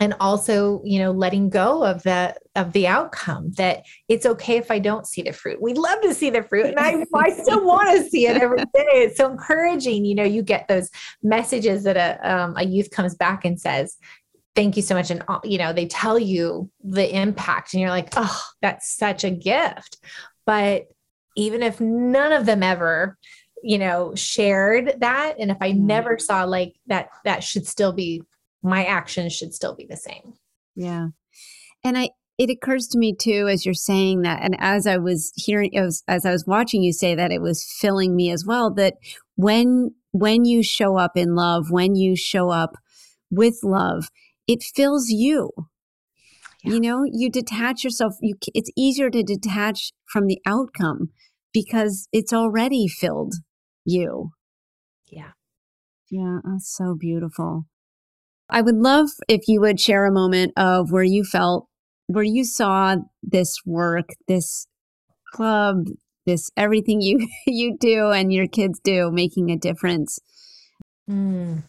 and 0.00 0.14
also 0.20 0.80
you 0.84 0.98
know 0.98 1.10
letting 1.10 1.50
go 1.50 1.84
of 1.84 2.02
the 2.02 2.34
of 2.54 2.72
the 2.72 2.86
outcome 2.86 3.50
that 3.52 3.84
it's 4.08 4.26
okay 4.26 4.56
if 4.56 4.70
i 4.70 4.78
don't 4.78 5.06
see 5.06 5.22
the 5.22 5.32
fruit. 5.32 5.60
We'd 5.60 5.78
love 5.78 6.00
to 6.02 6.14
see 6.14 6.30
the 6.30 6.42
fruit 6.42 6.66
and 6.66 6.78
i, 6.78 7.04
I 7.14 7.30
still 7.30 7.64
want 7.64 7.90
to 7.90 8.08
see 8.08 8.26
it 8.26 8.36
every 8.36 8.58
day. 8.58 8.86
It's 8.92 9.16
so 9.16 9.30
encouraging 9.30 10.04
you 10.04 10.14
know 10.14 10.24
you 10.24 10.42
get 10.42 10.68
those 10.68 10.90
messages 11.22 11.84
that 11.84 11.96
a, 11.96 12.30
um, 12.30 12.54
a 12.56 12.64
youth 12.64 12.90
comes 12.90 13.14
back 13.14 13.44
and 13.44 13.60
says 13.60 13.96
thank 14.54 14.76
you 14.76 14.82
so 14.82 14.94
much 14.94 15.10
and 15.10 15.22
uh, 15.28 15.40
you 15.44 15.58
know 15.58 15.72
they 15.72 15.86
tell 15.86 16.18
you 16.18 16.70
the 16.82 17.16
impact 17.16 17.74
and 17.74 17.80
you're 17.80 17.90
like 17.90 18.08
oh 18.16 18.42
that's 18.62 18.96
such 18.96 19.24
a 19.24 19.30
gift. 19.30 19.98
But 20.46 20.86
even 21.36 21.62
if 21.62 21.80
none 21.80 22.32
of 22.32 22.46
them 22.46 22.62
ever 22.62 23.18
you 23.62 23.78
know 23.78 24.14
shared 24.14 24.94
that 25.00 25.34
and 25.38 25.50
if 25.50 25.56
i 25.60 25.72
mm-hmm. 25.72 25.86
never 25.86 26.18
saw 26.18 26.44
like 26.44 26.74
that 26.86 27.08
that 27.24 27.42
should 27.42 27.66
still 27.66 27.92
be 27.92 28.22
my 28.62 28.84
actions 28.84 29.32
should 29.32 29.54
still 29.54 29.74
be 29.74 29.86
the 29.88 29.96
same. 29.96 30.34
Yeah. 30.74 31.08
And 31.84 31.98
I, 31.98 32.10
it 32.38 32.50
occurs 32.50 32.86
to 32.88 32.98
me 32.98 33.14
too, 33.14 33.48
as 33.48 33.64
you're 33.64 33.74
saying 33.74 34.22
that, 34.22 34.42
and 34.42 34.56
as 34.58 34.86
I 34.86 34.96
was 34.96 35.32
hearing, 35.34 35.76
as, 35.76 36.02
as 36.06 36.24
I 36.24 36.32
was 36.32 36.46
watching 36.46 36.82
you 36.82 36.92
say 36.92 37.14
that, 37.14 37.32
it 37.32 37.42
was 37.42 37.64
filling 37.80 38.14
me 38.14 38.30
as 38.30 38.44
well. 38.46 38.72
That 38.74 38.94
when 39.36 39.94
when 40.12 40.44
you 40.44 40.62
show 40.62 40.96
up 40.96 41.16
in 41.16 41.34
love, 41.34 41.70
when 41.70 41.94
you 41.94 42.16
show 42.16 42.50
up 42.50 42.76
with 43.30 43.58
love, 43.62 44.08
it 44.46 44.62
fills 44.62 45.08
you. 45.08 45.50
Yeah. 46.64 46.72
You 46.72 46.80
know, 46.80 47.04
you 47.04 47.30
detach 47.30 47.84
yourself. 47.84 48.14
You, 48.20 48.34
it's 48.54 48.70
easier 48.76 49.10
to 49.10 49.22
detach 49.22 49.92
from 50.06 50.26
the 50.26 50.38
outcome 50.46 51.10
because 51.52 52.08
it's 52.12 52.32
already 52.32 52.88
filled 52.88 53.34
you. 53.84 54.30
Yeah. 55.06 55.32
Yeah, 56.10 56.38
that's 56.44 56.74
so 56.74 56.96
beautiful. 56.98 57.66
I 58.50 58.62
would 58.62 58.76
love 58.76 59.08
if 59.28 59.42
you 59.46 59.60
would 59.60 59.80
share 59.80 60.06
a 60.06 60.12
moment 60.12 60.52
of 60.56 60.90
where 60.90 61.02
you 61.02 61.24
felt, 61.24 61.66
where 62.06 62.24
you 62.24 62.44
saw 62.44 62.96
this 63.22 63.54
work, 63.66 64.08
this 64.26 64.66
club, 65.34 65.84
this 66.26 66.50
everything 66.56 67.00
you 67.00 67.28
you 67.46 67.76
do 67.78 68.10
and 68.10 68.32
your 68.32 68.46
kids 68.46 68.80
do 68.82 69.10
making 69.10 69.50
a 69.50 69.56
difference. 69.56 70.18
Mm. 71.08 71.62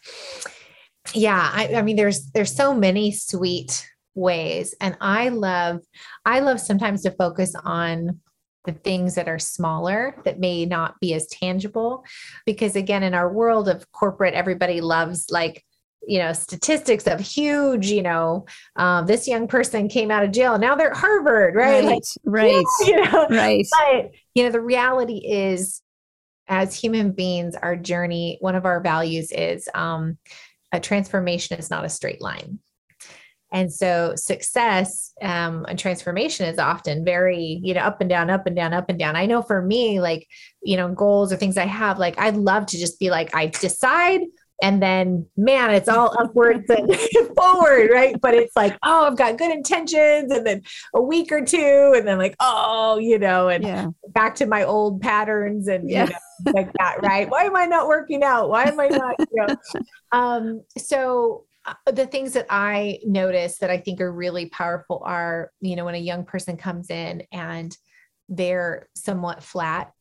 Yeah, 1.14 1.50
I, 1.54 1.76
I 1.76 1.82
mean, 1.82 1.96
there's 1.96 2.30
there's 2.32 2.56
so 2.56 2.74
many 2.74 3.12
sweet 3.12 3.88
ways, 4.16 4.76
and 4.80 4.98
I 5.02 5.30
love 5.30 5.80
I 6.26 6.40
love 6.40 6.60
sometimes 6.60 7.02
to 7.04 7.12
focus 7.12 7.56
on 7.64 8.20
the 8.66 8.74
things 8.74 9.16
that 9.16 9.30
are 9.30 9.40
smaller 9.40 10.16
that 10.26 10.40
may 10.40 10.66
not 10.66 11.00
be 11.00 11.14
as 11.14 11.26
tangible 11.28 12.04
because 12.46 12.76
again 12.76 13.04
in 13.04 13.14
our 13.14 13.32
world 13.32 13.70
of 13.70 13.90
corporate 13.94 14.34
everybody 14.34 14.82
loves 14.82 15.28
like 15.32 15.64
you 16.10 16.18
know 16.18 16.34
statistics 16.34 17.06
of 17.06 17.20
huge 17.20 17.88
you 17.88 18.02
know 18.02 18.46
um, 18.76 19.06
this 19.06 19.28
young 19.28 19.48
person 19.48 19.88
came 19.88 20.10
out 20.10 20.24
of 20.24 20.32
jail 20.32 20.58
now 20.58 20.76
they're 20.76 20.92
at 20.92 20.98
harvard 20.98 21.56
right 21.56 21.84
right 21.84 21.86
like, 21.86 22.04
right 22.26 22.66
yeah, 22.82 22.88
you 22.88 23.12
know? 23.12 23.28
right 23.30 23.68
but 23.72 24.12
you 24.34 24.44
know 24.44 24.50
the 24.50 24.60
reality 24.60 25.18
is 25.18 25.82
as 26.48 26.76
human 26.76 27.12
beings 27.12 27.56
our 27.56 27.76
journey 27.76 28.38
one 28.42 28.56
of 28.56 28.66
our 28.66 28.82
values 28.82 29.32
is 29.32 29.70
um, 29.76 30.18
a 30.72 30.80
transformation 30.80 31.60
is 31.60 31.70
not 31.70 31.86
a 31.86 31.90
straight 31.90 32.22
line 32.22 32.60
and 33.52 33.72
so 33.72 34.14
success 34.16 35.14
um, 35.24 35.66
and 35.68 35.80
transformation 35.80 36.46
is 36.46 36.60
often 36.60 37.04
very, 37.04 37.60
you 37.64 37.74
know, 37.74 37.82
up 37.82 38.00
and 38.00 38.08
down, 38.08 38.30
up 38.30 38.46
and 38.46 38.56
down, 38.56 38.74
up 38.74 38.90
and 38.90 39.00
down. 39.00 39.16
I 39.16 39.26
know 39.26 39.42
for 39.42 39.60
me, 39.60 40.00
like, 40.00 40.28
you 40.62 40.78
know, 40.78 40.94
goals 40.94 41.34
or 41.34 41.36
things 41.36 41.58
I 41.58 41.66
have, 41.66 41.98
like, 41.98 42.20
I'd 42.20 42.38
love 42.38 42.68
to 42.68 42.78
just 42.78 43.00
be 43.00 43.10
like, 43.10 43.36
I 43.36 43.48
decide 43.48 44.22
and 44.62 44.82
then 44.82 45.26
man 45.38 45.72
it's 45.72 45.88
all 45.88 46.16
upwards 46.20 46.70
and 46.70 46.94
forward 47.36 47.90
right? 47.92 48.20
But 48.22 48.34
it's 48.34 48.56
like 48.56 48.78
oh 48.84 49.08
i've 49.08 49.18
got 49.18 49.38
good 49.38 49.52
intentions. 49.52 50.32
And 50.32 50.46
then 50.46 50.62
a 50.94 51.02
week 51.02 51.32
or 51.32 51.44
two 51.44 51.94
and 51.96 52.08
then 52.08 52.18
like 52.18 52.36
oh 52.40 52.98
you 52.98 53.20
know 53.20 53.50
and 53.50 53.64
yeah. 53.64 53.88
back 54.10 54.36
to 54.36 54.46
my 54.46 54.64
old 54.64 55.02
patterns 55.02 55.68
and 55.68 55.90
yeah. 55.90 56.06
you 56.06 56.12
know, 56.12 56.52
like 56.54 56.72
that 56.80 57.02
right? 57.02 57.30
Why 57.30 57.44
am 57.44 57.56
i 57.56 57.66
not 57.66 57.88
working 57.88 58.24
out? 58.24 58.50
Why 58.50 58.64
am 58.64 58.80
i 58.80 58.88
not 58.88 59.16
you 59.20 59.28
know? 59.48 59.56
Um 60.12 60.64
so 60.78 61.46
uh, 61.66 61.92
the 61.92 62.08
things 62.08 62.34
that 62.34 62.46
i 62.50 63.00
notice 63.06 63.58
that 63.60 63.70
i 63.70 63.78
think 63.78 64.02
are 64.02 64.12
really 64.12 64.48
powerful 64.50 65.04
are 65.06 65.52
you 65.62 65.76
know 65.76 65.86
when 65.86 65.96
a 65.96 66.00
young 66.00 66.24
person 66.24 66.58
comes 66.58 66.90
in 66.90 67.22
and 67.32 67.78
they're 68.30 68.88
somewhat 68.96 69.44
flat 69.44 69.92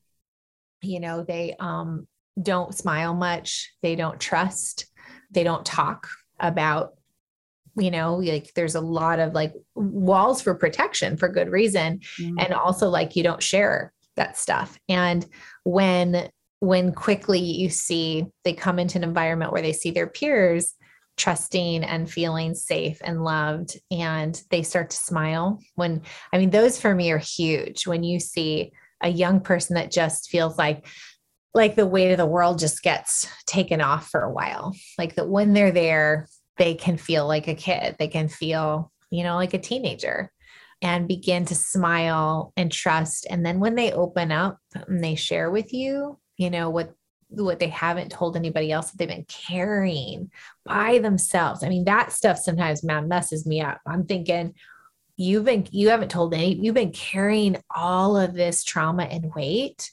you 0.82 1.00
know 1.00 1.24
they 1.24 1.54
um 1.58 2.06
don't 2.40 2.74
smile 2.74 3.14
much, 3.14 3.72
they 3.82 3.96
don't 3.96 4.20
trust, 4.20 4.86
they 5.30 5.44
don't 5.44 5.64
talk 5.64 6.08
about 6.40 6.94
you 7.76 7.90
know 7.90 8.16
like 8.16 8.52
there's 8.54 8.74
a 8.74 8.80
lot 8.80 9.18
of 9.18 9.34
like 9.34 9.52
walls 9.74 10.42
for 10.42 10.54
protection 10.54 11.16
for 11.16 11.28
good 11.28 11.48
reason. 11.48 12.00
Mm-hmm. 12.18 12.38
and 12.38 12.52
also 12.52 12.88
like 12.88 13.16
you 13.16 13.22
don't 13.22 13.42
share 13.42 13.92
that 14.16 14.36
stuff. 14.36 14.78
And 14.88 15.26
when 15.64 16.28
when 16.60 16.92
quickly 16.92 17.38
you 17.38 17.70
see 17.70 18.26
they 18.44 18.52
come 18.52 18.78
into 18.78 18.98
an 18.98 19.04
environment 19.04 19.52
where 19.52 19.62
they 19.62 19.72
see 19.72 19.90
their 19.90 20.08
peers 20.08 20.74
trusting 21.16 21.82
and 21.84 22.10
feeling 22.10 22.54
safe 22.54 22.98
and 23.02 23.24
loved 23.24 23.76
and 23.90 24.40
they 24.50 24.62
start 24.62 24.90
to 24.90 24.96
smile 24.96 25.58
when 25.74 26.00
i 26.32 26.38
mean 26.38 26.50
those 26.50 26.80
for 26.80 26.94
me 26.94 27.10
are 27.10 27.18
huge. 27.18 27.86
When 27.86 28.02
you 28.02 28.20
see 28.20 28.72
a 29.02 29.08
young 29.08 29.40
person 29.40 29.74
that 29.74 29.92
just 29.92 30.28
feels 30.30 30.58
like 30.58 30.86
like 31.58 31.74
the 31.74 31.86
weight 31.86 32.12
of 32.12 32.18
the 32.18 32.24
world 32.24 32.58
just 32.58 32.82
gets 32.82 33.28
taken 33.44 33.80
off 33.80 34.08
for 34.08 34.22
a 34.22 34.32
while. 34.32 34.74
Like 34.96 35.16
that 35.16 35.28
when 35.28 35.52
they're 35.52 35.72
there, 35.72 36.28
they 36.56 36.74
can 36.74 36.96
feel 36.96 37.26
like 37.26 37.48
a 37.48 37.54
kid. 37.54 37.96
They 37.98 38.08
can 38.08 38.28
feel, 38.28 38.92
you 39.10 39.24
know, 39.24 39.34
like 39.34 39.54
a 39.54 39.58
teenager 39.58 40.32
and 40.80 41.08
begin 41.08 41.44
to 41.46 41.56
smile 41.56 42.52
and 42.56 42.70
trust. 42.70 43.26
And 43.28 43.44
then 43.44 43.58
when 43.58 43.74
they 43.74 43.92
open 43.92 44.30
up 44.30 44.58
and 44.72 45.02
they 45.02 45.16
share 45.16 45.50
with 45.50 45.74
you, 45.74 46.18
you 46.36 46.48
know, 46.48 46.70
what 46.70 46.94
what 47.30 47.58
they 47.58 47.68
haven't 47.68 48.10
told 48.10 48.36
anybody 48.36 48.72
else 48.72 48.90
that 48.90 48.96
they've 48.96 49.08
been 49.08 49.26
carrying 49.28 50.30
by 50.64 50.98
themselves. 50.98 51.62
I 51.62 51.68
mean, 51.68 51.84
that 51.84 52.10
stuff 52.12 52.38
sometimes 52.38 52.82
man 52.82 53.06
messes 53.06 53.44
me 53.44 53.60
up. 53.60 53.80
I'm 53.86 54.06
thinking, 54.06 54.54
you've 55.16 55.44
been 55.44 55.66
you 55.72 55.90
haven't 55.90 56.10
told 56.10 56.32
any, 56.32 56.54
you've 56.54 56.74
been 56.74 56.92
carrying 56.92 57.56
all 57.74 58.16
of 58.16 58.32
this 58.32 58.62
trauma 58.62 59.02
and 59.02 59.34
weight 59.34 59.90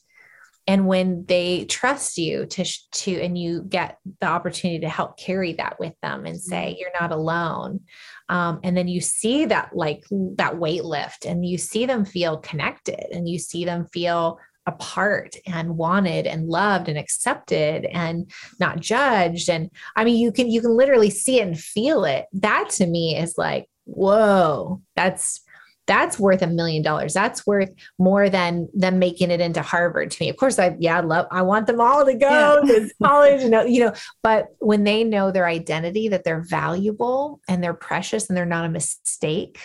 and 0.67 0.87
when 0.87 1.25
they 1.27 1.65
trust 1.65 2.17
you 2.17 2.45
to 2.47 2.65
to 2.91 3.21
and 3.21 3.37
you 3.37 3.63
get 3.63 3.99
the 4.19 4.27
opportunity 4.27 4.79
to 4.79 4.89
help 4.89 5.17
carry 5.17 5.53
that 5.53 5.79
with 5.79 5.93
them 6.01 6.25
and 6.25 6.39
say 6.39 6.71
mm-hmm. 6.71 6.79
you're 6.79 7.01
not 7.01 7.11
alone 7.11 7.81
um, 8.29 8.59
and 8.63 8.75
then 8.75 8.87
you 8.87 9.01
see 9.01 9.45
that 9.45 9.75
like 9.75 10.03
that 10.37 10.57
weight 10.57 10.83
lift 10.83 11.25
and 11.25 11.45
you 11.45 11.57
see 11.57 11.85
them 11.85 12.05
feel 12.05 12.37
connected 12.37 13.05
and 13.11 13.29
you 13.29 13.37
see 13.37 13.65
them 13.65 13.85
feel 13.93 14.39
apart 14.67 15.35
and 15.45 15.77
wanted 15.77 16.25
and 16.25 16.47
loved 16.47 16.89
and 16.89 16.97
accepted 16.97 17.85
and 17.85 18.31
not 18.59 18.79
judged 18.79 19.47
and 19.47 19.69
i 19.95 20.03
mean 20.03 20.17
you 20.17 20.31
can 20.31 20.49
you 20.49 20.59
can 20.59 20.75
literally 20.75 21.11
see 21.11 21.39
it 21.39 21.47
and 21.47 21.59
feel 21.59 22.03
it 22.03 22.25
that 22.33 22.69
to 22.69 22.87
me 22.87 23.15
is 23.15 23.37
like 23.37 23.67
whoa 23.83 24.81
that's 24.95 25.44
that's 25.87 26.19
worth 26.19 26.41
a 26.41 26.47
million 26.47 26.81
dollars. 26.81 27.13
That's 27.13 27.45
worth 27.45 27.69
more 27.99 28.29
than 28.29 28.67
them 28.73 28.99
making 28.99 29.31
it 29.31 29.39
into 29.39 29.61
Harvard 29.61 30.11
to 30.11 30.23
me. 30.23 30.29
Of 30.29 30.37
course, 30.37 30.57
I 30.57 30.75
yeah, 30.79 30.97
I 30.97 31.01
love 31.01 31.27
I 31.31 31.41
want 31.43 31.67
them 31.67 31.79
all 31.79 32.05
to 32.05 32.13
go 32.13 32.61
yeah. 32.63 32.73
to 32.79 32.89
college, 33.03 33.43
you 33.43 33.49
know, 33.49 33.63
you 33.63 33.81
know, 33.81 33.93
but 34.23 34.47
when 34.59 34.83
they 34.83 35.03
know 35.03 35.31
their 35.31 35.47
identity, 35.47 36.07
that 36.09 36.23
they're 36.23 36.43
valuable 36.43 37.39
and 37.47 37.63
they're 37.63 37.73
precious 37.73 38.29
and 38.29 38.37
they're 38.37 38.45
not 38.45 38.65
a 38.65 38.69
mistake, 38.69 39.59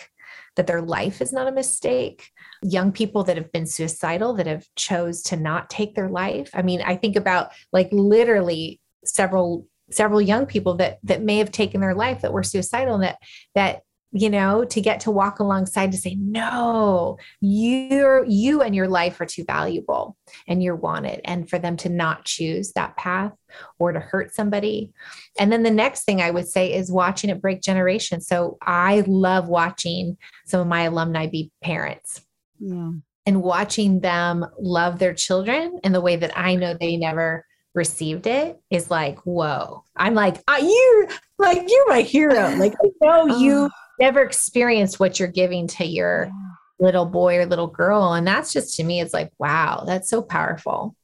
that 0.55 0.67
their 0.67 0.81
life 0.81 1.21
is 1.21 1.33
not 1.33 1.47
a 1.47 1.51
mistake. 1.51 2.29
Young 2.63 2.91
people 2.91 3.23
that 3.23 3.37
have 3.37 3.51
been 3.51 3.65
suicidal, 3.65 4.33
that 4.35 4.47
have 4.47 4.65
chose 4.75 5.23
to 5.23 5.35
not 5.35 5.69
take 5.69 5.95
their 5.95 6.09
life. 6.09 6.51
I 6.53 6.61
mean, 6.61 6.81
I 6.81 6.95
think 6.95 7.15
about 7.15 7.51
like 7.71 7.89
literally 7.91 8.79
several 9.03 9.67
several 9.91 10.21
young 10.21 10.45
people 10.45 10.75
that 10.75 10.99
that 11.03 11.21
may 11.21 11.37
have 11.37 11.51
taken 11.51 11.81
their 11.81 11.95
life 11.95 12.21
that 12.21 12.31
were 12.31 12.43
suicidal 12.43 12.95
and 12.95 13.03
that 13.03 13.17
that 13.55 13.81
you 14.11 14.29
know 14.29 14.65
to 14.65 14.81
get 14.81 14.99
to 14.99 15.11
walk 15.11 15.39
alongside 15.39 15.91
to 15.91 15.97
say 15.97 16.15
no 16.15 17.17
you're 17.39 18.25
you 18.25 18.61
and 18.61 18.75
your 18.75 18.87
life 18.87 19.19
are 19.21 19.25
too 19.25 19.43
valuable 19.45 20.17
and 20.47 20.61
you're 20.61 20.75
wanted. 20.75 21.21
And 21.25 21.49
for 21.49 21.59
them 21.59 21.77
to 21.77 21.89
not 21.89 22.25
choose 22.25 22.71
that 22.73 22.97
path 22.97 23.33
or 23.79 23.91
to 23.91 23.99
hurt 23.99 24.33
somebody. 24.33 24.91
And 25.39 25.51
then 25.51 25.63
the 25.63 25.71
next 25.71 26.03
thing 26.03 26.21
i 26.21 26.31
would 26.31 26.47
say 26.47 26.73
is 26.73 26.91
watching 26.91 27.29
it 27.29 27.41
break 27.41 27.61
generations. 27.61 28.27
So 28.27 28.57
i 28.61 29.03
love 29.07 29.47
watching 29.47 30.17
some 30.45 30.59
of 30.59 30.67
my 30.67 30.83
alumni 30.83 31.27
be 31.27 31.51
parents. 31.63 32.21
Yeah. 32.63 32.91
and 33.25 33.41
watching 33.41 34.01
them 34.01 34.45
love 34.59 34.99
their 34.99 35.15
children 35.15 35.79
in 35.83 35.93
the 35.93 36.01
way 36.01 36.15
that 36.15 36.37
i 36.37 36.53
know 36.53 36.75
they 36.75 36.95
never 36.95 37.43
received 37.73 38.27
it 38.27 38.59
is 38.69 38.91
like 38.91 39.17
whoa. 39.25 39.83
I'm 39.95 40.13
like 40.13 40.37
you 40.61 41.07
like 41.39 41.63
you're 41.67 41.89
my 41.89 42.01
hero. 42.01 42.55
Like 42.55 42.73
i 42.83 42.89
know 43.01 43.37
you 43.37 43.69
oh. 43.90 43.90
Never 44.01 44.21
experienced 44.21 44.99
what 44.99 45.19
you're 45.19 45.29
giving 45.29 45.67
to 45.67 45.85
your 45.85 46.25
yeah. 46.25 46.31
little 46.79 47.05
boy 47.05 47.37
or 47.37 47.45
little 47.45 47.67
girl. 47.67 48.13
And 48.13 48.27
that's 48.27 48.51
just 48.51 48.75
to 48.77 48.83
me, 48.83 48.99
it's 48.99 49.13
like, 49.13 49.31
wow, 49.39 49.83
that's 49.85 50.09
so 50.09 50.21
powerful. 50.21 50.95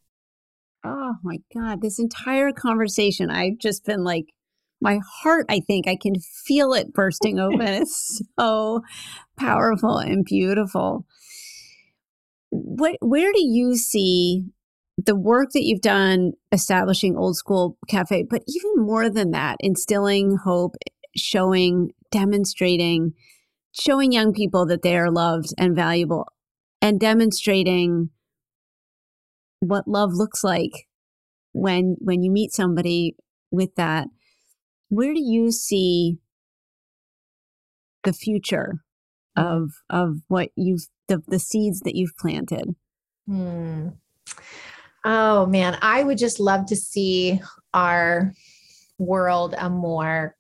Oh 0.84 1.16
my 1.24 1.38
God. 1.54 1.82
This 1.82 2.00
entire 2.00 2.52
conversation, 2.52 3.30
I've 3.30 3.60
just 3.60 3.86
been 3.86 4.04
like, 4.04 4.26
my 4.82 5.00
heart, 5.22 5.46
I 5.50 5.60
think 5.60 5.88
I 5.88 5.96
can 5.96 6.16
feel 6.46 6.74
it 6.74 6.94
bursting 6.94 7.40
open. 7.40 7.62
it's 7.62 8.22
so 8.40 8.82
powerful 9.38 9.98
and 9.98 10.26
beautiful. 10.26 11.06
What, 12.50 12.96
where 13.02 13.32
do 13.32 13.42
you 13.42 13.76
see 13.76 14.46
the 14.98 15.16
work 15.16 15.50
that 15.54 15.64
you've 15.64 15.82
done 15.82 16.34
establishing 16.52 17.16
Old 17.16 17.38
Skool 17.38 17.76
Cafe, 17.88 18.26
but 18.30 18.42
even 18.48 18.86
more 18.86 19.10
than 19.10 19.32
that, 19.32 19.58
instilling 19.60 20.38
hope, 20.44 20.76
showing 21.16 21.92
demonstrating, 22.12 23.14
showing 23.72 24.12
young 24.12 24.34
people 24.34 24.66
that 24.68 24.82
they 24.82 24.98
are 24.98 25.12
loved 25.12 25.54
and 25.58 25.76
valuable, 25.76 26.28
and 26.82 27.00
demonstrating 27.00 28.10
what 29.60 29.88
love 29.88 30.12
looks 30.14 30.44
like 30.44 30.88
when 31.54 31.96
when 32.00 32.24
you 32.24 32.32
meet 32.32 32.54
somebody 32.54 33.16
with 33.52 33.76
that. 33.76 34.08
Where 34.90 35.14
do 35.14 35.22
you 35.22 35.52
see 35.52 36.20
the 38.04 38.14
future 38.14 38.84
of 39.36 39.72
of 39.90 40.22
what 40.28 40.50
you've 40.56 40.88
the, 41.08 41.22
the 41.28 41.40
seeds 41.40 41.82
that 41.82 41.96
you've 41.96 42.16
planted? 42.18 42.76
Hmm. 43.28 43.90
Oh 45.04 45.46
man, 45.46 45.78
I 45.82 46.04
would 46.04 46.18
just 46.18 46.40
love 46.40 46.66
to 46.68 46.76
see 46.76 47.40
our 47.74 48.34
world 48.98 49.56
a 49.58 49.70
more 49.70 50.37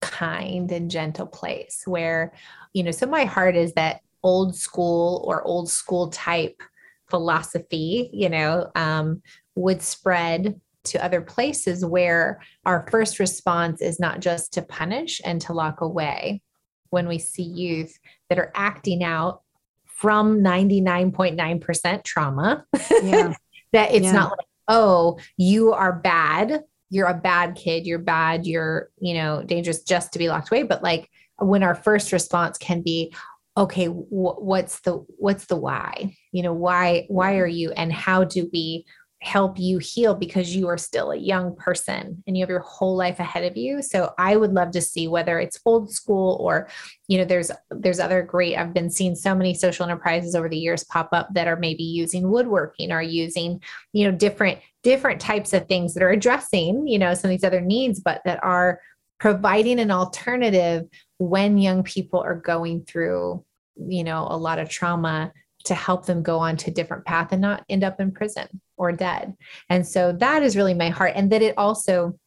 kind 0.00 0.70
and 0.72 0.90
gentle 0.90 1.26
place 1.26 1.82
where, 1.86 2.32
you 2.72 2.82
know, 2.82 2.90
so 2.90 3.06
my 3.06 3.24
heart 3.24 3.56
is 3.56 3.72
that 3.74 4.00
Old 4.22 4.54
Skool 4.54 5.24
or 5.26 5.42
Old 5.42 5.68
Skool 5.68 6.10
type 6.12 6.62
philosophy, 7.08 8.10
you 8.12 8.28
know, 8.28 8.70
um, 8.74 9.22
would 9.54 9.82
spread 9.82 10.60
to 10.84 11.04
other 11.04 11.20
places 11.20 11.84
where 11.84 12.40
our 12.64 12.86
first 12.90 13.18
response 13.18 13.82
is 13.82 13.98
not 13.98 14.20
just 14.20 14.52
to 14.52 14.62
punish 14.62 15.20
and 15.24 15.40
to 15.42 15.52
lock 15.52 15.80
away 15.80 16.42
when 16.90 17.08
we 17.08 17.18
see 17.18 17.42
youth 17.42 17.98
that 18.28 18.38
are 18.38 18.52
acting 18.54 19.02
out 19.02 19.42
from 19.84 20.40
99.9% 20.40 22.04
trauma 22.04 22.64
yeah. 23.02 23.32
that 23.72 23.92
it's 23.92 24.04
yeah. 24.04 24.12
not 24.12 24.30
like 24.30 24.46
oh 24.68 25.18
you 25.36 25.72
are 25.72 25.92
bad 25.92 26.62
you're 26.90 27.08
a 27.08 27.14
bad 27.14 27.56
kid, 27.56 27.86
you're 27.86 27.98
bad, 27.98 28.46
you're, 28.46 28.90
you 28.98 29.14
know, 29.14 29.42
dangerous 29.42 29.82
just 29.82 30.12
to 30.12 30.18
be 30.18 30.28
locked 30.28 30.50
away. 30.50 30.62
But 30.62 30.82
like 30.82 31.10
when 31.38 31.62
our 31.62 31.74
first 31.74 32.12
response 32.12 32.58
can 32.58 32.82
be, 32.82 33.14
okay, 33.56 33.86
wh- 33.86 34.42
what's 34.42 34.80
the, 34.80 35.04
what's 35.18 35.46
the 35.46 35.56
why? 35.56 36.16
You 36.32 36.42
know, 36.42 36.52
why, 36.52 37.06
why 37.08 37.38
are 37.38 37.46
you, 37.46 37.72
and 37.72 37.92
how 37.92 38.24
do 38.24 38.48
we 38.52 38.84
help 39.22 39.58
you 39.58 39.78
heal 39.78 40.14
because 40.14 40.54
you 40.54 40.68
are 40.68 40.76
still 40.76 41.10
a 41.10 41.16
young 41.16 41.56
person 41.56 42.22
and 42.26 42.36
you 42.36 42.42
have 42.42 42.50
your 42.50 42.60
whole 42.60 42.96
life 42.96 43.18
ahead 43.18 43.44
of 43.44 43.56
you. 43.56 43.82
So 43.82 44.12
i 44.18 44.36
would 44.36 44.52
love 44.52 44.70
to 44.72 44.80
see 44.80 45.08
whether 45.08 45.38
it's 45.38 45.58
Old 45.64 45.88
Skool 45.88 46.38
or 46.38 46.68
you 47.08 47.18
know 47.18 47.24
there's 47.24 47.50
there's 47.70 48.00
other 48.00 48.22
great 48.22 48.56
i've 48.56 48.74
been 48.74 48.90
seeing 48.90 49.14
so 49.14 49.34
many 49.34 49.54
social 49.54 49.84
enterprises 49.84 50.34
over 50.34 50.48
the 50.48 50.58
years 50.58 50.84
pop 50.84 51.08
up 51.12 51.28
that 51.32 51.48
are 51.48 51.56
maybe 51.56 51.82
using 51.82 52.30
woodworking 52.30 52.92
or 52.92 53.02
using 53.02 53.60
you 53.92 54.04
know 54.04 54.16
different 54.16 54.58
different 54.82 55.20
types 55.20 55.52
of 55.52 55.66
things 55.66 55.94
that 55.94 56.02
are 56.02 56.10
addressing 56.10 56.86
you 56.86 56.98
know 56.98 57.14
some 57.14 57.30
of 57.30 57.30
these 57.30 57.44
other 57.44 57.60
needs 57.60 58.00
but 58.00 58.20
that 58.24 58.42
are 58.42 58.80
providing 59.18 59.80
an 59.80 59.90
alternative 59.90 60.84
when 61.18 61.58
young 61.58 61.82
people 61.82 62.20
are 62.20 62.36
going 62.36 62.84
through 62.84 63.44
you 63.76 64.04
know 64.04 64.26
a 64.28 64.36
lot 64.36 64.58
of 64.58 64.68
trauma 64.68 65.32
to 65.64 65.74
help 65.74 66.06
them 66.06 66.22
go 66.22 66.38
on 66.38 66.56
to 66.56 66.70
a 66.70 66.74
different 66.74 67.04
path 67.04 67.32
and 67.32 67.40
not 67.40 67.64
end 67.68 67.82
up 67.82 68.00
in 68.00 68.12
prison 68.12 68.46
or 68.76 68.92
dead. 68.92 69.36
And 69.68 69.86
so 69.86 70.12
that 70.12 70.42
is 70.42 70.56
really 70.56 70.74
my 70.74 70.88
heart. 70.88 71.12
And 71.14 71.32
that 71.32 71.42
it 71.42 71.54
also 71.56 72.18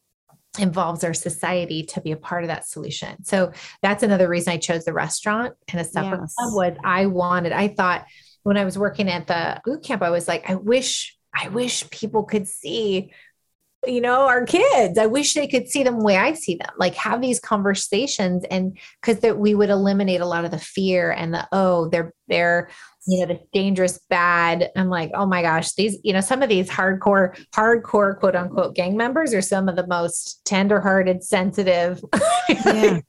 involves 0.58 1.04
our 1.04 1.14
society 1.14 1.84
to 1.84 2.02
be 2.02 2.12
a 2.12 2.18
part 2.18 2.44
of 2.44 2.48
that 2.48 2.68
solution. 2.68 3.24
So 3.24 3.52
that's 3.82 4.04
another 4.04 4.28
reason 4.28 4.54
I 4.54 4.58
chose 4.58 4.86
the 4.86 4.94
restaurant 4.94 5.54
and 5.72 5.80
a 5.80 5.84
separate 5.84 6.22
yes. 6.22 6.36
club 6.36 6.54
was 6.56 6.78
I 6.84 7.06
wanted, 7.06 7.52
I 7.52 7.68
thought 7.68 8.06
when 8.44 8.58
I 8.58 8.66
was 8.66 8.78
working 8.78 9.10
at 9.10 9.28
the 9.28 9.62
boot 9.64 9.84
camp, 9.84 10.02
I 10.02 10.10
was 10.10 10.28
like, 10.28 10.50
I 10.50 10.56
wish, 10.56 11.16
I 11.34 11.50
wish 11.50 11.90
people 11.92 12.24
could 12.24 12.48
see 12.48 13.12
you 13.88 14.02
know 14.02 14.28
our 14.28 14.46
kids 14.46 14.98
i 14.98 15.06
wish 15.06 15.34
they 15.34 15.48
could 15.48 15.70
see 15.70 15.84
them 15.84 16.00
the 16.00 16.06
way 16.06 16.18
i 16.18 16.34
see 16.34 16.56
them 16.56 16.70
like 16.78 16.96
have 16.96 17.22
these 17.22 17.40
conversations 17.40 18.44
and 18.52 18.78
because 19.02 19.22
that 19.22 19.38
we 19.38 19.56
would 19.56 19.70
eliminate 19.70 20.20
a 20.20 20.26
lot 20.26 20.44
of 20.44 20.52
the 20.52 20.60
fear 20.60 21.12
and 21.12 21.34
the 21.34 21.48
oh 21.54 21.88
they're 21.90 22.14
they're 22.28 22.70
you 23.08 23.20
know 23.20 23.34
the 23.34 23.40
dangerous 23.54 24.00
bad 24.10 24.70
i'm 24.76 24.90
like 24.90 25.12
oh 25.14 25.26
my 25.26 25.42
gosh 25.42 25.74
these 25.74 25.98
you 26.04 26.12
know 26.12 26.20
some 26.20 26.42
of 26.42 26.50
these 26.50 26.70
hardcore 26.70 27.38
hardcore 27.56 28.20
quote 28.20 28.36
unquote 28.36 28.76
gang 28.76 28.98
members 28.98 29.34
are 29.34 29.42
some 29.42 29.70
of 29.70 29.78
the 29.78 29.88
most 29.88 30.44
tenderhearted 30.46 31.24
sensitive 31.24 32.04
yeah. 32.50 33.00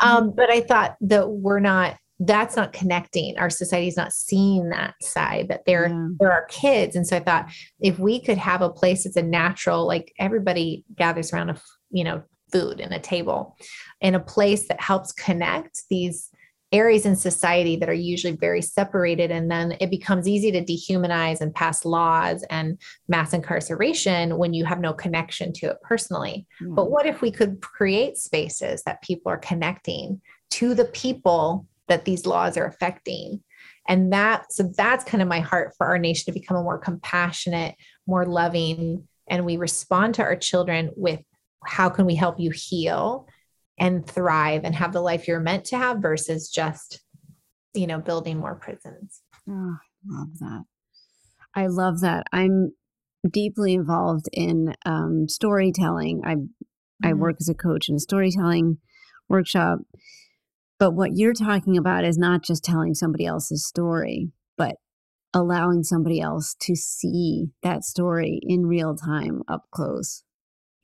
um 0.00 0.32
but 0.36 0.50
i 0.50 0.60
thought 0.60 0.96
that 1.00 1.28
we're 1.30 1.60
not 1.60 1.96
that's 2.20 2.56
not 2.56 2.72
connecting 2.72 3.38
our 3.38 3.50
society's 3.50 3.96
not 3.96 4.12
seeing 4.12 4.68
that 4.70 4.94
side 5.02 5.48
that 5.48 5.64
there 5.66 5.88
yeah. 5.88 6.08
there 6.18 6.32
are 6.32 6.46
kids 6.46 6.96
and 6.96 7.06
so 7.06 7.16
i 7.16 7.20
thought 7.20 7.50
if 7.80 7.98
we 7.98 8.20
could 8.20 8.38
have 8.38 8.60
a 8.60 8.70
place 8.70 9.04
that's 9.04 9.16
a 9.16 9.22
natural 9.22 9.86
like 9.86 10.12
everybody 10.18 10.84
gathers 10.96 11.32
around 11.32 11.50
a 11.50 11.60
you 11.90 12.02
know 12.02 12.22
food 12.50 12.80
and 12.80 12.92
a 12.92 12.98
table 12.98 13.56
in 14.00 14.14
a 14.14 14.20
place 14.20 14.68
that 14.68 14.80
helps 14.80 15.12
connect 15.12 15.82
these 15.90 16.30
areas 16.70 17.06
in 17.06 17.16
society 17.16 17.76
that 17.76 17.88
are 17.88 17.94
usually 17.94 18.36
very 18.36 18.60
separated 18.60 19.30
and 19.30 19.50
then 19.50 19.74
it 19.80 19.90
becomes 19.90 20.28
easy 20.28 20.52
to 20.52 20.62
dehumanize 20.62 21.40
and 21.40 21.54
pass 21.54 21.84
laws 21.84 22.44
and 22.50 22.78
mass 23.08 23.32
incarceration 23.32 24.36
when 24.36 24.52
you 24.52 24.64
have 24.66 24.80
no 24.80 24.92
connection 24.92 25.52
to 25.52 25.66
it 25.66 25.78
personally 25.82 26.46
mm. 26.62 26.74
but 26.74 26.90
what 26.90 27.06
if 27.06 27.22
we 27.22 27.30
could 27.30 27.60
create 27.62 28.18
spaces 28.18 28.82
that 28.82 29.02
people 29.02 29.32
are 29.32 29.38
connecting 29.38 30.20
to 30.50 30.74
the 30.74 30.84
people 30.86 31.66
that 31.88 32.04
these 32.04 32.26
laws 32.26 32.56
are 32.56 32.66
affecting. 32.66 33.42
And 33.88 34.12
that 34.12 34.52
so 34.52 34.70
that's 34.76 35.04
kind 35.04 35.22
of 35.22 35.28
my 35.28 35.40
heart 35.40 35.74
for 35.76 35.86
our 35.86 35.98
nation 35.98 36.26
to 36.26 36.38
become 36.38 36.56
a 36.56 36.62
more 36.62 36.78
compassionate 36.78 37.74
more 38.06 38.26
loving 38.26 39.06
and 39.28 39.44
we 39.44 39.56
respond 39.56 40.14
to 40.14 40.22
our 40.22 40.36
children 40.36 40.90
with 40.96 41.20
how 41.64 41.88
can 41.88 42.06
we 42.06 42.14
help 42.14 42.40
you 42.40 42.50
heal 42.50 43.28
and 43.78 44.06
thrive 44.06 44.62
and 44.64 44.74
have 44.74 44.92
the 44.92 45.00
life 45.00 45.28
you're 45.28 45.40
meant 45.40 45.66
to 45.66 45.76
have 45.76 45.98
versus 45.98 46.48
just 46.48 47.00
you 47.74 47.86
know 47.86 47.98
building 47.98 48.38
more 48.38 48.54
prisons? 48.54 49.22
Oh, 49.48 49.76
love 50.06 50.38
that. 50.40 50.64
I 51.54 51.66
love 51.66 52.00
that. 52.00 52.26
I'm 52.32 52.72
deeply 53.28 53.74
involved 53.74 54.26
in 54.32 54.74
um, 54.86 55.28
storytelling. 55.28 56.22
I 56.24 56.34
mm-hmm. 56.34 57.08
i 57.08 57.12
work 57.12 57.36
as 57.40 57.48
a 57.48 57.54
coach 57.54 57.88
in 57.88 57.96
a 57.96 58.00
storytelling 58.00 58.78
workshop 59.28 59.80
but 60.78 60.92
what 60.92 61.16
you're 61.16 61.34
talking 61.34 61.76
about 61.76 62.04
is 62.04 62.18
not 62.18 62.42
just 62.42 62.64
telling 62.64 62.94
somebody 62.94 63.26
else's 63.26 63.66
story 63.66 64.30
but 64.56 64.76
allowing 65.34 65.82
somebody 65.82 66.20
else 66.20 66.54
to 66.58 66.74
see 66.74 67.48
that 67.62 67.84
story 67.84 68.40
in 68.42 68.66
real 68.66 68.94
time 68.96 69.42
up 69.48 69.64
close 69.70 70.24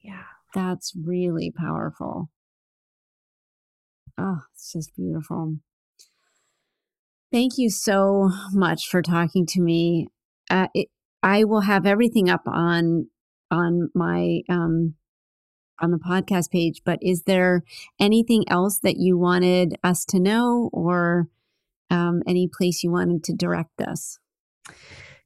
yeah 0.03 0.25
that's 0.55 0.93
really 0.97 1.51
powerful 1.51 2.31
Oh, 4.17 4.43
it's 4.53 4.73
just 4.73 4.95
beautiful. 4.95 5.57
Thank 7.33 7.59
you 7.59 7.69
so 7.69 8.31
much 8.53 8.89
for 8.89 9.03
talking 9.03 9.45
to 9.47 9.61
me. 9.61 10.09
Uh, 10.51 10.69
it, 10.75 10.89
I 11.23 11.45
will 11.45 11.63
have 11.63 11.87
everything 11.87 12.31
up 12.31 12.43
on 12.47 13.09
on 13.51 13.91
my 13.95 14.41
um, 14.49 14.95
on 15.81 15.91
the 15.91 15.99
podcast 15.99 16.51
page. 16.51 16.83
But 16.85 16.99
is 17.03 17.23
there 17.23 17.63
anything 17.99 18.45
else 18.49 18.79
that 18.81 18.97
you 18.97 19.19
wanted 19.19 19.77
us 19.83 20.05
to 20.07 20.19
know, 20.19 20.71
or 20.73 21.29
um, 21.91 22.23
any 22.27 22.49
place 22.49 22.83
you 22.83 22.91
wanted 22.91 23.25
to 23.25 23.35
direct 23.35 23.81
us? 23.81 24.19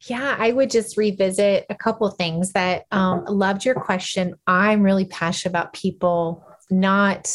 Yeah, 0.06 0.36
I 0.38 0.52
would 0.52 0.70
just 0.70 0.96
revisit 0.96 1.66
a 1.70 1.74
couple 1.74 2.08
things 2.10 2.52
that 2.52 2.86
um, 2.92 3.24
loved 3.24 3.64
your 3.64 3.74
question. 3.74 4.34
I'm 4.46 4.82
really 4.82 5.06
passionate 5.06 5.50
about 5.50 5.72
people 5.72 6.46
not 6.70 7.28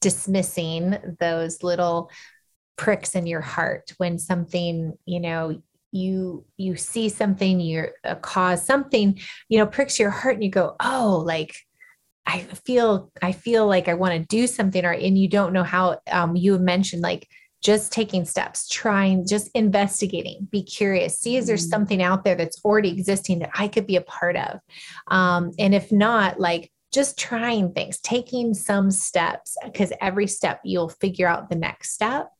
dismissing 0.00 0.96
those 1.20 1.62
little 1.62 2.10
pricks 2.76 3.14
in 3.14 3.26
your 3.26 3.40
heart 3.40 3.92
when 3.98 4.18
something 4.18 4.96
you 5.04 5.18
know 5.18 5.60
you 5.90 6.44
you 6.56 6.76
see 6.76 7.08
something 7.08 7.58
you're 7.60 7.90
a 8.04 8.14
cause 8.14 8.64
something 8.64 9.18
you 9.48 9.58
know 9.58 9.66
pricks 9.66 9.98
your 9.98 10.10
heart 10.10 10.34
and 10.34 10.44
you 10.44 10.50
go 10.50 10.76
oh 10.80 11.22
like 11.26 11.56
i 12.28 12.40
feel 12.64 13.10
i 13.22 13.32
feel 13.32 13.66
like 13.66 13.88
i 13.88 13.94
want 13.94 14.12
to 14.12 14.36
do 14.36 14.46
something 14.46 14.84
or 14.84 14.92
and 14.92 15.18
you 15.18 15.28
don't 15.28 15.52
know 15.52 15.64
how 15.64 15.98
um, 16.12 16.36
you 16.36 16.58
mentioned 16.58 17.02
like 17.02 17.28
just 17.60 17.90
taking 17.90 18.24
steps 18.24 18.68
trying 18.68 19.26
just 19.26 19.50
investigating 19.54 20.46
be 20.52 20.62
curious 20.62 21.18
see 21.18 21.36
is 21.36 21.48
there 21.48 21.56
mm-hmm. 21.56 21.70
something 21.70 22.02
out 22.02 22.22
there 22.22 22.36
that's 22.36 22.64
already 22.64 22.90
existing 22.90 23.40
that 23.40 23.50
i 23.54 23.66
could 23.66 23.86
be 23.86 23.96
a 23.96 24.00
part 24.02 24.36
of 24.36 24.60
um, 25.08 25.50
and 25.58 25.74
if 25.74 25.90
not 25.90 26.38
like 26.38 26.70
just 26.92 27.18
trying 27.18 27.72
things, 27.72 27.98
taking 28.00 28.54
some 28.54 28.90
steps, 28.90 29.56
because 29.64 29.92
every 30.00 30.26
step 30.26 30.60
you'll 30.64 30.88
figure 30.88 31.28
out 31.28 31.50
the 31.50 31.56
next 31.56 31.90
step. 31.92 32.30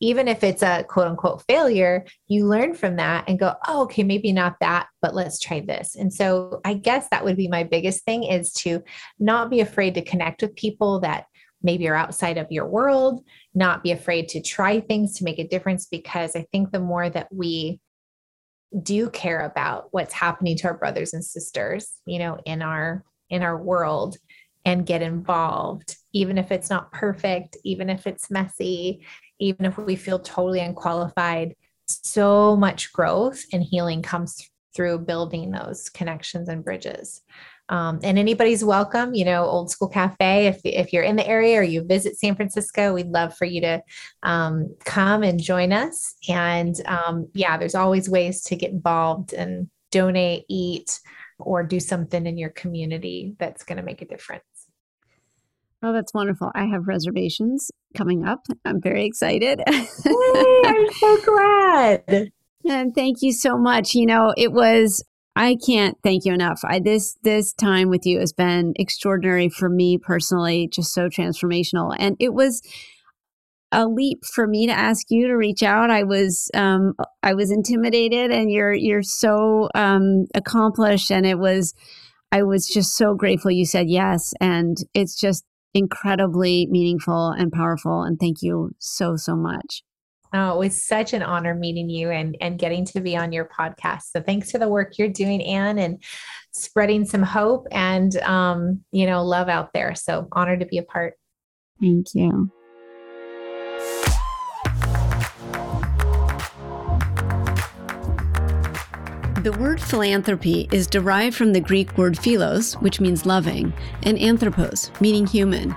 Even 0.00 0.28
if 0.28 0.44
it's 0.44 0.62
a 0.62 0.84
quote 0.84 1.06
unquote 1.06 1.42
failure, 1.48 2.04
you 2.28 2.46
learn 2.46 2.74
from 2.74 2.96
that 2.96 3.24
and 3.28 3.38
go, 3.38 3.54
oh, 3.66 3.82
okay, 3.84 4.02
maybe 4.02 4.32
not 4.32 4.56
that, 4.60 4.88
but 5.00 5.14
let's 5.14 5.38
try 5.38 5.60
this. 5.60 5.96
And 5.96 6.12
so 6.12 6.60
I 6.64 6.74
guess 6.74 7.08
that 7.10 7.24
would 7.24 7.36
be 7.36 7.48
my 7.48 7.64
biggest 7.64 8.04
thing 8.04 8.24
is 8.24 8.52
to 8.54 8.82
not 9.18 9.50
be 9.50 9.60
afraid 9.60 9.94
to 9.94 10.04
connect 10.04 10.42
with 10.42 10.54
people 10.54 11.00
that 11.00 11.26
maybe 11.62 11.88
are 11.88 11.94
outside 11.94 12.36
of 12.36 12.52
your 12.52 12.66
world, 12.66 13.24
not 13.54 13.82
be 13.82 13.90
afraid 13.90 14.28
to 14.28 14.42
try 14.42 14.80
things 14.80 15.16
to 15.16 15.24
make 15.24 15.38
a 15.38 15.48
difference, 15.48 15.86
because 15.86 16.36
I 16.36 16.46
think 16.52 16.70
the 16.70 16.80
more 16.80 17.08
that 17.08 17.28
we 17.32 17.80
do 18.82 19.08
care 19.08 19.40
about 19.40 19.88
what's 19.92 20.12
happening 20.12 20.56
to 20.58 20.68
our 20.68 20.76
brothers 20.76 21.14
and 21.14 21.24
sisters, 21.24 21.88
you 22.04 22.18
know, 22.18 22.38
in 22.44 22.60
our 22.62 23.02
in 23.30 23.42
our 23.42 23.60
world 23.60 24.18
and 24.64 24.84
get 24.84 25.00
involved, 25.00 25.96
even 26.12 26.38
if 26.38 26.52
it's 26.52 26.68
not 26.68 26.92
perfect, 26.92 27.56
even 27.64 27.88
if 27.88 28.06
it's 28.06 28.30
messy, 28.30 29.04
even 29.38 29.64
if 29.66 29.76
we 29.78 29.96
feel 29.96 30.18
totally 30.18 30.60
unqualified. 30.60 31.54
So 31.88 32.56
much 32.56 32.92
growth 32.92 33.44
and 33.52 33.62
healing 33.62 34.02
comes 34.02 34.50
through 34.74 35.00
building 35.00 35.50
those 35.50 35.88
connections 35.88 36.48
and 36.48 36.64
bridges. 36.64 37.22
Um, 37.68 37.98
and 38.04 38.18
anybody's 38.18 38.64
welcome, 38.64 39.14
you 39.14 39.24
know, 39.24 39.44
Old 39.44 39.70
Skool 39.70 39.92
Cafe. 39.92 40.46
If, 40.46 40.60
if 40.64 40.92
you're 40.92 41.02
in 41.02 41.16
the 41.16 41.26
area 41.26 41.58
or 41.58 41.62
you 41.62 41.82
visit 41.82 42.16
San 42.16 42.36
Francisco, 42.36 42.94
we'd 42.94 43.08
love 43.08 43.36
for 43.36 43.44
you 43.44 43.60
to 43.62 43.82
um, 44.22 44.76
come 44.84 45.22
and 45.24 45.40
join 45.40 45.72
us. 45.72 46.14
And 46.28 46.74
um, 46.86 47.28
yeah, 47.34 47.56
there's 47.56 47.74
always 47.74 48.08
ways 48.08 48.42
to 48.44 48.56
get 48.56 48.70
involved 48.70 49.32
and 49.32 49.68
donate, 49.90 50.44
eat, 50.48 51.00
or 51.38 51.64
do 51.64 51.80
something 51.80 52.26
in 52.26 52.38
your 52.38 52.50
community 52.50 53.34
that's 53.38 53.64
going 53.64 53.78
to 53.78 53.82
make 53.82 54.02
a 54.02 54.06
difference. 54.06 54.44
Oh, 55.82 55.92
that's 55.92 56.14
wonderful. 56.14 56.50
I 56.54 56.64
have 56.66 56.88
reservations 56.88 57.70
coming 57.94 58.26
up. 58.26 58.46
I'm 58.64 58.80
very 58.80 59.04
excited. 59.04 59.60
Hey, 59.66 59.86
I'm 60.64 60.92
so 60.92 61.18
glad. 61.24 62.30
And 62.68 62.94
thank 62.94 63.18
you 63.20 63.32
so 63.32 63.56
much. 63.58 63.94
You 63.94 64.06
know, 64.06 64.34
it 64.36 64.52
was 64.52 65.04
I 65.36 65.56
can't 65.64 65.98
thank 66.02 66.24
you 66.24 66.32
enough. 66.32 66.60
I 66.64 66.80
this 66.80 67.16
this 67.22 67.52
time 67.52 67.90
with 67.90 68.06
you 68.06 68.18
has 68.20 68.32
been 68.32 68.72
extraordinary 68.76 69.50
for 69.50 69.68
me 69.68 69.98
personally, 69.98 70.68
just 70.72 70.94
so 70.94 71.08
transformational. 71.08 71.94
And 71.98 72.16
it 72.18 72.32
was 72.32 72.62
a 73.70 73.86
leap 73.86 74.24
for 74.24 74.46
me 74.46 74.66
to 74.66 74.72
ask 74.72 75.06
you 75.10 75.26
to 75.26 75.34
reach 75.34 75.62
out. 75.62 75.90
I 75.90 76.04
was 76.04 76.50
um, 76.54 76.94
I 77.22 77.34
was 77.34 77.50
intimidated, 77.50 78.30
and 78.30 78.50
you're 78.50 78.72
you're 78.72 79.02
so 79.02 79.68
um, 79.74 80.24
accomplished, 80.34 81.10
and 81.10 81.26
it 81.26 81.38
was 81.38 81.74
I 82.32 82.42
was 82.42 82.66
just 82.66 82.96
so 82.96 83.14
grateful 83.14 83.50
you 83.50 83.66
said 83.66 83.90
yes, 83.90 84.32
and 84.40 84.78
it's 84.94 85.20
just 85.20 85.44
incredibly 85.76 86.66
meaningful 86.70 87.30
and 87.30 87.52
powerful. 87.52 88.02
And 88.02 88.18
thank 88.18 88.42
you 88.42 88.72
so 88.78 89.16
so 89.16 89.36
much. 89.36 89.82
Oh, 90.32 90.54
it 90.54 90.58
was 90.58 90.82
such 90.82 91.12
an 91.12 91.22
honor 91.22 91.54
meeting 91.54 91.88
you 91.88 92.10
and 92.10 92.36
and 92.40 92.58
getting 92.58 92.84
to 92.86 93.00
be 93.00 93.16
on 93.16 93.32
your 93.32 93.48
podcast. 93.48 94.10
So 94.10 94.20
thanks 94.20 94.50
for 94.50 94.58
the 94.58 94.68
work 94.68 94.98
you're 94.98 95.08
doing, 95.08 95.42
Anne, 95.42 95.78
and 95.78 96.02
spreading 96.52 97.04
some 97.04 97.22
hope 97.22 97.66
and 97.70 98.16
um, 98.18 98.82
you 98.90 99.06
know 99.06 99.24
love 99.24 99.48
out 99.48 99.72
there. 99.72 99.94
So 99.94 100.28
honored 100.32 100.60
to 100.60 100.66
be 100.66 100.78
a 100.78 100.82
part. 100.82 101.14
Thank 101.80 102.06
you. 102.14 102.50
The 109.46 109.58
word 109.58 109.80
philanthropy 109.80 110.68
is 110.72 110.88
derived 110.88 111.36
from 111.36 111.52
the 111.52 111.60
Greek 111.60 111.96
word 111.96 112.18
philos, 112.18 112.74
which 112.80 113.00
means 113.00 113.26
loving, 113.26 113.72
and 114.02 114.18
anthropos, 114.18 114.90
meaning 115.00 115.24
human. 115.24 115.72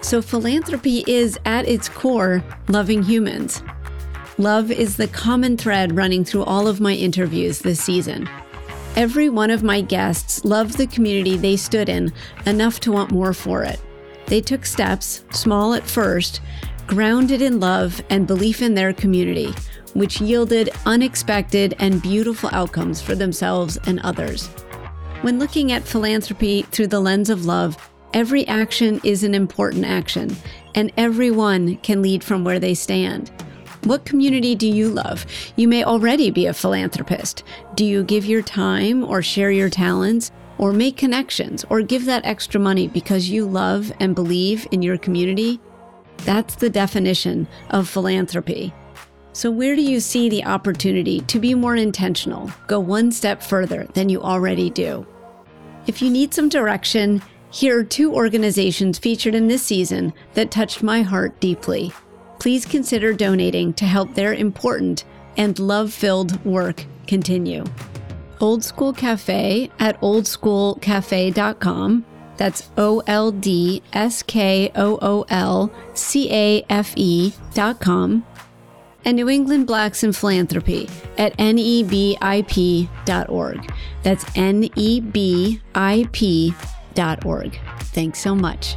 So 0.00 0.22
philanthropy 0.22 1.04
is, 1.06 1.38
at 1.44 1.68
its 1.68 1.86
core, 1.86 2.42
loving 2.68 3.02
humans. 3.02 3.62
Love 4.38 4.70
is 4.70 4.96
the 4.96 5.06
common 5.06 5.58
thread 5.58 5.94
running 5.94 6.24
through 6.24 6.44
all 6.44 6.66
of 6.66 6.80
my 6.80 6.94
interviews 6.94 7.58
this 7.58 7.82
season. 7.82 8.26
Every 8.96 9.28
one 9.28 9.50
of 9.50 9.62
my 9.62 9.82
guests 9.82 10.42
loved 10.46 10.78
the 10.78 10.86
community 10.86 11.36
they 11.36 11.58
stood 11.58 11.90
in 11.90 12.14
enough 12.46 12.80
to 12.80 12.92
want 12.92 13.10
more 13.10 13.34
for 13.34 13.62
it. 13.62 13.78
They 14.28 14.40
took 14.40 14.64
steps, 14.64 15.26
small 15.30 15.74
at 15.74 15.86
first, 15.86 16.40
grounded 16.86 17.42
in 17.42 17.60
love 17.60 18.02
and 18.08 18.26
belief 18.26 18.62
in 18.62 18.72
their 18.74 18.94
community, 18.94 19.52
which 19.94 20.20
yielded 20.20 20.70
unexpected 20.86 21.74
and 21.78 22.02
beautiful 22.02 22.50
outcomes 22.52 23.00
for 23.00 23.14
themselves 23.14 23.78
and 23.86 24.00
others. 24.00 24.48
When 25.22 25.38
looking 25.38 25.72
at 25.72 25.86
philanthropy 25.86 26.62
through 26.62 26.88
the 26.88 27.00
lens 27.00 27.30
of 27.30 27.44
love, 27.44 27.76
every 28.14 28.46
action 28.48 29.00
is 29.04 29.22
an 29.22 29.34
important 29.34 29.84
action, 29.84 30.36
and 30.74 30.92
everyone 30.96 31.76
can 31.78 32.02
lead 32.02 32.24
from 32.24 32.44
where 32.44 32.58
they 32.58 32.74
stand. 32.74 33.30
What 33.84 34.04
community 34.04 34.54
do 34.54 34.68
you 34.68 34.88
love? 34.88 35.24
You 35.56 35.66
may 35.66 35.84
already 35.84 36.30
be 36.30 36.46
a 36.46 36.54
philanthropist. 36.54 37.44
Do 37.74 37.84
you 37.84 38.04
give 38.04 38.26
your 38.26 38.42
time 38.42 39.04
or 39.04 39.22
share 39.22 39.50
your 39.50 39.70
talents? 39.70 40.30
Or 40.58 40.74
make 40.74 40.98
connections 40.98 41.64
or 41.70 41.80
give 41.80 42.04
that 42.04 42.26
extra 42.26 42.60
money 42.60 42.86
because 42.86 43.30
you 43.30 43.46
love 43.46 43.90
and 43.98 44.14
believe 44.14 44.68
in 44.70 44.82
your 44.82 44.98
community? 44.98 45.58
That's 46.18 46.54
the 46.54 46.68
definition 46.68 47.48
of 47.70 47.88
philanthropy. 47.88 48.74
So, 49.32 49.50
where 49.50 49.76
do 49.76 49.82
you 49.82 50.00
see 50.00 50.28
the 50.28 50.44
opportunity 50.44 51.20
to 51.20 51.38
be 51.38 51.54
more 51.54 51.76
intentional, 51.76 52.50
go 52.66 52.80
one 52.80 53.12
step 53.12 53.42
further 53.42 53.84
than 53.94 54.08
you 54.08 54.22
already 54.22 54.70
do? 54.70 55.06
If 55.86 56.02
you 56.02 56.10
need 56.10 56.34
some 56.34 56.48
direction, 56.48 57.22
here 57.50 57.78
are 57.78 57.84
two 57.84 58.14
organizations 58.14 58.98
featured 58.98 59.34
in 59.34 59.48
this 59.48 59.62
season 59.62 60.12
that 60.34 60.50
touched 60.50 60.82
my 60.82 61.02
heart 61.02 61.38
deeply 61.40 61.92
please 62.40 62.66
consider 62.66 63.12
donating 63.12 63.72
to 63.74 63.84
help 63.84 64.14
their 64.14 64.34
important 64.34 65.04
and 65.36 65.60
love 65.60 65.92
filled 65.92 66.44
work 66.44 66.84
continue. 67.06 67.62
Old 68.40 68.62
Skool 68.62 68.96
Cafe 68.96 69.70
at 69.78 70.00
oldskoolcafe.com. 70.00 72.06
That's 72.36 72.70
O 72.78 73.02
L 73.06 73.32
D 73.32 73.82
S 73.92 74.22
K 74.22 74.72
O 74.74 74.98
O 75.02 75.26
L 75.28 75.70
C 75.92 76.32
A 76.32 76.64
F 76.70 76.94
E 76.96 77.34
dot 77.52 77.80
com. 77.80 78.24
And 79.04 79.16
New 79.16 79.28
England 79.28 79.66
Blacks 79.66 80.04
in 80.04 80.12
Philanthropy 80.12 80.88
at 81.18 81.36
nebip.org. 81.38 82.88
That's 84.02 84.24
nebip.org. 84.24 85.60
Thanks 87.92 88.18
so 88.18 88.34
much. 88.34 88.76